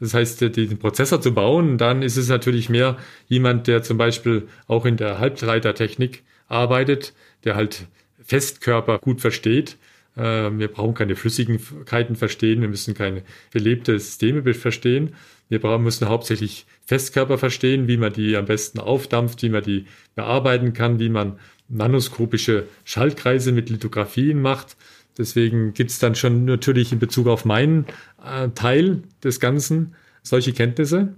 das 0.00 0.14
heißt, 0.14 0.40
den 0.40 0.78
Prozessor 0.78 1.20
zu 1.20 1.32
bauen, 1.32 1.78
dann 1.78 2.02
ist 2.02 2.16
es 2.16 2.28
natürlich 2.28 2.68
mehr 2.68 2.98
jemand, 3.28 3.66
der 3.66 3.82
zum 3.82 3.96
Beispiel 3.96 4.48
auch 4.66 4.84
in 4.84 4.96
der 4.96 5.18
Halbleitertechnik 5.18 6.22
arbeitet, 6.48 7.14
der 7.44 7.56
halt 7.56 7.86
Festkörper 8.22 8.98
gut 8.98 9.20
versteht. 9.20 9.78
Äh, 10.16 10.50
wir 10.58 10.68
brauchen 10.68 10.94
keine 10.94 11.16
Flüssigkeiten 11.16 12.16
verstehen, 12.16 12.60
wir 12.60 12.68
müssen 12.68 12.94
keine 12.94 13.22
belebte 13.52 13.98
Systeme 13.98 14.54
verstehen. 14.54 15.14
Wir 15.48 15.60
müssen 15.78 16.08
hauptsächlich 16.08 16.66
Festkörper 16.84 17.38
verstehen, 17.38 17.86
wie 17.86 17.96
man 17.96 18.12
die 18.12 18.36
am 18.36 18.46
besten 18.46 18.80
aufdampft, 18.80 19.42
wie 19.42 19.48
man 19.48 19.62
die 19.62 19.86
bearbeiten 20.16 20.72
kann, 20.72 20.98
wie 20.98 21.08
man 21.08 21.38
nanoskopische 21.68 22.66
Schaltkreise 22.84 23.52
mit 23.52 23.70
Lithografien 23.70 24.42
macht. 24.42 24.76
Deswegen 25.18 25.72
gibt 25.72 25.90
es 25.90 25.98
dann 25.98 26.14
schon 26.14 26.44
natürlich 26.44 26.92
in 26.92 26.98
Bezug 26.98 27.26
auf 27.26 27.44
meinen 27.44 27.86
äh, 28.24 28.48
Teil 28.50 29.02
des 29.24 29.40
Ganzen 29.40 29.94
solche 30.22 30.52
Kenntnisse. 30.52 31.14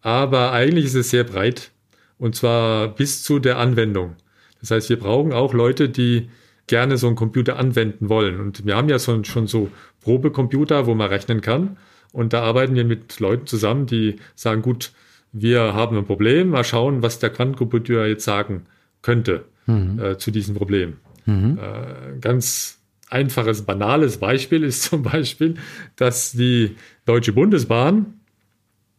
Aber 0.00 0.52
eigentlich 0.52 0.86
ist 0.86 0.94
es 0.94 1.10
sehr 1.10 1.24
breit 1.24 1.70
und 2.18 2.34
zwar 2.34 2.88
bis 2.88 3.22
zu 3.22 3.38
der 3.38 3.58
Anwendung. 3.58 4.16
Das 4.60 4.70
heißt, 4.70 4.88
wir 4.88 4.98
brauchen 4.98 5.32
auch 5.32 5.54
Leute, 5.54 5.88
die 5.88 6.28
gerne 6.66 6.98
so 6.98 7.06
einen 7.06 7.16
Computer 7.16 7.58
anwenden 7.58 8.08
wollen. 8.08 8.40
Und 8.40 8.66
wir 8.66 8.76
haben 8.76 8.88
ja 8.88 8.98
so, 8.98 9.22
schon 9.24 9.46
so 9.46 9.70
Probecomputer, 10.02 10.86
wo 10.86 10.94
man 10.94 11.08
rechnen 11.08 11.40
kann. 11.40 11.78
Und 12.12 12.32
da 12.32 12.42
arbeiten 12.42 12.74
wir 12.74 12.84
mit 12.84 13.20
Leuten 13.20 13.46
zusammen, 13.46 13.86
die 13.86 14.16
sagen, 14.34 14.62
gut, 14.62 14.92
wir 15.32 15.74
haben 15.74 15.96
ein 15.96 16.06
Problem, 16.06 16.50
mal 16.50 16.64
schauen, 16.64 17.02
was 17.02 17.18
der 17.18 17.30
Quantencomputer 17.30 18.06
jetzt 18.06 18.24
sagen 18.24 18.66
könnte 19.02 19.44
mhm. 19.66 19.98
äh, 19.98 20.18
zu 20.18 20.30
diesem 20.30 20.54
Problem. 20.54 20.96
Mhm. 21.26 21.58
Äh, 21.58 22.18
ganz 22.20 22.77
einfaches, 23.10 23.62
banales 23.62 24.18
Beispiel 24.18 24.64
ist 24.64 24.82
zum 24.90 25.02
Beispiel, 25.02 25.54
dass 25.96 26.32
die 26.32 26.76
Deutsche 27.04 27.32
Bundesbahn 27.32 28.14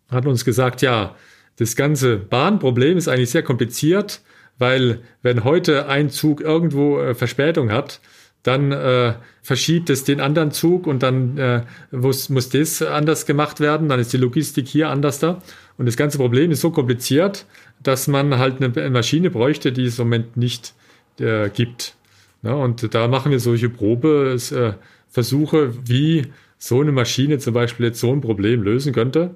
hat 0.10 0.26
uns 0.26 0.44
gesagt, 0.46 0.82
ja, 0.82 1.16
das 1.58 1.76
ganze 1.76 2.18
Bahnproblem 2.18 2.98
ist 2.98 3.08
eigentlich 3.08 3.30
sehr 3.30 3.44
kompliziert, 3.44 4.22
weil 4.58 5.02
wenn 5.22 5.44
heute 5.44 5.88
ein 5.88 6.10
Zug 6.10 6.42
irgendwo 6.42 7.00
äh, 7.00 7.14
Verspätung 7.14 7.72
hat, 7.72 8.00
dann 8.44 8.72
äh, 8.72 9.16
verschiebt 9.42 9.90
es 9.90 10.06
den 10.06 10.22
anderen 10.22 10.52
Zug 10.52 10.88
und 10.88 11.04
dann 11.04 11.38
äh, 11.38 11.64
muss, 11.92 12.30
muss 12.30 12.50
das 12.50 12.82
anders 12.82 13.26
gemacht 13.26 13.60
werden, 13.60 13.90
dann 13.90 14.00
ist 14.00 14.14
die 14.14 14.18
Logistik 14.18 14.68
hier 14.68 14.90
anders 14.90 15.20
da. 15.20 15.42
Und 15.78 15.86
das 15.86 15.98
ganze 15.98 16.18
Problem 16.18 16.50
ist 16.52 16.62
so 16.62 16.72
kompliziert, 16.72 17.46
dass 17.84 18.08
man 18.08 18.38
halt 18.38 18.62
eine 18.62 18.90
Maschine 18.90 19.30
bräuchte, 19.30 19.72
die 19.72 19.86
es 19.86 20.00
im 20.00 20.06
Moment 20.06 20.38
nicht 20.38 20.74
äh, 21.20 21.50
gibt. 21.50 21.96
Ja, 22.42 22.54
und 22.54 22.94
da 22.94 23.08
machen 23.08 23.32
wir 23.32 23.40
solche 23.40 23.70
Probeversuche, 23.70 25.58
äh, 25.58 25.74
wie 25.86 26.28
so 26.58 26.82
eine 26.82 26.92
Maschine 26.92 27.40
zum 27.40 27.54
Beispiel 27.54 27.88
jetzt 27.88 28.00
so 28.00 28.12
ein 28.12 28.22
Problem 28.22 28.64
lösen 28.64 28.94
könnte. 28.94 29.36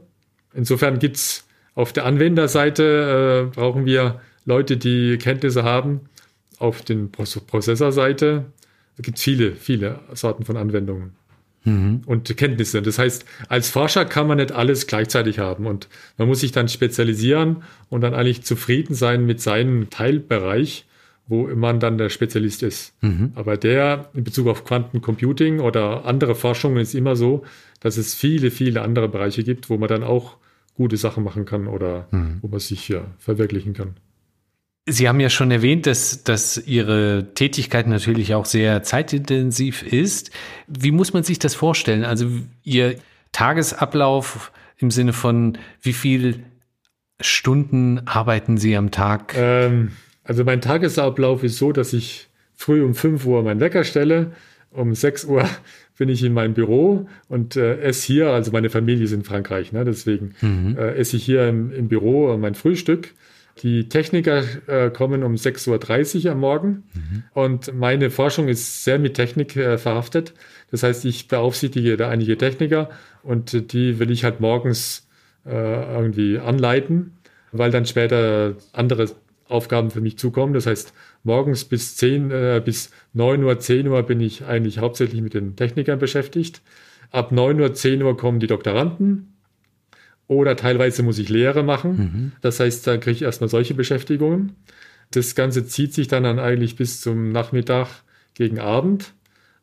Insofern 0.54 1.00
gibt 1.00 1.18
es 1.18 1.46
auf 1.76 1.94
der 1.94 2.06
Anwenderseite 2.06 3.50
äh, 3.52 3.56
brauchen 3.56 3.86
wir 3.86 4.22
Leute, 4.46 4.78
die 4.78 5.18
Kenntnisse 5.18 5.64
haben. 5.64 6.02
Auf 6.60 6.84
den 6.84 7.12
Prozessorseite 7.12 8.46
gibt 9.02 9.18
es 9.18 9.24
viele, 9.24 9.56
viele 9.56 10.00
Sorten 10.14 10.46
von 10.46 10.56
Anwendungen 10.56 11.14
mhm. 11.64 12.02
und 12.06 12.36
Kenntnisse. 12.38 12.82
Das 12.82 13.00
heißt, 13.00 13.26
als 13.50 13.70
Forscher 13.70 14.06
kann 14.06 14.28
man 14.28 14.38
nicht 14.38 14.52
alles 14.52 14.88
gleichzeitig 14.88 15.40
haben 15.40 15.66
und 15.66 15.88
man 16.18 16.28
muss 16.28 16.42
sich 16.42 16.52
dann 16.52 16.68
spezialisieren 16.70 17.64
und 17.90 18.02
dann 18.02 18.14
eigentlich 18.14 18.44
zufrieden 18.44 18.94
sein 18.94 19.26
mit 19.26 19.42
seinem 19.42 19.90
Teilbereich, 19.90 20.86
wo 21.28 21.48
man 21.48 21.80
dann 21.80 21.98
der 21.98 22.10
Spezialist 22.10 22.64
ist. 22.64 22.94
Mhm. 23.02 23.32
Aber 23.36 23.58
der 23.58 24.10
in 24.14 24.24
Bezug 24.24 24.48
auf 24.48 24.66
Quantencomputing 24.66 25.60
oder 25.60 26.06
andere 26.06 26.36
Forschungen 26.36 26.78
ist 26.78 26.94
immer 26.94 27.16
so, 27.16 27.44
dass 27.80 27.98
es 27.98 28.14
viele, 28.14 28.52
viele 28.52 28.82
andere 28.82 29.08
Bereiche 29.08 29.44
gibt, 29.44 29.70
wo 29.70 29.78
man 29.78 29.90
dann 29.90 30.04
auch 30.04 30.38
gute 30.76 30.98
Sachen 30.98 31.24
machen 31.24 31.46
kann 31.46 31.68
oder 31.68 32.08
mhm. 32.12 32.40
wo 32.42 32.48
man 32.48 32.60
sich 32.60 32.90
ja 32.90 33.06
verwirklichen 33.20 33.74
kann. 33.74 33.96
Sie 34.86 35.08
haben 35.08 35.22
ja 35.22 35.30
schon 35.30 35.50
erwähnt, 35.50 35.86
dass, 35.86 36.26
dass 36.26 36.58
Ihre 36.68 37.34
Tätigkeit 37.36 37.88
natürlich 37.88 38.34
auch 38.34 38.46
sehr 38.46 38.84
zeitintensiv 38.84 39.82
ist. 39.82 40.32
Wie 40.68 40.92
muss 40.92 41.14
man 41.14 41.24
sich 41.24 41.40
das 41.40 41.56
vorstellen? 41.56 42.04
Also 42.04 42.28
Ihr 42.64 42.98
Tagesablauf 43.32 44.52
im 44.78 44.92
Sinne 44.92 45.14
von, 45.14 45.58
wie 45.82 45.94
viel 45.94 46.44
Stunden 47.22 48.06
arbeiten 48.06 48.58
Sie 48.58 48.76
am 48.76 48.92
Tag? 48.92 49.36
Ähm, 49.38 49.94
also 50.24 50.44
mein 50.44 50.62
Tagesablauf 50.62 51.44
ist 51.44 51.58
so, 51.58 51.72
dass 51.72 51.94
ich 51.94 52.30
früh 52.56 52.84
um 52.84 52.94
5 52.94 53.26
Uhr 53.26 53.44
meinen 53.44 53.60
Wecker 53.60 53.84
stelle. 53.84 54.32
Um 54.72 54.96
6 54.96 55.26
Uhr 55.26 55.48
bin 55.98 56.10
ich 56.10 56.24
in 56.24 56.34
meinem 56.34 56.54
Büro 56.54 57.08
und 57.28 57.56
äh, 57.56 57.80
esse 57.82 58.08
hier, 58.08 58.30
also 58.30 58.52
meine 58.52 58.70
Familie 58.70 59.04
ist 59.04 59.12
in 59.12 59.24
Frankreich, 59.24 59.72
ne, 59.72 59.86
deswegen 59.86 60.34
mhm. 60.42 60.76
äh, 60.78 60.96
esse 60.96 61.18
ich 61.18 61.24
hier 61.24 61.48
im, 61.48 61.72
im 61.72 61.88
Büro 61.88 62.36
mein 62.38 62.56
Frühstück 62.56 63.14
die 63.62 63.88
Techniker 63.88 64.44
äh, 64.68 64.90
kommen 64.90 65.24
um 65.24 65.36
6.30 65.36 66.26
Uhr 66.26 66.32
am 66.32 66.40
Morgen 66.40 66.84
mhm. 66.94 67.24
und 67.34 67.74
meine 67.74 68.10
Forschung 68.10 68.48
ist 68.48 68.84
sehr 68.84 68.98
mit 68.98 69.14
Technik 69.14 69.56
äh, 69.56 69.78
verhaftet. 69.78 70.34
Das 70.72 70.84
heißt, 70.84 71.06
ich 71.06 71.28
beaufsichtige 71.28 71.96
da 71.96 72.10
einige 72.10 72.38
Techniker 72.38 72.90
und 73.22 73.72
die 73.74 74.00
will 74.00 74.10
ich 74.10 74.24
halt 74.24 74.40
morgens 74.40 75.08
äh, 75.46 75.52
irgendwie 75.52 76.40
anleiten, 76.40 77.12
weil 77.52 77.70
dann 77.70 77.86
später 77.86 78.56
andere 78.72 79.10
Aufgaben 79.48 79.92
für 79.92 80.02
mich 80.02 80.18
zukommen. 80.18 80.54
Das 80.54 80.66
heißt, 80.66 80.94
morgens 81.24 81.66
bis 81.66 81.96
10, 81.98 82.32
äh, 82.32 82.62
bis 82.64 82.92
9 83.14 83.44
Uhr, 83.44 83.60
10 83.60 83.88
Uhr 83.88 84.02
bin 84.04 84.20
ich 84.20 84.46
eigentlich 84.46 84.80
hauptsächlich 84.80 85.22
mit 85.22 85.34
den 85.34 85.56
Technikern 85.56 86.00
beschäftigt. 86.00 86.62
Ab 87.12 87.32
9 87.32 87.60
Uhr, 87.60 87.74
10 87.74 88.02
Uhr 88.02 88.18
kommen 88.18 88.40
die 88.40 88.48
Doktoranden 88.48 89.34
oder 90.28 90.56
teilweise 90.56 91.04
muss 91.04 91.20
ich 91.20 91.30
Lehre 91.30 91.64
machen. 91.64 91.96
Mhm. 91.96 92.32
Das 92.42 92.60
heißt, 92.60 92.88
da 92.88 92.98
kriege 92.98 93.16
ich 93.18 93.22
erstmal 93.22 93.50
solche 93.50 93.74
Beschäftigungen. 93.74 94.54
Das 95.12 95.36
Ganze 95.36 95.66
zieht 95.66 95.94
sich 95.94 96.08
dann, 96.08 96.24
dann 96.24 96.40
eigentlich 96.40 96.76
bis 96.76 97.02
zum 97.02 97.32
Nachmittag 97.32 97.88
gegen 98.34 98.60
Abend. 98.60 99.14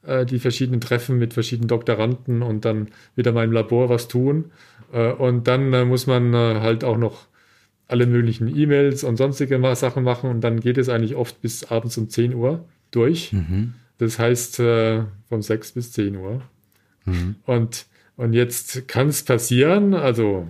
Äh, 0.03 0.25
die 0.27 0.39
verschiedenen 0.39 0.81
Treffen 0.81 1.19
mit 1.19 1.35
verschiedenen 1.35 1.69
Doktoranden 1.69 2.43
und 2.43 2.65
dann 2.65 2.89
wieder 3.17 3.33
mal 3.33 3.45
im 3.45 3.53
Labor 3.53 3.89
was 3.89 4.09
tun. 4.09 4.53
Äh, 4.93 5.13
und 5.13 5.49
dann 5.49 5.73
äh, 5.73 5.85
muss 5.85 6.07
man 6.07 6.33
äh, 6.33 6.61
halt 6.61 6.85
auch 6.85 6.97
noch 6.97 7.27
alle 7.91 8.07
möglichen 8.07 8.55
E-Mails 8.55 9.05
und 9.05 9.17
sonstige 9.17 9.61
Sachen 9.75 10.03
machen. 10.05 10.31
Und 10.31 10.41
dann 10.43 10.61
geht 10.61 10.79
es 10.79 10.89
eigentlich 10.89 11.17
oft 11.17 11.41
bis 11.41 11.65
abends 11.65 11.99
um 11.99 12.09
10 12.09 12.35
Uhr 12.35 12.65
durch. 12.91 13.33
Mhm. 13.33 13.75
Das 13.99 14.19
heißt, 14.19 14.61
äh, 14.61 15.03
von 15.29 15.43
6 15.43 15.73
bis 15.73 15.93
10 15.93 16.17
Uhr. 16.17 16.43
Mhm. 17.05 17.37
Und 17.45 17.87
und 18.21 18.35
jetzt 18.35 18.87
kann 18.87 19.09
es 19.09 19.23
passieren, 19.23 19.95
also 19.95 20.47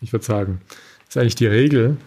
ich 0.00 0.14
würde 0.14 0.24
sagen, 0.24 0.62
ist 1.06 1.18
eigentlich 1.18 1.34
die 1.34 1.46
Regel, 1.46 1.98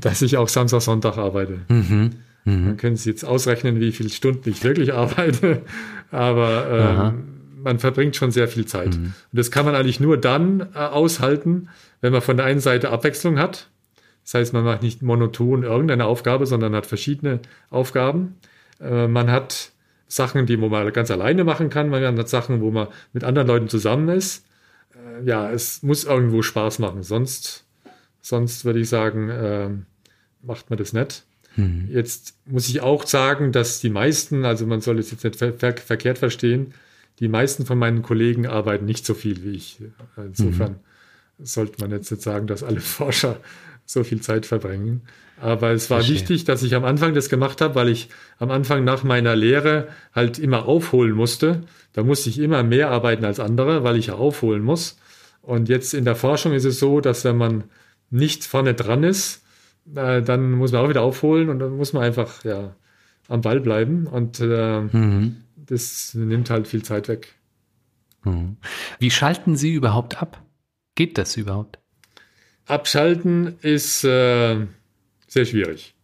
dass 0.00 0.20
ich 0.20 0.36
auch 0.36 0.48
Samstag, 0.48 0.82
Sonntag 0.82 1.16
arbeite. 1.16 1.60
Mhm. 1.68 2.10
Mhm. 2.44 2.64
Man 2.64 2.76
können 2.76 2.96
Sie 2.96 3.08
jetzt 3.08 3.24
ausrechnen, 3.24 3.78
wie 3.78 3.92
viele 3.92 4.08
Stunden 4.08 4.48
ich 4.48 4.64
wirklich 4.64 4.92
arbeite, 4.94 5.62
aber 6.10 7.12
ähm, 7.12 7.22
man 7.62 7.78
verbringt 7.78 8.16
schon 8.16 8.32
sehr 8.32 8.48
viel 8.48 8.66
Zeit. 8.66 8.96
Mhm. 8.96 9.04
Und 9.04 9.14
das 9.30 9.52
kann 9.52 9.64
man 9.64 9.76
eigentlich 9.76 10.00
nur 10.00 10.16
dann 10.16 10.66
äh, 10.74 10.78
aushalten, 10.78 11.68
wenn 12.00 12.12
man 12.12 12.20
von 12.20 12.36
der 12.36 12.44
einen 12.46 12.58
Seite 12.58 12.90
Abwechslung 12.90 13.38
hat. 13.38 13.68
Das 14.24 14.34
heißt, 14.34 14.52
man 14.52 14.64
macht 14.64 14.82
nicht 14.82 15.02
monoton 15.02 15.62
irgendeine 15.62 16.06
Aufgabe, 16.06 16.46
sondern 16.46 16.74
hat 16.74 16.86
verschiedene 16.86 17.40
Aufgaben. 17.70 18.36
Äh, 18.80 19.08
man 19.08 19.30
hat 19.30 19.72
Sachen, 20.06 20.46
die 20.46 20.56
man 20.56 20.70
mal 20.70 20.92
ganz 20.92 21.10
alleine 21.10 21.44
machen 21.44 21.70
kann, 21.70 21.88
man 21.88 22.18
hat 22.18 22.28
Sachen, 22.28 22.60
wo 22.60 22.70
man 22.70 22.88
mit 23.12 23.24
anderen 23.24 23.48
Leuten 23.48 23.68
zusammen 23.68 24.08
ist. 24.10 24.44
Äh, 24.94 25.24
ja, 25.24 25.50
es 25.50 25.82
muss 25.82 26.04
irgendwo 26.04 26.42
Spaß 26.42 26.78
machen, 26.78 27.02
sonst, 27.02 27.64
sonst 28.20 28.64
würde 28.64 28.80
ich 28.80 28.88
sagen, 28.88 29.28
äh, 29.30 29.70
macht 30.42 30.70
man 30.70 30.78
das 30.78 30.92
nicht. 30.92 31.24
Mhm. 31.56 31.88
Jetzt 31.90 32.36
muss 32.46 32.68
ich 32.68 32.80
auch 32.80 33.06
sagen, 33.06 33.52
dass 33.52 33.80
die 33.80 33.90
meisten, 33.90 34.44
also 34.44 34.66
man 34.66 34.80
soll 34.80 34.98
es 34.98 35.10
jetzt 35.10 35.24
nicht 35.24 35.36
ver 35.36 35.52
ver 35.52 35.76
verkehrt 35.76 36.18
verstehen, 36.18 36.74
die 37.18 37.28
meisten 37.28 37.66
von 37.66 37.78
meinen 37.78 38.02
Kollegen 38.02 38.46
arbeiten 38.46 38.84
nicht 38.84 39.04
so 39.04 39.14
viel 39.14 39.42
wie 39.44 39.52
ich. 39.52 39.78
Insofern 40.16 40.72
mhm. 41.38 41.44
sollte 41.44 41.80
man 41.80 41.90
jetzt 41.90 42.10
nicht 42.10 42.22
sagen, 42.22 42.46
dass 42.46 42.62
alle 42.62 42.80
Forscher 42.96 43.38
so 43.92 44.04
viel 44.04 44.20
Zeit 44.20 44.46
verbringen. 44.46 45.02
Aber 45.40 45.72
es 45.72 45.90
war 45.90 46.06
wichtig, 46.06 46.44
dass 46.44 46.62
ich 46.62 46.74
am 46.76 46.84
Anfang 46.84 47.14
das 47.14 47.28
gemacht 47.28 47.60
habe, 47.60 47.74
weil 47.74 47.88
ich 47.88 48.08
am 48.38 48.52
Anfang 48.52 48.84
nach 48.84 49.02
meiner 49.02 49.34
Lehre 49.34 49.88
halt 50.14 50.38
immer 50.38 50.66
aufholen 50.66 51.12
musste. 51.12 51.62
Da 51.92 52.04
musste 52.04 52.30
ich 52.30 52.38
immer 52.38 52.62
mehr 52.62 52.90
arbeiten 52.90 53.24
als 53.24 53.40
andere, 53.40 53.82
weil 53.82 53.96
ich 53.96 54.06
ja 54.06 54.14
aufholen 54.14 54.62
muss. 54.62 54.98
Und 55.40 55.68
jetzt 55.68 55.94
in 55.94 56.04
der 56.04 56.14
Forschung 56.14 56.52
ist 56.52 56.64
es 56.64 56.78
so, 56.78 57.00
dass 57.00 57.24
wenn 57.24 57.36
man 57.36 57.64
nicht 58.10 58.44
vorne 58.44 58.74
dran 58.74 59.02
ist, 59.02 59.42
äh, 59.94 60.22
dann 60.22 60.52
muss 60.52 60.70
man 60.70 60.82
auch 60.82 60.88
wieder 60.88 61.02
aufholen 61.02 61.48
und 61.48 61.58
dann 61.58 61.76
muss 61.76 61.92
man 61.92 62.04
einfach 62.04 62.44
ja, 62.44 62.76
am 63.28 63.40
Ball 63.40 63.60
bleiben. 63.60 64.06
Und 64.06 64.38
äh, 64.38 64.80
mhm. 64.80 65.38
das 65.56 66.14
nimmt 66.14 66.50
halt 66.50 66.68
viel 66.68 66.84
Zeit 66.84 67.08
weg. 67.08 67.34
Mhm. 68.24 68.58
Wie 69.00 69.10
schalten 69.10 69.56
Sie 69.56 69.72
überhaupt 69.72 70.22
ab? 70.22 70.40
Geht 70.94 71.18
das 71.18 71.36
überhaupt? 71.36 71.81
Abschalten 72.72 73.58
ist 73.60 74.02
äh, 74.02 74.56
sehr 75.28 75.44
schwierig. 75.44 75.94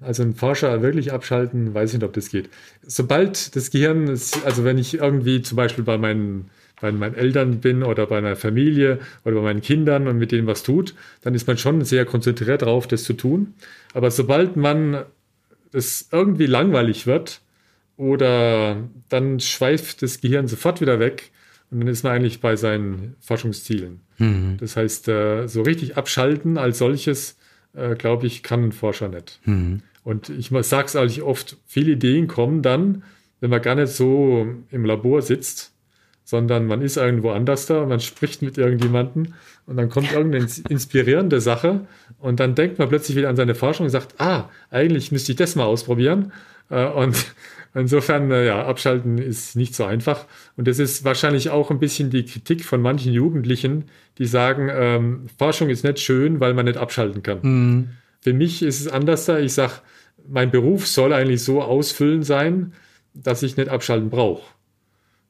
Also 0.00 0.22
ein 0.22 0.34
Forscher 0.34 0.82
wirklich 0.82 1.12
abschalten, 1.12 1.72
weiß 1.72 1.90
ich 1.90 1.98
nicht, 1.98 2.06
ob 2.06 2.12
das 2.12 2.28
geht. 2.28 2.50
Sobald 2.82 3.56
das 3.56 3.70
Gehirn, 3.70 4.06
ist, 4.06 4.44
also 4.44 4.62
wenn 4.64 4.76
ich 4.76 4.98
irgendwie 4.98 5.40
zum 5.40 5.56
Beispiel 5.56 5.82
bei 5.82 5.96
meinen, 5.96 6.50
bei 6.78 6.92
meinen 6.92 7.14
Eltern 7.14 7.60
bin 7.60 7.82
oder 7.82 8.06
bei 8.06 8.18
einer 8.18 8.36
Familie 8.36 8.98
oder 9.24 9.36
bei 9.36 9.40
meinen 9.40 9.62
Kindern 9.62 10.08
und 10.08 10.18
mit 10.18 10.30
denen 10.30 10.46
was 10.46 10.62
tut, 10.62 10.94
dann 11.22 11.34
ist 11.34 11.46
man 11.46 11.56
schon 11.56 11.84
sehr 11.86 12.04
konzentriert 12.04 12.60
darauf, 12.60 12.86
das 12.86 13.04
zu 13.04 13.14
tun. 13.14 13.54
Aber 13.94 14.10
sobald 14.10 14.56
man 14.56 15.04
es 15.72 16.08
irgendwie 16.12 16.46
langweilig 16.46 17.06
wird 17.06 17.40
oder 17.96 18.88
dann 19.08 19.40
schweift 19.40 20.02
das 20.02 20.20
Gehirn 20.20 20.48
sofort 20.48 20.82
wieder 20.82 20.98
weg 21.00 21.30
und 21.70 21.80
dann 21.80 21.88
ist 21.88 22.04
man 22.04 22.12
eigentlich 22.12 22.40
bei 22.42 22.56
seinen 22.56 23.16
Forschungszielen. 23.20 24.00
Mhm. 24.20 24.56
Das 24.58 24.76
heißt, 24.76 25.08
äh, 25.08 25.46
so 25.48 25.62
richtig 25.62 25.96
abschalten 25.96 26.58
als 26.58 26.78
solches, 26.78 27.36
äh, 27.74 27.94
glaube 27.94 28.26
ich, 28.26 28.42
kann 28.42 28.64
ein 28.64 28.72
Forscher 28.72 29.08
nicht. 29.08 29.40
Mhm. 29.44 29.82
Und 30.04 30.28
ich 30.28 30.50
sage 30.62 30.86
es 30.86 30.96
eigentlich 30.96 31.22
oft, 31.22 31.56
viele 31.66 31.92
Ideen 31.92 32.26
kommen 32.26 32.62
dann, 32.62 33.02
wenn 33.40 33.50
man 33.50 33.62
gar 33.62 33.74
nicht 33.74 33.92
so 33.92 34.46
im 34.70 34.84
Labor 34.84 35.22
sitzt, 35.22 35.72
sondern 36.24 36.66
man 36.66 36.80
ist 36.80 36.96
irgendwo 36.96 37.30
anders 37.30 37.66
da 37.66 37.84
man 37.86 37.98
spricht 37.98 38.40
mit 38.40 38.56
irgendjemandem 38.56 39.34
und 39.66 39.76
dann 39.76 39.88
kommt 39.88 40.12
irgendeine 40.12 40.46
inspirierende 40.68 41.40
Sache 41.40 41.86
und 42.18 42.38
dann 42.40 42.54
denkt 42.54 42.78
man 42.78 42.88
plötzlich 42.88 43.16
wieder 43.16 43.28
an 43.28 43.36
seine 43.36 43.54
Forschung 43.54 43.86
und 43.86 43.90
sagt, 43.90 44.20
ah, 44.20 44.48
eigentlich 44.70 45.10
müsste 45.10 45.32
ich 45.32 45.38
das 45.38 45.56
mal 45.56 45.64
ausprobieren. 45.64 46.32
Äh, 46.70 46.86
und 46.86 47.34
insofern, 47.74 48.30
äh, 48.30 48.46
ja, 48.46 48.64
abschalten 48.64 49.18
ist 49.18 49.56
nicht 49.56 49.74
so 49.74 49.84
einfach. 49.84 50.26
Und 50.56 50.66
das 50.68 50.78
ist 50.78 51.04
wahrscheinlich 51.04 51.50
auch 51.50 51.70
ein 51.70 51.78
bisschen 51.78 52.10
die 52.10 52.24
Kritik 52.24 52.64
von 52.64 52.80
manchen 52.80 53.12
Jugendlichen, 53.12 53.84
die 54.18 54.26
sagen, 54.26 54.70
ähm, 54.72 55.26
Forschung 55.38 55.68
ist 55.68 55.84
nicht 55.84 56.00
schön, 56.00 56.40
weil 56.40 56.54
man 56.54 56.64
nicht 56.64 56.78
abschalten 56.78 57.22
kann. 57.22 57.38
Mhm. 57.42 57.88
Für 58.20 58.32
mich 58.32 58.62
ist 58.62 58.80
es 58.80 58.88
anders 58.88 59.26
da. 59.26 59.38
Ich 59.38 59.54
sage, 59.54 59.74
mein 60.28 60.50
Beruf 60.50 60.86
soll 60.86 61.12
eigentlich 61.12 61.42
so 61.42 61.62
ausfüllend 61.62 62.26
sein, 62.26 62.72
dass 63.14 63.42
ich 63.42 63.56
nicht 63.56 63.68
abschalten 63.68 64.10
brauche. 64.10 64.42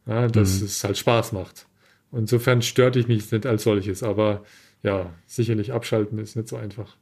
Ja, 0.07 0.29
dass 0.29 0.61
mhm. 0.61 0.67
es 0.67 0.85
halt 0.85 0.99
Spaß 0.99 1.33
macht. 1.33 1.67
Insofern 2.13 2.63
stört 2.63 2.97
ich 2.97 3.07
mich 3.07 3.31
nicht 3.31 3.47
als 3.47 3.63
solches, 3.63 4.03
aber 4.03 4.43
ja, 4.83 5.13
sicherlich 5.27 5.73
abschalten 5.73 6.19
ist 6.19 6.37
nicht 6.37 6.49
so 6.49 6.57
einfach. 6.57 6.97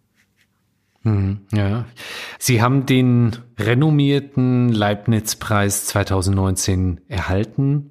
Mhm, 1.03 1.41
ja. 1.53 1.87
Sie 2.39 2.61
haben 2.61 2.87
den 2.87 3.37
renommierten 3.59 4.69
Leibniz-Preis 4.71 5.87
2019 5.87 7.01
erhalten. 7.09 7.91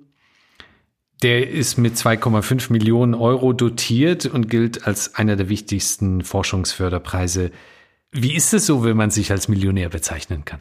Der 1.23 1.49
ist 1.49 1.77
mit 1.77 1.95
2,5 1.95 2.71
Millionen 2.71 3.15
Euro 3.15 3.53
dotiert 3.53 4.25
und 4.27 4.49
gilt 4.49 4.85
als 4.85 5.15
einer 5.15 5.35
der 5.35 5.49
wichtigsten 5.49 6.21
Forschungsförderpreise. 6.21 7.51
Wie 8.11 8.35
ist 8.35 8.53
es 8.53 8.67
so, 8.67 8.83
wenn 8.83 8.97
man 8.97 9.09
sich 9.09 9.31
als 9.31 9.47
Millionär 9.47 9.89
bezeichnen 9.89 10.45
kann? 10.45 10.59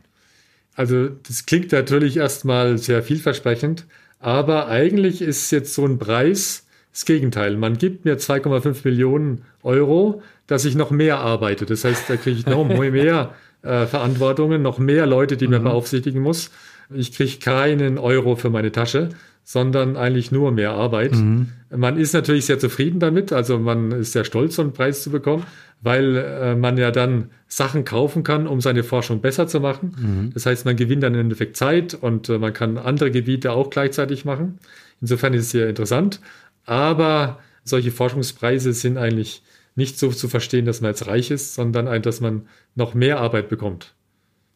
Also 0.75 1.09
das 1.09 1.47
klingt 1.47 1.73
natürlich 1.73 2.17
erstmal 2.17 2.79
sehr 2.79 3.03
vielversprechend, 3.03 3.87
aber 4.19 4.69
eigentlich 4.69 5.23
ist 5.23 5.51
jetzt 5.51 5.75
so 5.75 5.87
ein 5.87 5.99
Preis 5.99 6.67
das 6.93 7.05
Gegenteil. 7.05 7.59
Man 7.59 7.77
gibt 7.77 8.07
mir 8.07 8.19
2,5 8.19 8.81
Millionen 8.85 9.45
Euro, 9.63 10.23
dass 10.47 10.65
ich 10.65 10.75
noch 10.75 10.91
mehr 10.91 11.19
arbeite. 11.19 11.67
Das 11.67 11.85
heißt, 11.85 12.09
da 12.09 12.17
kriege 12.17 12.39
ich 12.39 12.47
noch 12.47 12.65
mehr 12.69 13.35
äh, 13.63 13.87
Verantwortungen, 13.87 14.63
noch 14.63 14.79
mehr 14.79 15.07
Leute, 15.07 15.37
die 15.37 15.47
mhm. 15.47 15.55
man 15.55 15.65
beaufsichtigen 15.65 16.21
muss. 16.21 16.51
Ich 16.95 17.13
kriege 17.13 17.39
keinen 17.39 17.99
Euro 17.99 18.37
für 18.37 18.51
meine 18.51 18.71
Tasche, 18.71 19.09
sondern 19.43 19.97
eigentlich 19.97 20.33
nur 20.33 20.53
mehr 20.53 20.73
Arbeit. 20.73 21.13
Mhm. 21.15 21.49
Man 21.75 21.99
ist 21.99 22.13
natürlich 22.13 22.47
sehr 22.47 22.59
zufrieden 22.59 23.01
damit, 23.01 23.33
also 23.33 23.59
man 23.59 23.93
ist 23.93 24.13
sehr 24.13 24.25
stolz, 24.25 24.57
so 24.57 24.63
einen 24.63 24.73
Preis 24.73 25.03
zu 25.03 25.11
bekommen, 25.11 25.45
weil 25.81 26.17
äh, 26.17 26.55
man 26.55 26.79
ja 26.79 26.91
dann 26.91 27.31
Sachen 27.49 27.85
kaufen 27.85 28.23
kann, 28.23 28.47
um 28.47 28.61
seine 28.61 28.83
Forschung 28.83 29.21
besser 29.21 29.47
zu 29.47 29.61
machen. 29.61 29.95
Mhm. 29.99 30.31
Das 30.33 30.47
heißt, 30.47 30.65
man 30.65 30.77
gewinnt 30.77 31.03
dann 31.03 31.15
im 31.15 31.21
Endeffekt 31.21 31.57
Zeit 31.57 31.95
und 31.95 32.29
äh, 32.29 32.39
man 32.39 32.53
kann 32.53 32.79
andere 32.79 33.11
Gebiete 33.11 33.53
auch 33.53 33.71
gleichzeitig 33.71 34.25
machen. 34.25 34.59
Insofern 35.01 35.35
ist 35.35 35.45
es 35.45 35.51
sehr 35.51 35.69
interessant. 35.69 36.21
Aber 36.65 37.39
solche 37.63 37.91
Forschungspreise 37.93 38.73
sind 38.73 38.99
eigentlich 38.99 39.43
nicht 39.77 39.99
so 39.99 40.11
zu 40.11 40.29
verstehen, 40.29 40.65
dass 40.65 40.81
man 40.81 40.91
jetzt 40.91 41.07
reich 41.07 41.31
ist, 41.31 41.55
sondern 41.55 41.87
ein, 41.87 42.03
dass 42.03 42.21
man 42.21 42.49
noch 42.75 42.95
mehr 42.95 43.21
Arbeit 43.21 43.49
bekommt. 43.49 43.95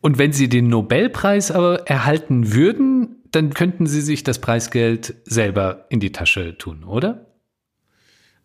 Und 0.00 0.18
wenn 0.18 0.32
Sie 0.32 0.48
den 0.48 0.68
Nobelpreis 0.68 1.50
aber 1.50 1.86
erhalten 1.86 2.54
würden, 2.54 3.16
dann 3.30 3.54
könnten 3.54 3.86
Sie 3.86 4.00
sich 4.00 4.24
das 4.24 4.40
Preisgeld 4.40 5.14
selber 5.24 5.86
in 5.90 6.00
die 6.00 6.12
Tasche 6.12 6.56
tun, 6.56 6.84
oder? 6.84 7.26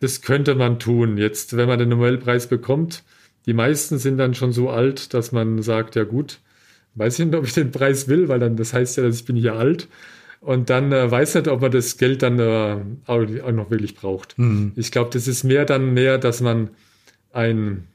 Das 0.02 0.22
könnte 0.22 0.56
man 0.56 0.78
tun. 0.78 1.18
Jetzt, 1.18 1.56
wenn 1.56 1.68
man 1.68 1.80
den 1.80 1.90
Nobelpreis 1.90 2.48
bekommt, 2.48 3.04
die 3.46 3.54
meisten 3.54 3.98
sind 3.98 4.18
dann 4.18 4.36
schon 4.36 4.52
so 4.52 4.70
alt, 4.70 5.14
dass 5.14 5.32
man 5.32 5.62
sagt, 5.62 5.96
ja 5.96 6.04
gut, 6.04 6.40
weiß 6.96 7.20
ich 7.20 7.26
nicht, 7.26 7.36
ob 7.36 7.46
ich 7.46 7.54
den 7.54 7.72
Preis 7.72 8.08
will, 8.08 8.28
weil 8.28 8.40
dann 8.40 8.58
das 8.58 8.74
heißt 8.74 8.98
ja, 8.98 9.04
dass 9.04 9.16
ich 9.16 9.26
bin 9.26 9.36
hier 9.38 9.54
alt. 9.54 9.88
Und 10.46 10.70
dann 10.70 10.92
äh, 10.92 11.10
weiß 11.10 11.34
nicht, 11.34 11.48
ob 11.48 11.62
man 11.62 11.72
das 11.72 11.98
Geld 11.98 12.22
dann 12.22 12.38
äh, 12.38 12.78
auch, 13.08 13.52
noch 13.52 13.72
wirklich 13.72 13.96
braucht. 13.96 14.38
Mhm. 14.38 14.74
Ich 14.76 14.92
glaube, 14.92 15.10
das 15.12 15.28
ist 15.28 15.44
mehr 15.44 15.66
dann 15.66 15.96
mehr, 15.96 16.20
dass 16.20 16.40
man 16.40 16.70
ein 17.34 17.88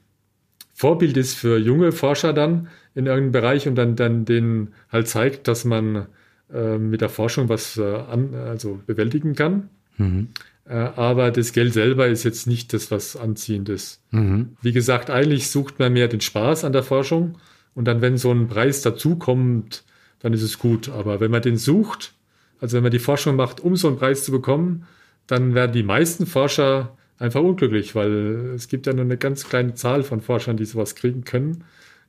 Vorbild 0.73 1.15
ist 1.15 1.35
für 1.35 1.57
junge 1.57 1.93
Forscher 1.93 2.33
dann 2.33 2.67
in 2.93 3.05
irgendeinem 3.05 3.31
Bereich 3.31 3.69
und 3.69 3.75
dann, 3.75 3.95
dann 3.95 4.25
denen 4.25 4.73
halt 4.91 5.07
zeigt, 5.07 5.47
dass 5.47 5.63
man 5.63 6.07
äh, 6.53 6.77
mit 6.77 6.99
der 6.99 7.07
Forschung 7.07 7.47
was 7.47 7.77
äh, 7.77 7.83
an, 7.83 8.35
also 8.35 8.81
bewältigen 8.85 9.33
kann. 9.33 9.69
Mhm. 9.95 10.27
Äh, 10.65 10.73
aber 10.73 11.31
das 11.31 11.53
Geld 11.53 11.71
selber 11.71 12.09
ist 12.09 12.25
jetzt 12.25 12.47
nicht 12.47 12.73
das, 12.73 12.91
was 12.91 13.15
anziehend 13.15 13.69
ist. 13.69 14.01
Mhm. 14.11 14.57
Wie 14.61 14.73
gesagt, 14.73 15.09
eigentlich 15.09 15.49
sucht 15.49 15.79
man 15.79 15.93
mehr 15.93 16.09
den 16.09 16.19
Spaß 16.19 16.65
an 16.65 16.73
der 16.73 16.83
Forschung 16.83 17.37
und 17.75 17.85
dann, 17.85 18.01
wenn 18.01 18.17
so 18.17 18.29
ein 18.29 18.49
Preis 18.49 18.81
dazukommt, 18.81 19.85
dann 20.19 20.33
ist 20.33 20.41
es 20.41 20.59
gut. 20.59 20.89
Aber 20.89 21.21
wenn 21.21 21.31
man 21.31 21.41
den 21.41 21.55
sucht, 21.55 22.13
also 22.61 22.77
wenn 22.77 22.83
man 22.83 22.91
die 22.91 22.99
Forschung 22.99 23.35
macht, 23.35 23.59
um 23.59 23.75
so 23.75 23.87
einen 23.87 23.97
Preis 23.97 24.23
zu 24.23 24.31
bekommen, 24.31 24.85
dann 25.27 25.53
werden 25.55 25.73
die 25.73 25.83
meisten 25.83 26.25
Forscher 26.25 26.95
einfach 27.17 27.41
unglücklich, 27.41 27.95
weil 27.95 28.53
es 28.55 28.67
gibt 28.67 28.87
ja 28.87 28.93
nur 28.93 29.05
eine 29.05 29.17
ganz 29.17 29.49
kleine 29.49 29.73
Zahl 29.73 30.03
von 30.03 30.21
Forschern, 30.21 30.57
die 30.57 30.65
sowas 30.65 30.95
kriegen 30.95 31.23
können. 31.23 31.63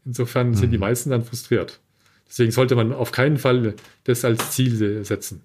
Insofern 0.04 0.50
mhm. 0.50 0.54
sind 0.54 0.70
die 0.70 0.76
mhm. 0.76 0.82
meisten 0.82 1.10
dann 1.10 1.24
frustriert. 1.24 1.80
Deswegen 2.28 2.50
sollte 2.50 2.76
man 2.76 2.92
auf 2.92 3.12
keinen 3.12 3.38
Fall 3.38 3.74
das 4.04 4.24
als 4.24 4.52
Ziel 4.52 5.04
setzen. 5.04 5.42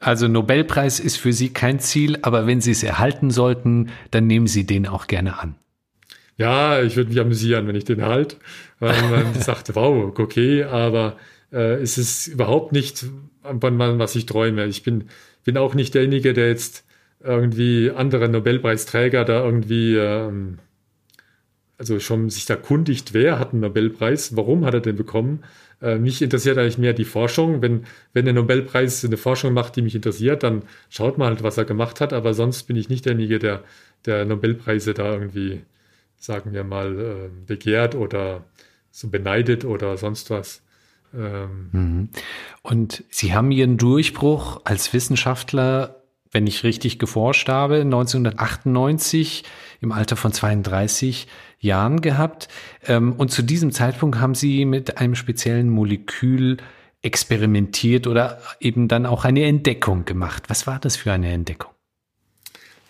Also 0.00 0.28
Nobelpreis 0.28 1.00
ist 1.00 1.16
für 1.16 1.32
Sie 1.32 1.52
kein 1.52 1.80
Ziel, 1.80 2.18
aber 2.22 2.46
wenn 2.46 2.60
Sie 2.60 2.70
es 2.70 2.82
erhalten 2.82 3.30
sollten, 3.30 3.90
dann 4.10 4.26
nehmen 4.26 4.46
Sie 4.46 4.64
den 4.64 4.86
auch 4.86 5.08
gerne 5.08 5.38
an. 5.38 5.56
Ja, 6.36 6.82
ich 6.82 6.96
würde 6.96 7.10
mich 7.10 7.18
amüsieren, 7.18 7.66
wenn 7.66 7.74
ich 7.74 7.84
den 7.84 7.98
erhalte, 7.98 8.36
weil 8.78 9.00
man 9.10 9.34
sagt, 9.40 9.74
wow, 9.74 10.16
okay, 10.16 10.62
aber 10.62 11.16
äh, 11.52 11.74
es 11.74 11.98
ist 11.98 12.26
überhaupt 12.26 12.72
nicht, 12.72 13.06
was 13.42 14.14
ich 14.14 14.26
träume. 14.26 14.66
Ich 14.66 14.82
bin, 14.82 15.08
bin 15.44 15.56
auch 15.56 15.74
nicht 15.74 15.94
derjenige, 15.94 16.34
der 16.34 16.48
jetzt 16.48 16.84
irgendwie 17.20 17.90
andere 17.90 18.28
Nobelpreisträger 18.28 19.24
da 19.24 19.44
irgendwie, 19.44 19.96
ähm, 19.96 20.58
also 21.78 21.98
schon 22.00 22.30
sich 22.30 22.46
da 22.46 22.56
kundigt, 22.56 23.14
wer 23.14 23.38
hat 23.38 23.52
einen 23.52 23.60
Nobelpreis, 23.62 24.36
warum 24.36 24.64
hat 24.64 24.74
er 24.74 24.80
den 24.80 24.96
bekommen. 24.96 25.44
Äh, 25.80 25.98
mich 25.98 26.22
interessiert 26.22 26.58
eigentlich 26.58 26.78
mehr 26.78 26.92
die 26.92 27.04
Forschung. 27.04 27.62
Wenn, 27.62 27.86
wenn 28.12 28.24
der 28.24 28.34
Nobelpreis 28.34 29.04
eine 29.04 29.16
Forschung 29.16 29.52
macht, 29.52 29.76
die 29.76 29.82
mich 29.82 29.94
interessiert, 29.94 30.42
dann 30.42 30.62
schaut 30.90 31.18
man 31.18 31.28
halt, 31.28 31.42
was 31.42 31.56
er 31.56 31.64
gemacht 31.64 32.00
hat. 32.00 32.12
Aber 32.12 32.34
sonst 32.34 32.64
bin 32.64 32.76
ich 32.76 32.88
nicht 32.88 33.06
derjenige, 33.06 33.38
der, 33.38 33.64
der 34.06 34.24
Nobelpreise 34.24 34.94
da 34.94 35.12
irgendwie, 35.12 35.62
sagen 36.16 36.52
wir 36.52 36.64
mal, 36.64 36.98
äh, 36.98 37.28
begehrt 37.46 37.94
oder 37.94 38.44
so 38.90 39.08
beneidet 39.08 39.64
oder 39.64 39.96
sonst 39.96 40.30
was. 40.30 40.62
Ähm. 41.14 41.68
Mhm. 41.72 42.08
Und 42.62 43.04
Sie 43.10 43.34
haben 43.34 43.50
Ihren 43.50 43.76
Durchbruch 43.76 44.60
als 44.64 44.92
Wissenschaftler 44.92 45.98
wenn 46.30 46.46
ich 46.46 46.64
richtig 46.64 46.98
geforscht 46.98 47.48
habe, 47.48 47.80
1998 47.80 49.44
im 49.80 49.92
Alter 49.92 50.16
von 50.16 50.32
32 50.32 51.26
Jahren 51.58 52.00
gehabt. 52.00 52.48
Ähm, 52.86 53.12
und 53.14 53.30
zu 53.30 53.42
diesem 53.42 53.72
Zeitpunkt 53.72 54.18
haben 54.18 54.34
sie 54.34 54.64
mit 54.64 54.98
einem 54.98 55.14
speziellen 55.14 55.70
Molekül 55.70 56.58
experimentiert 57.02 58.06
oder 58.06 58.40
eben 58.60 58.88
dann 58.88 59.06
auch 59.06 59.24
eine 59.24 59.44
Entdeckung 59.44 60.04
gemacht. 60.04 60.44
Was 60.48 60.66
war 60.66 60.78
das 60.78 60.96
für 60.96 61.12
eine 61.12 61.32
Entdeckung? 61.32 61.70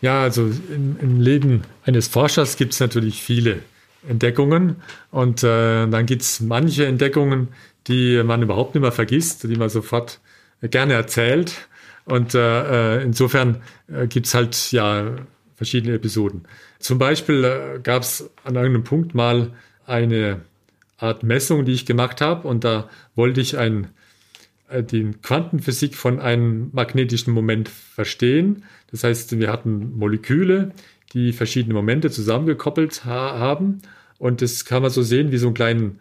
Ja, 0.00 0.22
also 0.22 0.46
im, 0.46 0.96
im 1.00 1.20
Leben 1.20 1.62
eines 1.84 2.08
Forschers 2.08 2.56
gibt 2.56 2.72
es 2.72 2.80
natürlich 2.80 3.22
viele 3.22 3.60
Entdeckungen 4.06 4.76
und 5.10 5.42
äh, 5.42 5.86
dann 5.86 6.06
gibt 6.06 6.22
es 6.22 6.40
manche 6.40 6.86
Entdeckungen, 6.86 7.48
die 7.86 8.22
man 8.22 8.42
überhaupt 8.42 8.74
nicht 8.74 8.82
mehr 8.82 8.92
vergisst, 8.92 9.44
die 9.44 9.56
man 9.56 9.68
sofort 9.68 10.20
gerne 10.62 10.94
erzählt. 10.94 11.68
Und 12.04 12.34
äh, 12.34 12.98
äh 12.98 13.02
insofern 13.02 13.62
äh, 13.88 14.06
gibt 14.06 14.26
es 14.26 14.34
halt 14.34 14.72
ja 14.72 15.16
verschiedene 15.56 15.94
Episoden. 15.94 16.44
Zum 16.78 16.98
Beispiel 16.98 17.44
äh, 17.44 17.80
gab 17.82 18.02
es 18.02 18.30
an 18.44 18.54
irgendeinem 18.54 18.84
Punkt 18.84 19.14
mal 19.14 19.52
eine 19.86 20.40
Art 20.98 21.22
Messung, 21.22 21.64
die 21.64 21.72
ich 21.72 21.86
gemacht 21.86 22.20
habe, 22.20 22.46
und 22.46 22.64
da 22.64 22.88
wollte 23.14 23.40
ich 23.40 23.58
ein, 23.58 23.88
äh, 24.68 24.82
die 24.82 25.10
Quantenphysik 25.22 25.94
von 25.94 26.20
einem 26.20 26.70
magnetischen 26.72 27.32
Moment 27.32 27.68
verstehen. 27.68 28.64
Das 28.90 29.04
heißt, 29.04 29.38
wir 29.38 29.52
hatten 29.52 29.98
Moleküle, 29.98 30.72
die 31.14 31.32
verschiedene 31.32 31.74
Momente 31.74 32.10
zusammengekoppelt 32.10 33.04
ha 33.04 33.38
haben. 33.38 33.78
Und 34.18 34.42
das 34.42 34.64
kann 34.64 34.82
man 34.82 34.90
so 34.90 35.02
sehen 35.02 35.32
wie 35.32 35.38
so 35.38 35.46
einen 35.48 35.54
kleinen 35.54 36.00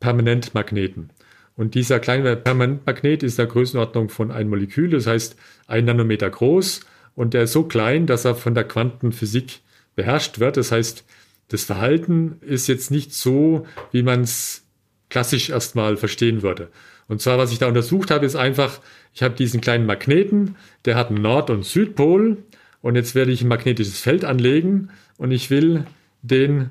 Permanentmagneten. 0.00 1.10
Und 1.56 1.74
dieser 1.74 2.00
kleine 2.00 2.36
Permanentmagnet 2.36 3.22
ist 3.22 3.38
der 3.38 3.46
Größenordnung 3.46 4.08
von 4.08 4.30
einem 4.30 4.50
Molekül, 4.50 4.90
das 4.90 5.06
heißt 5.06 5.36
ein 5.66 5.84
Nanometer 5.84 6.30
groß. 6.30 6.80
Und 7.14 7.34
der 7.34 7.42
ist 7.42 7.52
so 7.52 7.64
klein, 7.64 8.06
dass 8.06 8.24
er 8.24 8.34
von 8.34 8.54
der 8.54 8.64
Quantenphysik 8.64 9.60
beherrscht 9.94 10.38
wird. 10.38 10.56
Das 10.56 10.72
heißt, 10.72 11.04
das 11.48 11.64
Verhalten 11.64 12.38
ist 12.40 12.68
jetzt 12.68 12.90
nicht 12.90 13.12
so, 13.12 13.66
wie 13.90 14.02
man 14.02 14.22
es 14.22 14.64
klassisch 15.10 15.50
erstmal 15.50 15.98
verstehen 15.98 16.42
würde. 16.42 16.68
Und 17.08 17.20
zwar, 17.20 17.36
was 17.36 17.52
ich 17.52 17.58
da 17.58 17.68
untersucht 17.68 18.10
habe, 18.10 18.24
ist 18.24 18.36
einfach, 18.36 18.80
ich 19.12 19.22
habe 19.22 19.34
diesen 19.34 19.60
kleinen 19.60 19.84
Magneten, 19.84 20.56
der 20.86 20.94
hat 20.96 21.08
einen 21.10 21.20
Nord- 21.20 21.50
und 21.50 21.66
Südpol 21.66 22.38
und 22.82 22.96
jetzt 22.96 23.14
werde 23.14 23.32
ich 23.32 23.42
ein 23.42 23.48
magnetisches 23.48 23.98
Feld 23.98 24.24
anlegen 24.24 24.90
und 25.16 25.30
ich 25.30 25.50
will 25.50 25.84
den 26.22 26.70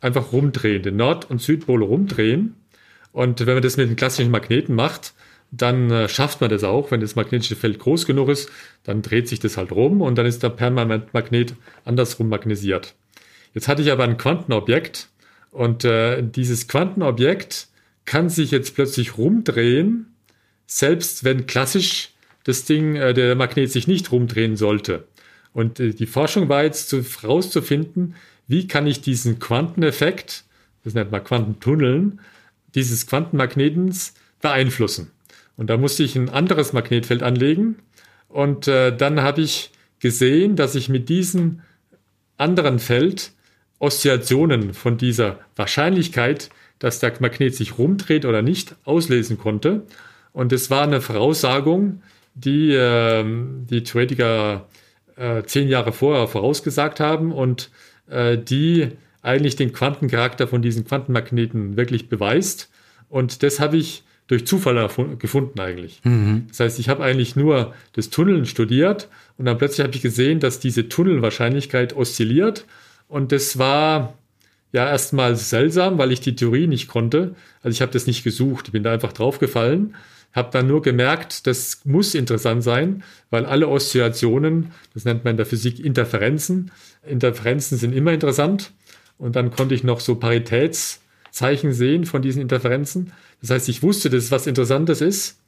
einfach 0.00 0.32
rumdrehen, 0.32 0.82
den 0.82 0.96
Nord- 0.96 1.30
und 1.30 1.40
Südpol 1.40 1.82
rumdrehen. 1.82 2.56
Und 3.12 3.40
wenn 3.46 3.54
man 3.54 3.62
das 3.62 3.76
mit 3.76 3.86
einem 3.86 3.96
klassischen 3.96 4.30
Magneten 4.30 4.74
macht, 4.74 5.14
dann 5.50 5.90
äh, 5.90 6.08
schafft 6.08 6.40
man 6.40 6.50
das 6.50 6.64
auch. 6.64 6.90
Wenn 6.90 7.00
das 7.00 7.16
magnetische 7.16 7.56
Feld 7.56 7.78
groß 7.78 8.06
genug 8.06 8.28
ist, 8.28 8.50
dann 8.84 9.02
dreht 9.02 9.28
sich 9.28 9.40
das 9.40 9.56
halt 9.56 9.72
rum 9.72 10.00
und 10.00 10.16
dann 10.16 10.26
ist 10.26 10.42
der 10.42 10.50
Permanentmagnet 10.50 11.54
andersrum 11.84 12.28
magnetisiert. 12.28 12.94
Jetzt 13.52 13.68
hatte 13.68 13.82
ich 13.82 13.90
aber 13.90 14.04
ein 14.04 14.16
Quantenobjekt 14.16 15.08
und 15.50 15.84
äh, 15.84 16.22
dieses 16.22 16.68
Quantenobjekt 16.68 17.68
kann 18.04 18.28
sich 18.28 18.52
jetzt 18.52 18.74
plötzlich 18.74 19.18
rumdrehen, 19.18 20.14
selbst 20.66 21.24
wenn 21.24 21.46
klassisch 21.46 22.10
das 22.44 22.64
Ding, 22.64 22.96
äh, 22.96 23.12
der 23.12 23.34
Magnet 23.34 23.70
sich 23.70 23.88
nicht 23.88 24.12
rumdrehen 24.12 24.56
sollte. 24.56 25.04
Und 25.52 25.80
äh, 25.80 25.92
die 25.92 26.06
Forschung 26.06 26.48
war 26.48 26.64
jetzt 26.64 26.88
zu, 26.88 27.04
rauszufinden, 27.24 28.14
wie 28.46 28.66
kann 28.66 28.86
ich 28.86 29.00
diesen 29.00 29.38
Quanteneffekt, 29.38 30.44
das 30.84 30.94
nennt 30.94 31.10
man 31.10 31.22
Quantentunneln, 31.24 32.20
dieses 32.74 33.06
Quantenmagnetens 33.06 34.14
beeinflussen. 34.40 35.10
Und 35.56 35.68
da 35.68 35.76
musste 35.76 36.02
ich 36.02 36.16
ein 36.16 36.28
anderes 36.28 36.72
Magnetfeld 36.72 37.22
anlegen. 37.22 37.76
Und 38.28 38.68
äh, 38.68 38.96
dann 38.96 39.20
habe 39.20 39.42
ich 39.42 39.70
gesehen, 39.98 40.56
dass 40.56 40.74
ich 40.74 40.88
mit 40.88 41.08
diesem 41.08 41.60
anderen 42.38 42.78
Feld 42.78 43.32
Oszillationen 43.78 44.74
von 44.74 44.96
dieser 44.96 45.40
Wahrscheinlichkeit, 45.56 46.50
dass 46.78 46.98
der 46.98 47.12
Magnet 47.20 47.54
sich 47.54 47.78
rumdreht 47.78 48.24
oder 48.24 48.42
nicht, 48.42 48.76
auslesen 48.84 49.38
konnte. 49.38 49.82
Und 50.32 50.52
es 50.52 50.70
war 50.70 50.82
eine 50.82 51.00
Voraussagung, 51.00 52.02
die 52.34 52.72
äh, 52.72 53.24
die 53.24 53.82
Theoretiker 53.82 54.66
äh, 54.66 54.79
zehn 55.44 55.68
Jahre 55.68 55.92
vorher 55.92 56.26
vorausgesagt 56.26 57.00
haben 57.00 57.32
und 57.32 57.70
äh, 58.08 58.38
die 58.38 58.88
eigentlich 59.22 59.56
den 59.56 59.72
Quantencharakter 59.72 60.48
von 60.48 60.62
diesen 60.62 60.84
Quantenmagneten 60.86 61.76
wirklich 61.76 62.08
beweist. 62.08 62.70
Und 63.08 63.42
das 63.42 63.60
habe 63.60 63.76
ich 63.76 64.02
durch 64.28 64.46
Zufall 64.46 64.88
gefunden 65.18 65.58
eigentlich. 65.58 66.00
Mhm. 66.04 66.46
Das 66.48 66.60
heißt, 66.60 66.78
ich 66.78 66.88
habe 66.88 67.02
eigentlich 67.02 67.34
nur 67.34 67.74
das 67.94 68.10
Tunneln 68.10 68.46
studiert 68.46 69.08
und 69.36 69.44
dann 69.44 69.58
plötzlich 69.58 69.84
habe 69.84 69.94
ich 69.94 70.02
gesehen, 70.02 70.38
dass 70.38 70.60
diese 70.60 70.88
Tunnelwahrscheinlichkeit 70.88 71.96
oszilliert 71.96 72.64
und 73.08 73.32
das 73.32 73.58
war 73.58 74.14
ja 74.72 74.88
erstmal 74.88 75.34
seltsam, 75.34 75.98
weil 75.98 76.12
ich 76.12 76.20
die 76.20 76.36
Theorie 76.36 76.68
nicht 76.68 76.86
konnte. 76.86 77.34
Also 77.62 77.74
ich 77.74 77.82
habe 77.82 77.90
das 77.90 78.06
nicht 78.06 78.22
gesucht, 78.22 78.68
ich 78.68 78.72
bin 78.72 78.84
da 78.84 78.92
einfach 78.92 79.12
draufgefallen, 79.12 79.96
habe 80.32 80.50
dann 80.52 80.66
nur 80.66 80.82
gemerkt, 80.82 81.46
das 81.46 81.80
muss 81.84 82.14
interessant 82.14 82.62
sein, 82.62 83.02
weil 83.30 83.46
alle 83.46 83.68
Oszillationen, 83.68 84.72
das 84.94 85.04
nennt 85.04 85.24
man 85.24 85.32
in 85.32 85.36
der 85.36 85.46
Physik 85.46 85.80
Interferenzen, 85.80 86.70
Interferenzen 87.06 87.78
sind 87.78 87.94
immer 87.94 88.12
interessant. 88.12 88.72
Und 89.18 89.36
dann 89.36 89.50
konnte 89.50 89.74
ich 89.74 89.84
noch 89.84 90.00
so 90.00 90.14
Paritätszeichen 90.14 91.72
sehen 91.72 92.06
von 92.06 92.22
diesen 92.22 92.40
Interferenzen. 92.40 93.12
Das 93.40 93.50
heißt, 93.50 93.68
ich 93.68 93.82
wusste, 93.82 94.08
dass 94.08 94.24
es 94.24 94.30
was 94.30 94.46
Interessantes 94.46 95.00
ist, 95.00 95.38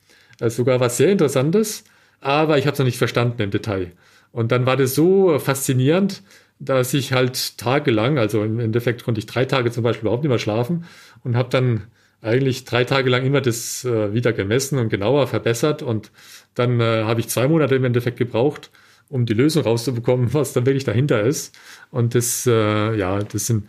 also 0.41 0.57
sogar 0.57 0.79
was 0.81 0.99
sehr 0.99 1.11
Interessantes, 1.11 1.85
aber 2.21 2.59
ich 2.59 2.67
habe 2.67 2.75
es 2.75 2.79
noch 2.79 2.87
nicht 2.87 2.99
verstanden 2.99 3.41
im 3.41 3.51
Detail. 3.51 3.93
Und 4.31 4.53
dann 4.53 4.67
war 4.67 4.77
das 4.77 4.95
so 4.95 5.39
faszinierend, 5.39 6.23
dass 6.59 6.95
ich 6.95 7.13
halt 7.13 7.59
tagelang, 7.59 8.19
also 8.19 8.45
im 8.45 8.61
Endeffekt 8.61 9.05
konnte 9.05 9.19
ich 9.19 9.27
drei 9.27 9.45
Tage 9.45 9.71
zum 9.71 9.83
Beispiel 9.83 10.03
überhaupt 10.03 10.23
nicht 10.23 10.31
mehr 10.31 10.39
schlafen 10.39 10.85
und 11.25 11.37
habe 11.37 11.49
dann 11.49 11.85
eigentlich 12.23 12.65
drei 12.65 12.85
Tage 12.85 13.11
lang 13.11 13.27
immer 13.27 13.41
das 13.41 13.85
äh, 13.85 14.15
wieder 14.15 14.33
gemessen 14.33 14.79
und 14.79 14.89
genauer 14.89 15.27
verbessert 15.27 15.83
und 15.83 16.11
dann 16.55 16.81
äh, 16.81 17.03
habe 17.05 17.21
ich 17.21 17.29
zwei 17.29 17.49
Monate 17.49 17.75
im 17.75 17.85
Endeffekt 17.85 18.17
gebraucht, 18.17 18.71
um 19.09 19.27
die 19.27 19.35
Lösung 19.35 19.65
rauszubekommen, 19.65 20.29
was 20.33 20.53
dann 20.53 20.65
wirklich 20.65 20.85
dahinter 20.85 21.21
ist. 21.23 21.55
Und 21.91 22.15
das, 22.15 22.47
äh, 22.47 22.97
ja, 22.97 23.19
das 23.23 23.47
sind 23.47 23.69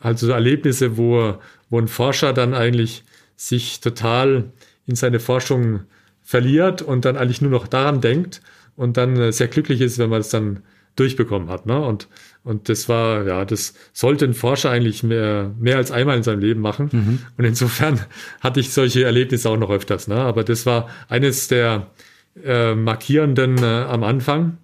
halt 0.00 0.18
so 0.18 0.30
Erlebnisse, 0.30 0.98
wo, 0.98 1.38
wo 1.70 1.78
ein 1.78 1.88
Forscher 1.88 2.32
dann 2.32 2.52
eigentlich 2.54 3.04
sich 3.36 3.80
total 3.80 4.52
in 4.86 4.96
seine 4.96 5.20
Forschung 5.20 5.80
verliert 6.22 6.82
und 6.82 7.04
dann 7.04 7.16
eigentlich 7.16 7.40
nur 7.40 7.50
noch 7.52 7.68
daran 7.68 8.00
denkt 8.00 8.42
und 8.74 8.96
dann 8.96 9.16
äh, 9.16 9.32
sehr 9.32 9.48
glücklich 9.48 9.80
ist, 9.80 9.98
wenn 9.98 10.10
man 10.10 10.20
es 10.20 10.28
dann 10.28 10.62
durchbekommen 10.96 11.50
hat. 11.50 11.66
Ne? 11.66 11.80
Und, 11.80 12.08
und 12.46 12.68
das 12.68 12.88
war, 12.88 13.26
ja, 13.26 13.44
das 13.44 13.74
sollte 13.92 14.24
ein 14.24 14.32
Forscher 14.32 14.70
eigentlich 14.70 15.02
mehr, 15.02 15.52
mehr 15.58 15.78
als 15.78 15.90
einmal 15.90 16.16
in 16.16 16.22
seinem 16.22 16.38
Leben 16.38 16.60
machen. 16.60 16.90
Mhm. 16.92 17.18
Und 17.36 17.44
insofern 17.44 17.98
hatte 18.40 18.60
ich 18.60 18.72
solche 18.72 19.02
Erlebnisse 19.02 19.50
auch 19.50 19.56
noch 19.56 19.68
öfters. 19.68 20.06
Ne? 20.06 20.14
Aber 20.14 20.44
das 20.44 20.64
war 20.64 20.88
eines 21.08 21.48
der 21.48 21.90
äh, 22.44 22.76
markierenden 22.76 23.58
äh, 23.58 23.66
am 23.66 24.04
Anfang. 24.04 24.58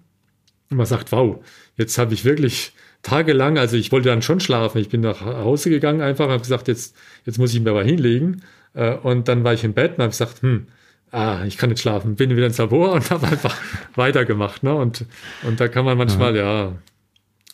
Und 0.69 0.77
man 0.77 0.85
sagt, 0.85 1.11
wow, 1.11 1.43
jetzt 1.75 1.97
habe 1.97 2.13
ich 2.13 2.23
wirklich 2.23 2.71
tagelang, 3.01 3.57
also 3.57 3.75
ich 3.75 3.91
wollte 3.91 4.07
dann 4.07 4.21
schon 4.21 4.39
schlafen. 4.39 4.77
Ich 4.77 4.87
bin 4.87 5.01
nach 5.01 5.19
Hause 5.19 5.69
gegangen 5.69 5.99
einfach 5.99 6.27
und 6.27 6.31
habe 6.31 6.41
gesagt, 6.41 6.69
jetzt, 6.69 6.95
jetzt 7.25 7.37
muss 7.37 7.53
ich 7.53 7.59
mir 7.59 7.73
mal 7.73 7.83
hinlegen. 7.83 8.43
Äh, 8.75 8.95
und 8.95 9.27
dann 9.27 9.43
war 9.43 9.53
ich 9.53 9.65
im 9.65 9.73
Bett 9.73 9.97
und 9.97 10.03
habe 10.03 10.11
gesagt, 10.11 10.41
hm, 10.41 10.67
ah, 11.11 11.43
ich 11.45 11.57
kann 11.57 11.69
nicht 11.69 11.81
schlafen, 11.81 12.15
bin 12.15 12.29
wieder 12.29 12.45
ins 12.45 12.59
Labor 12.59 12.91
und 12.93 13.11
habe 13.11 13.27
einfach 13.27 13.57
weitergemacht. 13.95 14.63
Ne? 14.63 14.73
Und, 14.73 15.05
und 15.45 15.59
da 15.59 15.67
kann 15.67 15.83
man 15.83 15.97
manchmal, 15.97 16.33
ja. 16.37 16.63
ja, 16.63 16.73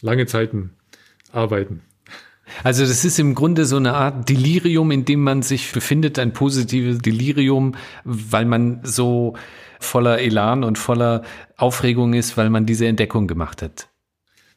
lange 0.01 0.25
Zeiten 0.25 0.71
arbeiten. 1.31 1.81
Also 2.63 2.83
das 2.83 3.05
ist 3.05 3.19
im 3.19 3.35
Grunde 3.35 3.65
so 3.65 3.77
eine 3.77 3.93
Art 3.93 4.27
Delirium, 4.27 4.91
in 4.91 5.05
dem 5.05 5.21
man 5.21 5.41
sich 5.41 5.71
befindet, 5.71 6.17
ein 6.19 6.33
positives 6.33 6.99
Delirium, 6.99 7.75
weil 8.03 8.45
man 8.45 8.79
so 8.83 9.35
voller 9.79 10.19
Elan 10.19 10.63
und 10.63 10.77
voller 10.77 11.23
Aufregung 11.57 12.13
ist, 12.13 12.37
weil 12.37 12.49
man 12.49 12.65
diese 12.65 12.87
Entdeckung 12.87 13.27
gemacht 13.27 13.61
hat. 13.61 13.89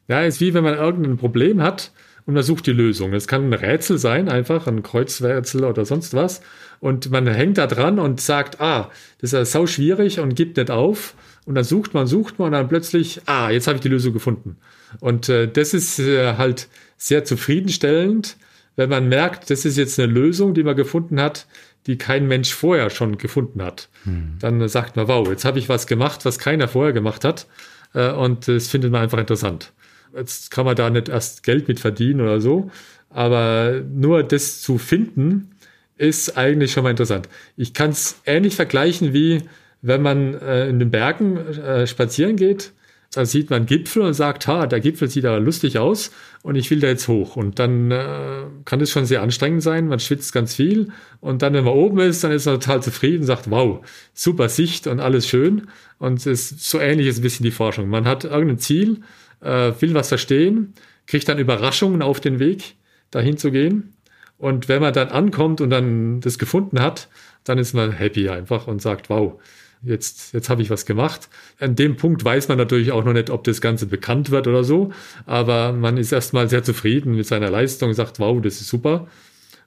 Ja, 0.07 0.21
ist 0.21 0.41
wie 0.41 0.53
wenn 0.53 0.63
man 0.63 0.75
irgendein 0.75 1.17
Problem 1.17 1.61
hat 1.61 1.91
und 2.25 2.33
man 2.33 2.43
sucht 2.43 2.67
die 2.67 2.73
Lösung. 2.73 3.11
Das 3.11 3.27
kann 3.27 3.49
ein 3.49 3.53
Rätsel 3.53 3.97
sein, 3.97 4.27
einfach 4.27 4.67
ein 4.67 4.83
Kreuzrätsel 4.83 5.63
oder 5.63 5.85
sonst 5.85 6.13
was. 6.13 6.41
Und 6.79 7.09
man 7.11 7.25
hängt 7.27 7.57
da 7.57 7.67
dran 7.67 7.99
und 7.99 8.19
sagt, 8.19 8.59
ah, 8.59 8.89
das 9.19 9.29
ist 9.29 9.33
ja 9.33 9.45
sau 9.45 9.65
schwierig 9.67 10.19
und 10.19 10.35
gibt 10.35 10.57
nicht 10.57 10.71
auf. 10.71 11.15
Und 11.45 11.55
dann 11.55 11.63
sucht 11.63 11.93
man, 11.93 12.07
sucht 12.07 12.39
man 12.39 12.47
und 12.47 12.51
dann 12.53 12.69
plötzlich, 12.69 13.21
ah, 13.25 13.49
jetzt 13.49 13.67
habe 13.67 13.75
ich 13.75 13.81
die 13.81 13.89
Lösung 13.89 14.13
gefunden. 14.13 14.57
Und 14.99 15.29
äh, 15.29 15.47
das 15.47 15.73
ist 15.73 15.99
äh, 15.99 16.35
halt 16.37 16.69
sehr 16.97 17.25
zufriedenstellend, 17.25 18.37
wenn 18.75 18.89
man 18.89 19.09
merkt, 19.09 19.49
das 19.49 19.65
ist 19.65 19.77
jetzt 19.77 19.99
eine 19.99 20.11
Lösung, 20.11 20.53
die 20.53 20.63
man 20.63 20.75
gefunden 20.75 21.19
hat, 21.19 21.47
die 21.85 21.97
kein 21.97 22.27
Mensch 22.27 22.53
vorher 22.53 22.89
schon 22.89 23.17
gefunden 23.17 23.61
hat. 23.61 23.89
Hm. 24.05 24.37
Dann 24.39 24.67
sagt 24.67 24.95
man, 24.95 25.07
wow, 25.07 25.27
jetzt 25.27 25.45
habe 25.45 25.59
ich 25.59 25.69
was 25.69 25.85
gemacht, 25.85 26.25
was 26.25 26.39
keiner 26.39 26.67
vorher 26.67 26.93
gemacht 26.93 27.23
hat. 27.23 27.47
Äh, 27.93 28.11
und 28.11 28.47
das 28.47 28.67
findet 28.67 28.91
man 28.91 29.01
einfach 29.01 29.19
interessant. 29.19 29.73
Jetzt 30.15 30.51
kann 30.51 30.65
man 30.65 30.75
da 30.75 30.89
nicht 30.89 31.09
erst 31.09 31.43
Geld 31.43 31.67
mit 31.67 31.79
verdienen 31.79 32.21
oder 32.21 32.39
so, 32.39 32.69
aber 33.09 33.81
nur 33.91 34.23
das 34.23 34.61
zu 34.61 34.77
finden, 34.77 35.51
ist 35.97 36.37
eigentlich 36.37 36.71
schon 36.71 36.83
mal 36.83 36.91
interessant. 36.91 37.29
Ich 37.57 37.73
kann 37.73 37.91
es 37.91 38.19
ähnlich 38.25 38.55
vergleichen 38.55 39.13
wie 39.13 39.43
wenn 39.83 40.01
man 40.01 40.33
äh, 40.33 40.67
in 40.67 40.79
den 40.79 40.89
Bergen 40.89 41.37
äh, 41.37 41.85
spazieren 41.85 42.37
geht, 42.37 42.71
da 43.13 43.25
sieht 43.25 43.51
man 43.51 43.67
Gipfel 43.67 44.01
und 44.01 44.13
sagt, 44.13 44.47
ha, 44.47 44.65
der 44.65 44.79
Gipfel 44.79 45.07
sieht 45.07 45.25
aber 45.25 45.39
lustig 45.39 45.77
aus 45.77 46.11
und 46.41 46.55
ich 46.55 46.71
will 46.71 46.79
da 46.79 46.87
jetzt 46.87 47.07
hoch. 47.07 47.35
Und 47.35 47.59
dann 47.59 47.91
äh, 47.91 48.45
kann 48.65 48.79
das 48.79 48.89
schon 48.89 49.05
sehr 49.05 49.21
anstrengend 49.21 49.61
sein, 49.61 49.87
man 49.87 49.99
schwitzt 49.99 50.33
ganz 50.33 50.55
viel 50.55 50.91
und 51.19 51.41
dann, 51.43 51.53
wenn 51.53 51.65
man 51.65 51.73
oben 51.73 51.99
ist, 51.99 52.23
dann 52.23 52.31
ist 52.31 52.45
man 52.45 52.59
total 52.59 52.81
zufrieden 52.81 53.23
sagt, 53.23 53.51
wow, 53.51 53.85
super 54.13 54.49
Sicht 54.49 54.87
und 54.87 54.99
alles 54.99 55.27
schön. 55.27 55.67
Und 55.99 56.25
es 56.25 56.25
ist 56.25 56.69
so 56.69 56.79
ähnlich 56.79 57.07
ist 57.07 57.19
ein 57.19 57.23
bisschen 57.23 57.43
die 57.43 57.51
Forschung. 57.51 57.87
Man 57.89 58.05
hat 58.05 58.23
irgendein 58.23 58.59
Ziel, 58.59 59.01
äh, 59.41 59.73
will 59.79 59.93
was 59.93 60.07
verstehen, 60.07 60.73
kriegt 61.05 61.27
dann 61.27 61.37
Überraschungen 61.37 62.01
auf 62.01 62.19
den 62.19 62.39
Weg, 62.39 62.75
dahin 63.11 63.37
zu 63.37 63.51
gehen. 63.51 63.93
Und 64.37 64.69
wenn 64.69 64.81
man 64.81 64.93
dann 64.93 65.09
ankommt 65.09 65.61
und 65.61 65.69
dann 65.69 66.19
das 66.19 66.39
gefunden 66.39 66.79
hat, 66.79 67.09
dann 67.43 67.57
ist 67.57 67.73
man 67.73 67.91
happy 67.91 68.29
einfach 68.29 68.67
und 68.67 68.81
sagt, 68.81 69.09
wow, 69.09 69.39
jetzt, 69.83 70.33
jetzt 70.33 70.49
habe 70.49 70.61
ich 70.61 70.69
was 70.69 70.85
gemacht. 70.85 71.29
An 71.59 71.75
dem 71.75 71.95
Punkt 71.97 72.23
weiß 72.23 72.47
man 72.47 72.57
natürlich 72.57 72.91
auch 72.91 73.03
noch 73.03 73.13
nicht, 73.13 73.29
ob 73.29 73.43
das 73.43 73.61
Ganze 73.61 73.85
bekannt 73.85 74.31
wird 74.31 74.47
oder 74.47 74.63
so, 74.63 74.91
aber 75.25 75.73
man 75.73 75.97
ist 75.97 76.11
erstmal 76.11 76.49
sehr 76.49 76.63
zufrieden 76.63 77.15
mit 77.15 77.27
seiner 77.27 77.49
Leistung, 77.49 77.93
sagt, 77.93 78.19
wow, 78.19 78.41
das 78.41 78.61
ist 78.61 78.69
super. 78.69 79.07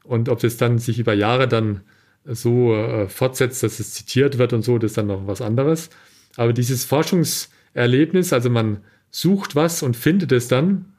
Und 0.04 0.28
ob 0.28 0.40
das 0.40 0.56
dann 0.56 0.78
sich 0.78 0.98
über 0.98 1.14
Jahre 1.14 1.48
dann 1.48 1.80
so 2.24 2.74
äh, 2.74 3.08
fortsetzt, 3.08 3.62
dass 3.62 3.78
es 3.78 3.92
zitiert 3.92 4.38
wird 4.38 4.52
und 4.52 4.62
so, 4.62 4.78
das 4.78 4.92
ist 4.92 4.98
dann 4.98 5.06
noch 5.06 5.26
was 5.26 5.40
anderes. 5.40 5.90
Aber 6.36 6.52
dieses 6.52 6.84
Forschungserlebnis, 6.84 8.32
also 8.32 8.50
man 8.50 8.78
sucht 9.10 9.54
was 9.54 9.82
und 9.82 9.96
findet 9.96 10.32
es 10.32 10.48
dann, 10.48 10.92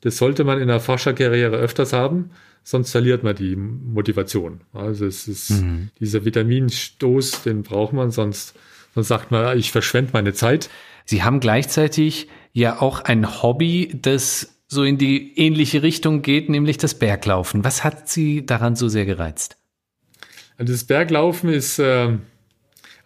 das 0.00 0.18
sollte 0.18 0.44
man 0.44 0.60
in 0.60 0.68
der 0.68 0.80
Forscherkarriere 0.80 1.56
öfters 1.56 1.92
haben 1.92 2.30
sonst 2.64 2.90
verliert 2.90 3.22
man 3.22 3.36
die 3.36 3.54
Motivation. 3.54 4.62
Also 4.72 5.06
es 5.06 5.28
ist 5.28 5.50
mhm. 5.50 5.90
dieser 6.00 6.24
Vitaminstoß, 6.24 7.42
den 7.42 7.62
braucht 7.62 7.92
man, 7.92 8.10
sonst, 8.10 8.54
sonst 8.94 9.08
sagt 9.08 9.30
man, 9.30 9.56
ich 9.56 9.70
verschwende 9.70 10.10
meine 10.14 10.32
Zeit. 10.32 10.70
Sie 11.04 11.22
haben 11.22 11.40
gleichzeitig 11.40 12.28
ja 12.52 12.80
auch 12.80 13.00
ein 13.00 13.42
Hobby, 13.42 13.96
das 14.00 14.56
so 14.66 14.82
in 14.82 14.96
die 14.96 15.38
ähnliche 15.38 15.82
Richtung 15.82 16.22
geht, 16.22 16.48
nämlich 16.48 16.78
das 16.78 16.94
Berglaufen. 16.94 17.64
Was 17.64 17.84
hat 17.84 18.08
Sie 18.08 18.46
daran 18.46 18.74
so 18.74 18.88
sehr 18.88 19.04
gereizt? 19.04 19.58
Also 20.56 20.72
das 20.72 20.84
Berglaufen 20.84 21.50
ist, 21.50 21.78
äh, 21.78 22.16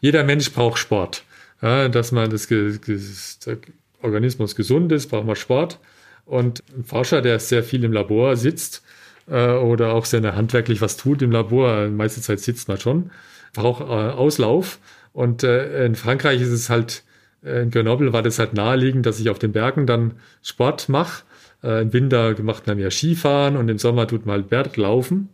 jeder 0.00 0.22
Mensch 0.22 0.52
braucht 0.52 0.78
Sport. 0.78 1.24
Ja, 1.60 1.88
dass 1.88 2.12
man 2.12 2.30
das, 2.30 2.46
das, 2.46 3.38
der 3.40 3.58
Organismus 4.02 4.54
gesund 4.54 4.92
ist, 4.92 5.08
braucht 5.08 5.26
man 5.26 5.34
Sport. 5.34 5.80
Und 6.24 6.62
ein 6.76 6.84
Forscher, 6.84 7.20
der 7.22 7.40
sehr 7.40 7.64
viel 7.64 7.82
im 7.82 7.92
Labor 7.92 8.36
sitzt 8.36 8.84
äh, 9.30 9.52
oder 9.52 9.92
auch 9.92 10.04
sehr 10.04 10.22
handwerklich 10.34 10.80
was 10.80 10.96
tut 10.96 11.22
im 11.22 11.30
Labor, 11.30 11.88
meiste 11.88 12.20
Zeit 12.20 12.40
sitzt 12.40 12.68
man 12.68 12.78
schon, 12.78 13.10
braucht 13.54 13.82
äh, 13.82 13.84
Auslauf. 13.84 14.78
Und 15.12 15.42
äh, 15.42 15.86
in 15.86 15.94
Frankreich 15.94 16.40
ist 16.40 16.50
es 16.50 16.70
halt, 16.70 17.02
äh, 17.42 17.62
in 17.62 17.70
Grenoble 17.70 18.12
war 18.12 18.22
das 18.22 18.38
halt 18.38 18.54
naheliegend, 18.54 19.06
dass 19.06 19.20
ich 19.20 19.30
auf 19.30 19.38
den 19.38 19.52
Bergen 19.52 19.86
dann 19.86 20.14
Sport 20.42 20.88
mache. 20.88 21.24
Äh, 21.62 21.82
Im 21.82 21.92
Winter 21.92 22.40
macht 22.42 22.66
man 22.66 22.76
mehr 22.76 22.90
Skifahren 22.90 23.56
und 23.56 23.68
im 23.68 23.78
Sommer 23.78 24.06
tut 24.06 24.26
man 24.26 24.36
halt 24.36 24.50
Berglaufen. 24.50 25.28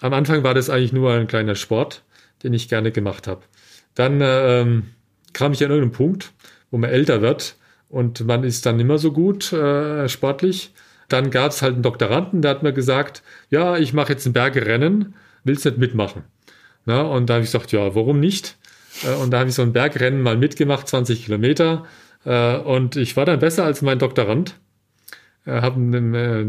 Am 0.00 0.12
Anfang 0.12 0.42
war 0.42 0.54
das 0.54 0.68
eigentlich 0.68 0.92
nur 0.92 1.12
ein 1.12 1.28
kleiner 1.28 1.54
Sport, 1.54 2.02
den 2.42 2.52
ich 2.52 2.68
gerne 2.68 2.90
gemacht 2.90 3.26
habe. 3.26 3.42
Dann 3.94 4.20
ähm, 4.22 4.86
kam 5.32 5.52
ich 5.52 5.62
an 5.64 5.70
irgendeinen 5.70 5.92
Punkt, 5.92 6.32
wo 6.70 6.78
man 6.78 6.90
älter 6.90 7.22
wird 7.22 7.56
und 7.88 8.26
man 8.26 8.42
ist 8.42 8.66
dann 8.66 8.80
immer 8.80 8.98
so 8.98 9.12
gut 9.12 9.52
äh, 9.52 10.08
sportlich. 10.08 10.72
Dann 11.12 11.30
gab 11.30 11.50
es 11.50 11.60
halt 11.60 11.74
einen 11.74 11.82
Doktoranden, 11.82 12.40
der 12.40 12.52
hat 12.52 12.62
mir 12.62 12.72
gesagt, 12.72 13.22
ja, 13.50 13.76
ich 13.76 13.92
mache 13.92 14.12
jetzt 14.12 14.24
ein 14.24 14.32
Bergrennen, 14.32 15.14
willst 15.44 15.66
nicht 15.66 15.76
mitmachen? 15.76 16.22
Na, 16.86 17.02
und 17.02 17.28
da 17.28 17.34
habe 17.34 17.44
ich 17.44 17.52
gesagt, 17.52 17.70
ja, 17.72 17.94
warum 17.94 18.18
nicht? 18.18 18.56
Äh, 19.04 19.14
und 19.16 19.30
da 19.30 19.40
habe 19.40 19.50
ich 19.50 19.54
so 19.54 19.62
ein 19.62 19.74
Bergrennen 19.74 20.22
mal 20.22 20.38
mitgemacht, 20.38 20.88
20 20.88 21.26
Kilometer. 21.26 21.84
Äh, 22.24 22.56
und 22.56 22.96
ich 22.96 23.16
war 23.16 23.26
dann 23.26 23.40
besser 23.40 23.64
als 23.64 23.82
mein 23.82 23.98
Doktorand. 23.98 24.54
Äh, 25.44 25.60
habe 25.60 25.78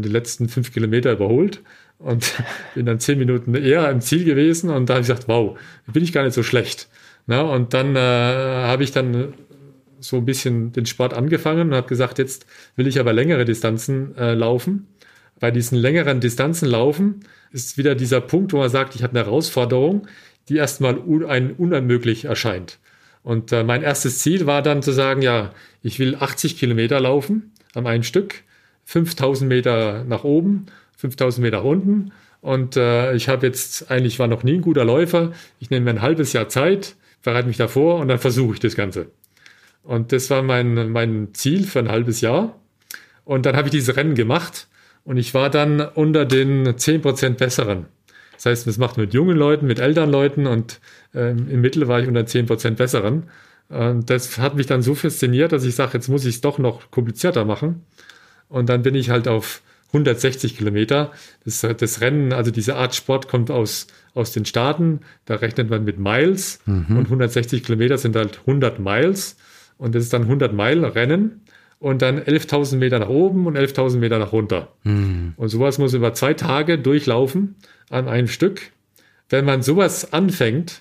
die 0.00 0.08
letzten 0.08 0.48
fünf 0.48 0.72
Kilometer 0.72 1.12
überholt 1.12 1.60
und 1.98 2.32
bin 2.74 2.86
dann 2.86 3.00
zehn 3.00 3.18
Minuten 3.18 3.54
eher 3.54 3.90
im 3.90 4.00
Ziel 4.00 4.24
gewesen 4.24 4.70
und 4.70 4.88
da 4.88 4.94
habe 4.94 5.02
ich 5.02 5.08
gesagt, 5.08 5.28
wow, 5.28 5.58
bin 5.92 6.02
ich 6.02 6.12
gar 6.12 6.24
nicht 6.24 6.34
so 6.34 6.42
schlecht. 6.42 6.88
Na, 7.26 7.42
und 7.42 7.74
dann 7.74 7.96
äh, 7.96 7.98
habe 7.98 8.82
ich 8.82 8.92
dann 8.92 9.34
so 10.04 10.16
ein 10.16 10.24
bisschen 10.24 10.72
den 10.72 10.86
Sport 10.86 11.14
angefangen 11.14 11.68
und 11.68 11.74
habe 11.74 11.88
gesagt, 11.88 12.18
jetzt 12.18 12.46
will 12.76 12.86
ich 12.86 13.00
aber 13.00 13.12
längere 13.12 13.44
Distanzen 13.44 14.16
äh, 14.16 14.34
laufen. 14.34 14.86
Bei 15.40 15.50
diesen 15.50 15.78
längeren 15.78 16.20
Distanzen 16.20 16.68
laufen 16.68 17.20
ist 17.50 17.76
wieder 17.76 17.94
dieser 17.94 18.20
Punkt, 18.20 18.52
wo 18.52 18.58
man 18.58 18.70
sagt, 18.70 18.94
ich 18.94 19.02
habe 19.02 19.18
eine 19.18 19.26
Herausforderung, 19.26 20.06
die 20.48 20.56
erstmal 20.56 20.98
un 20.98 21.24
ein 21.24 21.52
unmöglich 21.52 22.26
erscheint. 22.26 22.78
Und 23.22 23.52
äh, 23.52 23.64
mein 23.64 23.82
erstes 23.82 24.18
Ziel 24.18 24.46
war 24.46 24.62
dann 24.62 24.82
zu 24.82 24.92
sagen, 24.92 25.22
ja, 25.22 25.52
ich 25.82 25.98
will 25.98 26.16
80 26.16 26.58
Kilometer 26.58 27.00
laufen 27.00 27.52
am 27.74 27.86
einen 27.86 28.04
Stück, 28.04 28.42
5000 28.84 29.48
Meter 29.48 30.04
nach 30.04 30.24
oben 30.24 30.66
5000 30.96 31.42
Meter 31.42 31.64
unten. 31.64 32.12
Und 32.40 32.76
äh, 32.76 33.14
ich 33.14 33.28
habe 33.28 33.46
jetzt 33.46 33.90
eigentlich 33.90 34.18
war 34.18 34.26
noch 34.26 34.42
nie 34.42 34.54
ein 34.54 34.60
guter 34.60 34.84
Läufer. 34.84 35.32
Ich 35.58 35.70
nehme 35.70 35.84
mir 35.84 35.90
ein 35.90 36.02
halbes 36.02 36.34
Jahr 36.34 36.48
Zeit, 36.48 36.96
bereite 37.22 37.48
mich 37.48 37.56
davor 37.56 38.00
und 38.00 38.08
dann 38.08 38.18
versuche 38.18 38.54
ich 38.54 38.60
das 38.60 38.76
Ganze. 38.76 39.10
Und 39.84 40.12
das 40.12 40.30
war 40.30 40.42
mein, 40.42 40.90
mein 40.90 41.28
Ziel 41.34 41.64
für 41.64 41.78
ein 41.78 41.90
halbes 41.90 42.20
Jahr. 42.20 42.58
Und 43.24 43.46
dann 43.46 43.56
habe 43.56 43.68
ich 43.68 43.72
diese 43.72 43.96
Rennen 43.96 44.14
gemacht 44.14 44.66
und 45.04 45.16
ich 45.16 45.34
war 45.34 45.50
dann 45.50 45.80
unter 45.80 46.24
den 46.24 46.66
10% 46.66 47.34
Besseren. 47.34 47.86
Das 48.32 48.46
heißt, 48.46 48.66
das 48.66 48.78
macht 48.78 48.96
mit 48.96 49.14
jungen 49.14 49.36
Leuten, 49.36 49.66
mit 49.66 49.78
älteren 49.78 50.10
Leuten 50.10 50.46
und 50.46 50.80
ähm, 51.14 51.48
im 51.50 51.60
Mittel 51.60 51.86
war 51.86 52.00
ich 52.00 52.08
unter 52.08 52.22
10% 52.22 52.72
Besseren. 52.72 53.24
Und 53.68 54.10
das 54.10 54.38
hat 54.38 54.56
mich 54.56 54.66
dann 54.66 54.82
so 54.82 54.94
fasziniert, 54.94 55.52
dass 55.52 55.64
ich 55.64 55.74
sage, 55.74 55.92
jetzt 55.94 56.08
muss 56.08 56.24
ich 56.24 56.36
es 56.36 56.40
doch 56.40 56.58
noch 56.58 56.90
komplizierter 56.90 57.44
machen. 57.44 57.84
Und 58.48 58.68
dann 58.68 58.82
bin 58.82 58.94
ich 58.94 59.10
halt 59.10 59.28
auf 59.28 59.62
160 59.88 60.56
Kilometer. 60.56 61.12
Das, 61.44 61.60
das 61.60 62.00
Rennen, 62.00 62.32
also 62.32 62.50
diese 62.50 62.76
Art 62.76 62.94
Sport 62.94 63.28
kommt 63.28 63.50
aus, 63.50 63.86
aus 64.14 64.32
den 64.32 64.44
Staaten. 64.44 65.00
Da 65.24 65.36
rechnet 65.36 65.70
man 65.70 65.84
mit 65.84 65.98
Miles 65.98 66.60
mhm. 66.66 66.96
und 66.96 67.04
160 67.04 67.64
Kilometer 67.64 67.96
sind 67.98 68.16
halt 68.16 68.40
100 68.40 68.80
Miles. 68.80 69.36
Und 69.84 69.94
das 69.94 70.04
ist 70.04 70.14
dann 70.14 70.22
100 70.22 70.54
Meilen 70.54 70.82
Rennen 70.82 71.42
und 71.78 72.00
dann 72.00 72.18
11.000 72.18 72.76
Meter 72.76 72.98
nach 73.00 73.10
oben 73.10 73.46
und 73.46 73.58
11.000 73.58 73.98
Meter 73.98 74.18
nach 74.18 74.32
runter. 74.32 74.72
Mhm. 74.82 75.34
Und 75.36 75.50
sowas 75.50 75.76
muss 75.76 75.92
über 75.92 76.14
zwei 76.14 76.32
Tage 76.32 76.78
durchlaufen 76.78 77.56
an 77.90 78.08
einem 78.08 78.26
Stück. 78.26 78.72
Wenn 79.28 79.44
man 79.44 79.60
sowas 79.60 80.14
anfängt, 80.14 80.80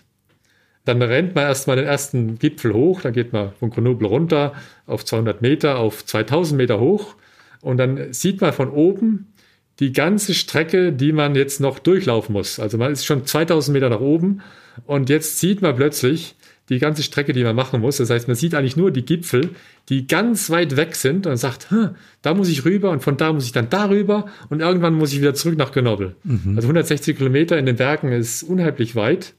dann 0.85 1.01
rennt 1.01 1.35
man 1.35 1.43
erstmal 1.43 1.75
den 1.75 1.85
ersten 1.85 2.39
Gipfel 2.39 2.73
hoch, 2.73 3.01
dann 3.01 3.11
geht 3.11 3.33
man 3.33 3.51
von 3.51 3.71
Grenoble 3.71 4.07
runter 4.07 4.53
auf 4.85 5.03
200 5.03 5.41
Meter, 5.41 5.79
auf 5.79 6.05
2000 6.05 6.57
Meter 6.57 6.79
hoch 6.79 7.15
und 7.59 7.75
dann 7.75 8.13
sieht 8.13 8.39
man 8.39 8.53
von 8.53 8.69
oben 8.69 9.33
die 9.81 9.91
ganze 9.91 10.33
Strecke, 10.33 10.93
die 10.93 11.11
man 11.11 11.35
jetzt 11.35 11.59
noch 11.59 11.79
durchlaufen 11.79 12.31
muss. 12.31 12.57
Also 12.57 12.77
man 12.77 12.93
ist 12.93 13.05
schon 13.05 13.25
2000 13.25 13.73
Meter 13.73 13.89
nach 13.89 13.99
oben 13.99 14.39
und 14.85 15.09
jetzt 15.09 15.39
sieht 15.39 15.61
man 15.61 15.75
plötzlich 15.75 16.37
die 16.69 16.79
ganze 16.79 17.03
Strecke, 17.03 17.33
die 17.33 17.43
man 17.43 17.55
machen 17.55 17.81
muss. 17.81 17.97
Das 17.97 18.09
heißt, 18.09 18.27
man 18.27 18.35
sieht 18.35 18.55
eigentlich 18.55 18.77
nur 18.77 18.91
die 18.91 19.03
Gipfel, 19.03 19.49
die 19.89 20.07
ganz 20.07 20.49
weit 20.49 20.77
weg 20.77 20.95
sind 20.95 21.27
und 21.27 21.35
sagt, 21.37 21.67
da 22.21 22.33
muss 22.33 22.49
ich 22.49 22.63
rüber 22.65 22.91
und 22.91 23.03
von 23.03 23.17
da 23.17 23.33
muss 23.33 23.45
ich 23.45 23.51
dann 23.51 23.69
darüber 23.69 24.27
und 24.49 24.61
irgendwann 24.61 24.93
muss 24.93 25.11
ich 25.11 25.19
wieder 25.19 25.33
zurück 25.33 25.57
nach 25.57 25.71
Grenoble. 25.71 26.15
Mhm. 26.23 26.53
Also 26.55 26.67
160 26.67 27.17
Kilometer 27.17 27.57
in 27.57 27.65
den 27.65 27.75
Bergen 27.75 28.11
ist 28.11 28.43
unheimlich 28.43 28.95
weit. 28.95 29.33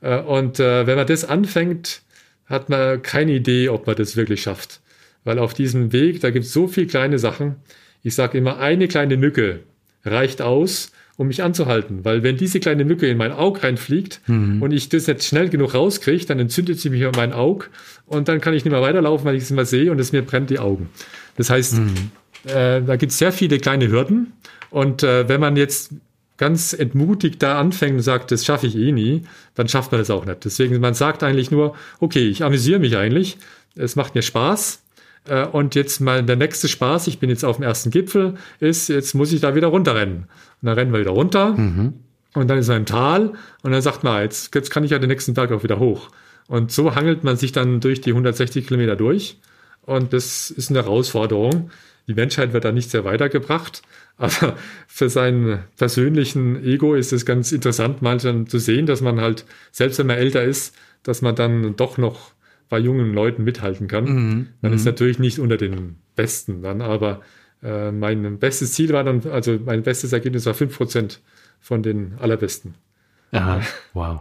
Äh, 0.00 0.20
und 0.20 0.60
äh, 0.60 0.86
wenn 0.86 0.96
man 0.96 1.06
das 1.06 1.24
anfängt, 1.24 2.02
hat 2.46 2.68
man 2.68 3.02
keine 3.02 3.32
Idee, 3.32 3.68
ob 3.68 3.86
man 3.86 3.96
das 3.96 4.16
wirklich 4.16 4.42
schafft. 4.42 4.80
Weil 5.24 5.38
auf 5.38 5.54
diesem 5.54 5.92
Weg, 5.92 6.20
da 6.20 6.30
gibt 6.30 6.46
es 6.46 6.52
so 6.52 6.68
viele 6.68 6.86
kleine 6.86 7.18
Sachen. 7.18 7.56
Ich 8.02 8.14
sage 8.14 8.38
immer, 8.38 8.58
eine 8.58 8.88
kleine 8.88 9.16
Mücke 9.16 9.60
reicht 10.04 10.40
aus, 10.40 10.92
um 11.18 11.26
mich 11.26 11.42
anzuhalten. 11.42 12.04
Weil 12.04 12.22
wenn 12.22 12.36
diese 12.36 12.60
kleine 12.60 12.84
Mücke 12.84 13.08
in 13.08 13.18
mein 13.18 13.32
Auge 13.32 13.64
reinfliegt 13.64 14.20
mhm. 14.28 14.62
und 14.62 14.70
ich 14.70 14.88
das 14.88 15.08
nicht 15.08 15.24
schnell 15.24 15.50
genug 15.50 15.74
rauskriege, 15.74 16.24
dann 16.24 16.38
entzündet 16.38 16.78
sie 16.78 16.90
mich 16.90 17.02
in 17.02 17.10
mein 17.10 17.32
Auge 17.32 17.66
und 18.06 18.28
dann 18.28 18.40
kann 18.40 18.54
ich 18.54 18.64
nicht 18.64 18.70
mehr 18.70 18.80
weiterlaufen, 18.80 19.26
weil 19.26 19.34
ich 19.34 19.42
es 19.42 19.50
immer 19.50 19.64
sehe 19.64 19.90
und 19.90 19.98
es 19.98 20.12
mir 20.12 20.22
brennt 20.22 20.48
die 20.48 20.60
Augen. 20.60 20.88
Das 21.36 21.50
heißt, 21.50 21.74
mhm. 21.74 21.94
äh, 22.44 22.80
da 22.82 22.96
gibt 22.96 23.10
es 23.12 23.18
sehr 23.18 23.32
viele 23.32 23.58
kleine 23.58 23.90
Hürden. 23.90 24.32
Und 24.70 25.02
äh, 25.02 25.28
wenn 25.28 25.40
man 25.40 25.56
jetzt 25.56 25.92
ganz 26.36 26.72
entmutigt 26.72 27.42
da 27.42 27.58
anfängt 27.58 27.94
und 27.96 28.02
sagt, 28.02 28.30
das 28.30 28.44
schaffe 28.44 28.68
ich 28.68 28.76
eh 28.76 28.92
nie, 28.92 29.24
dann 29.56 29.66
schafft 29.66 29.90
man 29.90 30.00
das 30.00 30.10
auch 30.10 30.24
nicht. 30.24 30.44
Deswegen, 30.44 30.78
man 30.78 30.94
sagt 30.94 31.24
eigentlich 31.24 31.50
nur, 31.50 31.74
okay, 31.98 32.28
ich 32.28 32.44
amüsiere 32.44 32.78
mich 32.78 32.96
eigentlich, 32.96 33.38
es 33.74 33.96
macht 33.96 34.14
mir 34.14 34.22
Spaß, 34.22 34.82
und 35.52 35.74
jetzt 35.74 36.00
mal 36.00 36.22
der 36.22 36.36
nächste 36.36 36.68
Spaß, 36.68 37.06
ich 37.06 37.18
bin 37.18 37.30
jetzt 37.30 37.44
auf 37.44 37.56
dem 37.56 37.64
ersten 37.64 37.90
Gipfel, 37.90 38.34
ist, 38.60 38.88
jetzt 38.88 39.14
muss 39.14 39.32
ich 39.32 39.40
da 39.40 39.54
wieder 39.54 39.68
runterrennen. 39.68 40.24
Und 40.60 40.66
dann 40.66 40.74
rennen 40.74 40.92
wir 40.92 41.00
wieder 41.00 41.10
runter 41.10 41.52
mhm. 41.52 41.94
und 42.34 42.48
dann 42.48 42.58
ist 42.58 42.68
man 42.68 42.78
im 42.78 42.86
Tal 42.86 43.32
und 43.62 43.72
dann 43.72 43.82
sagt 43.82 44.04
man, 44.04 44.22
jetzt, 44.22 44.54
jetzt 44.54 44.70
kann 44.70 44.84
ich 44.84 44.90
ja 44.90 44.98
den 44.98 45.08
nächsten 45.08 45.34
Tag 45.34 45.52
auch 45.52 45.62
wieder 45.62 45.78
hoch. 45.78 46.10
Und 46.48 46.72
so 46.72 46.94
hangelt 46.94 47.24
man 47.24 47.36
sich 47.36 47.52
dann 47.52 47.80
durch 47.80 48.00
die 48.00 48.10
160 48.10 48.66
Kilometer 48.66 48.96
durch. 48.96 49.38
Und 49.82 50.12
das 50.12 50.50
ist 50.50 50.70
eine 50.70 50.82
Herausforderung. 50.82 51.70
Die 52.08 52.14
Menschheit 52.14 52.54
wird 52.54 52.64
da 52.64 52.72
nicht 52.72 52.90
sehr 52.90 53.04
weitergebracht. 53.04 53.82
Aber 54.16 54.56
für 54.88 55.08
seinen 55.08 55.60
persönlichen 55.76 56.64
Ego 56.64 56.94
ist 56.94 57.12
es 57.12 57.24
ganz 57.24 57.52
interessant, 57.52 58.02
mal 58.02 58.18
dann 58.18 58.48
zu 58.48 58.58
sehen, 58.58 58.86
dass 58.86 59.00
man 59.00 59.20
halt, 59.20 59.44
selbst 59.70 59.98
wenn 59.98 60.08
man 60.08 60.16
älter 60.16 60.42
ist, 60.42 60.74
dass 61.04 61.22
man 61.22 61.36
dann 61.36 61.76
doch 61.76 61.98
noch 61.98 62.32
bei 62.68 62.78
jungen 62.78 63.12
Leuten 63.14 63.44
mithalten 63.44 63.88
kann. 63.88 64.04
Mhm. 64.04 64.46
Man 64.60 64.72
ist 64.72 64.82
mhm. 64.82 64.90
natürlich 64.90 65.18
nicht 65.18 65.38
unter 65.38 65.56
den 65.56 65.96
Besten 66.14 66.62
dann, 66.62 66.82
aber 66.82 67.20
äh, 67.62 67.90
mein 67.90 68.38
bestes 68.38 68.72
Ziel 68.72 68.92
war 68.92 69.04
dann, 69.04 69.22
also 69.26 69.58
mein 69.64 69.82
bestes 69.82 70.12
Ergebnis 70.12 70.46
war 70.46 70.54
5% 70.54 71.18
von 71.60 71.82
den 71.82 72.14
allerbesten. 72.18 72.74
Aha, 73.32 73.60
wow. 73.94 74.20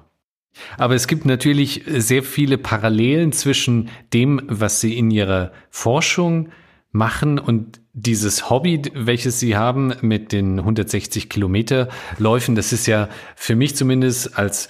Aber 0.77 0.95
es 0.95 1.07
gibt 1.07 1.25
natürlich 1.25 1.83
sehr 1.87 2.23
viele 2.23 2.57
Parallelen 2.57 3.31
zwischen 3.31 3.89
dem, 4.13 4.41
was 4.47 4.81
Sie 4.81 4.97
in 4.97 5.11
Ihrer 5.11 5.51
Forschung 5.69 6.49
machen 6.91 7.37
und 7.37 7.79
dieses 7.93 8.49
Hobby, 8.49 8.81
welches 8.93 9.39
Sie 9.39 9.55
haben 9.55 9.93
mit 10.01 10.31
den 10.31 10.59
160 10.59 11.29
Kilometer 11.29 11.89
Läufen. 12.17 12.55
Das 12.55 12.73
ist 12.73 12.87
ja 12.87 13.09
für 13.35 13.55
mich 13.55 13.75
zumindest 13.75 14.37
als 14.37 14.69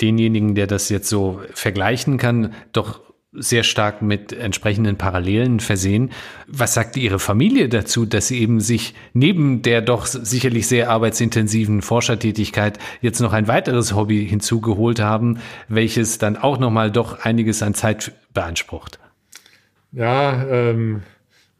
denjenigen, 0.00 0.54
der 0.54 0.66
das 0.66 0.88
jetzt 0.88 1.08
so 1.08 1.40
vergleichen 1.52 2.18
kann, 2.18 2.52
doch 2.72 3.00
sehr 3.36 3.62
stark 3.62 4.02
mit 4.02 4.32
entsprechenden 4.32 4.96
Parallelen 4.96 5.60
versehen. 5.60 6.10
Was 6.46 6.74
sagt 6.74 6.96
Ihre 6.96 7.18
Familie 7.18 7.68
dazu, 7.68 8.06
dass 8.06 8.28
Sie 8.28 8.40
eben 8.40 8.60
sich 8.60 8.94
neben 9.12 9.62
der 9.62 9.82
doch 9.82 10.06
sicherlich 10.06 10.66
sehr 10.68 10.90
arbeitsintensiven 10.90 11.82
Forschertätigkeit 11.82 12.78
jetzt 13.00 13.20
noch 13.20 13.32
ein 13.32 13.48
weiteres 13.48 13.94
Hobby 13.94 14.26
hinzugeholt 14.26 15.00
haben, 15.00 15.38
welches 15.68 16.18
dann 16.18 16.36
auch 16.36 16.58
nochmal 16.58 16.90
doch 16.90 17.24
einiges 17.24 17.62
an 17.62 17.74
Zeit 17.74 18.12
beansprucht? 18.32 18.98
Ja, 19.92 20.44
ähm, 20.48 21.02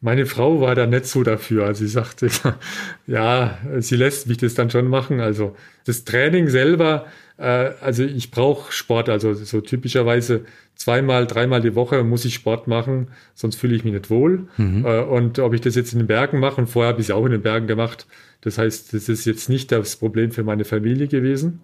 Meine 0.00 0.26
Frau 0.26 0.60
war 0.60 0.74
da 0.74 0.86
nicht 0.86 1.06
so 1.06 1.22
dafür. 1.22 1.64
Also 1.64 1.84
sie 1.86 1.90
sagte, 1.90 2.28
ja, 3.06 3.56
sie 3.78 3.96
lässt 3.96 4.28
mich 4.28 4.36
das 4.36 4.52
dann 4.52 4.68
schon 4.68 4.86
machen. 4.86 5.20
Also 5.20 5.56
das 5.86 6.04
Training 6.04 6.48
selber, 6.48 7.06
also 7.42 8.04
ich 8.04 8.30
brauche 8.30 8.70
Sport. 8.72 9.08
Also 9.08 9.34
so 9.34 9.60
typischerweise 9.60 10.44
zweimal, 10.76 11.26
dreimal 11.26 11.60
die 11.60 11.74
Woche 11.74 12.02
muss 12.04 12.24
ich 12.24 12.34
Sport 12.34 12.66
machen, 12.66 13.08
sonst 13.34 13.56
fühle 13.56 13.74
ich 13.74 13.84
mich 13.84 13.92
nicht 13.92 14.10
wohl. 14.10 14.48
Mhm. 14.56 14.84
Äh, 14.84 15.00
und 15.00 15.38
ob 15.38 15.54
ich 15.54 15.60
das 15.60 15.74
jetzt 15.74 15.92
in 15.92 16.00
den 16.00 16.06
Bergen 16.06 16.40
mache, 16.40 16.60
und 16.60 16.66
vorher 16.68 16.90
habe 16.92 17.00
ich 17.00 17.08
es 17.08 17.14
auch 17.14 17.24
in 17.24 17.32
den 17.32 17.42
Bergen 17.42 17.66
gemacht, 17.66 18.06
das 18.40 18.58
heißt, 18.58 18.92
das 18.92 19.08
ist 19.08 19.24
jetzt 19.24 19.48
nicht 19.48 19.72
das 19.72 19.96
Problem 19.96 20.30
für 20.30 20.44
meine 20.44 20.64
Familie 20.64 21.08
gewesen. 21.08 21.60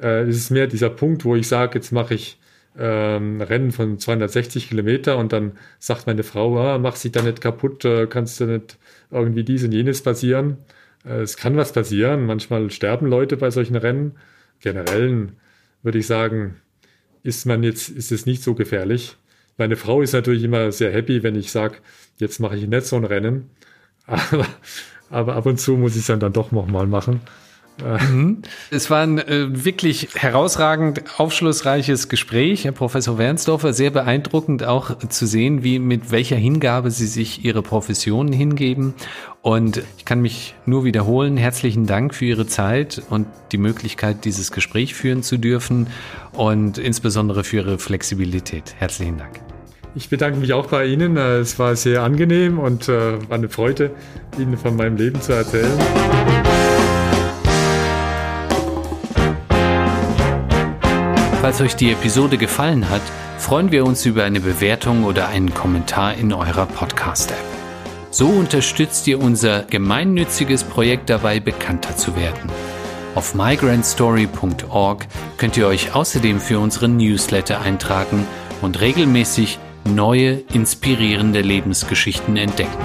Äh, 0.00 0.22
es 0.22 0.36
ist 0.36 0.50
mehr 0.50 0.66
dieser 0.66 0.90
Punkt, 0.90 1.24
wo 1.24 1.36
ich 1.36 1.48
sage, 1.48 1.74
jetzt 1.74 1.92
mache 1.92 2.14
ich 2.14 2.38
ähm, 2.78 3.40
Rennen 3.42 3.70
von 3.70 3.98
260 3.98 4.70
Kilometer 4.70 5.18
und 5.18 5.32
dann 5.32 5.52
sagt 5.78 6.06
meine 6.06 6.22
Frau, 6.22 6.58
ah, 6.58 6.78
mach 6.78 6.96
sie 6.96 7.12
da 7.12 7.22
nicht 7.22 7.40
kaputt, 7.40 7.84
äh, 7.84 8.06
kannst 8.06 8.40
du 8.40 8.46
nicht 8.46 8.78
irgendwie 9.10 9.44
dies 9.44 9.62
und 9.64 9.72
jenes 9.72 10.02
passieren. 10.02 10.56
Äh, 11.04 11.20
es 11.20 11.36
kann 11.36 11.56
was 11.56 11.72
passieren, 11.72 12.24
manchmal 12.24 12.70
sterben 12.70 13.06
Leute 13.06 13.36
bei 13.36 13.50
solchen 13.50 13.76
Rennen. 13.76 14.12
Generell 14.62 15.28
würde 15.82 15.98
ich 15.98 16.06
sagen, 16.06 16.56
ist 17.22 17.46
man 17.46 17.62
jetzt, 17.62 17.88
ist 17.90 18.12
es 18.12 18.26
nicht 18.26 18.42
so 18.42 18.54
gefährlich. 18.54 19.16
Meine 19.58 19.76
Frau 19.76 20.00
ist 20.00 20.12
natürlich 20.12 20.44
immer 20.44 20.72
sehr 20.72 20.92
happy, 20.92 21.22
wenn 21.22 21.36
ich 21.36 21.52
sage, 21.52 21.76
jetzt 22.18 22.40
mache 22.40 22.56
ich 22.56 22.66
nicht 22.66 22.86
so 22.86 22.96
ein 22.96 23.04
Rennen. 23.04 23.50
Aber, 24.06 24.46
aber 25.10 25.36
ab 25.36 25.46
und 25.46 25.60
zu 25.60 25.76
muss 25.76 25.92
ich 25.92 26.00
es 26.00 26.06
dann, 26.06 26.18
dann 26.18 26.32
doch 26.32 26.50
nochmal 26.50 26.88
machen. 26.88 27.20
Mhm. 27.80 28.42
Es 28.70 28.90
war 28.90 29.02
ein 29.02 29.18
äh, 29.18 29.64
wirklich 29.64 30.08
herausragend 30.14 31.02
aufschlussreiches 31.18 32.08
Gespräch, 32.08 32.64
Herr 32.64 32.72
Professor 32.72 33.18
Wernsdorfer. 33.18 33.72
Sehr 33.72 33.90
beeindruckend 33.90 34.64
auch 34.64 34.98
zu 35.08 35.26
sehen, 35.26 35.64
wie 35.64 35.78
mit 35.78 36.10
welcher 36.10 36.36
Hingabe 36.36 36.90
Sie 36.90 37.06
sich 37.06 37.44
Ihre 37.44 37.62
Profession 37.62 38.32
hingeben. 38.32 38.94
Und 39.40 39.82
ich 39.98 40.04
kann 40.04 40.20
mich 40.20 40.54
nur 40.66 40.84
wiederholen. 40.84 41.36
Herzlichen 41.36 41.86
Dank 41.86 42.14
für 42.14 42.26
Ihre 42.26 42.46
Zeit 42.46 43.02
und 43.10 43.26
die 43.50 43.58
Möglichkeit, 43.58 44.24
dieses 44.24 44.52
Gespräch 44.52 44.94
führen 44.94 45.22
zu 45.22 45.36
dürfen 45.36 45.88
und 46.32 46.78
insbesondere 46.78 47.42
für 47.42 47.56
Ihre 47.56 47.78
Flexibilität. 47.78 48.74
Herzlichen 48.78 49.18
Dank. 49.18 49.40
Ich 49.94 50.08
bedanke 50.08 50.38
mich 50.38 50.52
auch 50.52 50.68
bei 50.68 50.86
Ihnen. 50.86 51.16
Es 51.16 51.58
war 51.58 51.76
sehr 51.76 52.02
angenehm 52.02 52.58
und 52.58 52.88
äh, 52.88 53.28
war 53.28 53.36
eine 53.36 53.48
Freude, 53.48 53.90
Ihnen 54.38 54.56
von 54.56 54.76
meinem 54.76 54.96
Leben 54.96 55.20
zu 55.20 55.32
erzählen. 55.32 56.51
Falls 61.42 61.60
euch 61.60 61.74
die 61.74 61.90
Episode 61.90 62.38
gefallen 62.38 62.88
hat, 62.88 63.02
freuen 63.36 63.72
wir 63.72 63.84
uns 63.84 64.06
über 64.06 64.22
eine 64.22 64.38
Bewertung 64.38 65.02
oder 65.02 65.26
einen 65.26 65.52
Kommentar 65.52 66.14
in 66.14 66.32
eurer 66.32 66.66
Podcast-App. 66.66 67.36
So 68.12 68.28
unterstützt 68.28 69.08
ihr 69.08 69.20
unser 69.20 69.64
gemeinnütziges 69.64 70.62
Projekt 70.62 71.10
dabei, 71.10 71.40
bekannter 71.40 71.96
zu 71.96 72.14
werden. 72.14 72.48
Auf 73.16 73.34
migrantstory.org 73.34 75.08
könnt 75.36 75.56
ihr 75.56 75.66
euch 75.66 75.96
außerdem 75.96 76.38
für 76.38 76.60
unseren 76.60 76.96
Newsletter 76.96 77.60
eintragen 77.60 78.24
und 78.60 78.80
regelmäßig 78.80 79.58
neue, 79.82 80.44
inspirierende 80.52 81.40
Lebensgeschichten 81.40 82.36
entdecken. 82.36 82.84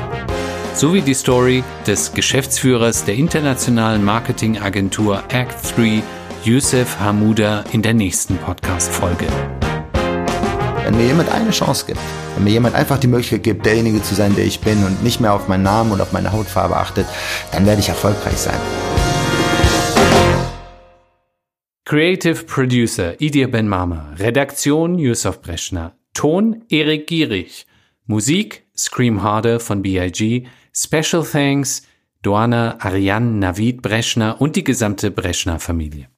So 0.74 0.96
wie 0.96 1.02
die 1.02 1.14
Story 1.14 1.64
des 1.86 2.12
Geschäftsführers 2.14 3.06
der 3.06 3.18
internationalen 3.18 4.04
Marketingagentur 4.04 5.22
Act 5.30 5.78
3 5.78 6.02
Youssef 6.44 7.00
Hamouda 7.00 7.64
in 7.72 7.82
der 7.82 7.94
nächsten 7.94 8.38
Podcast-Folge. 8.38 9.26
Wenn 10.84 10.96
mir 10.96 11.08
jemand 11.08 11.30
eine 11.30 11.52
Chance 11.52 11.86
gibt, 11.86 12.00
wenn 12.36 12.44
mir 12.44 12.52
jemand 12.52 12.76
einfach 12.76 12.98
die 13.00 13.08
Möglichkeit 13.08 13.44
gibt, 13.44 13.66
derjenige 13.66 14.02
zu 14.02 14.16
sein, 14.16 14.36
der 14.36 14.46
ich 14.46 14.60
bin 14.60 14.84
und 14.86 15.04
nicht 15.04 15.20
mehr 15.20 15.34
auf 15.34 15.48
meinen 15.48 15.64
Namen 15.64 15.92
und 15.92 16.00
auf 16.00 16.14
meine 16.14 16.32
Hautfarbe 16.32 16.78
achtet, 16.78 17.06
dann 17.52 17.66
werde 17.66 17.82
ich 17.82 17.90
erfolgreich 17.90 18.38
sein. 18.38 18.60
Creative 21.86 22.44
Producer 22.44 23.20
Idir 23.20 23.50
Ben 23.50 23.68
Mama, 23.68 24.14
Redaktion 24.18 25.00
Yusuf 25.00 25.42
Breschner, 25.42 25.96
Ton 26.14 26.64
Erik 26.70 27.08
Gierig, 27.08 27.66
Musik 28.06 28.66
Scream 28.78 29.24
Harder 29.24 29.60
von 29.60 29.82
BIG, 29.82 30.48
Special 30.74 31.24
Thanks 31.24 31.84
Doana 32.22 32.78
Ariane 32.80 33.40
Navid 33.40 33.82
Breschner 33.82 34.42
und 34.42 34.56
die 34.56 34.64
gesamte 34.64 35.12
Breschner 35.12 35.60
Familie. 35.60 36.10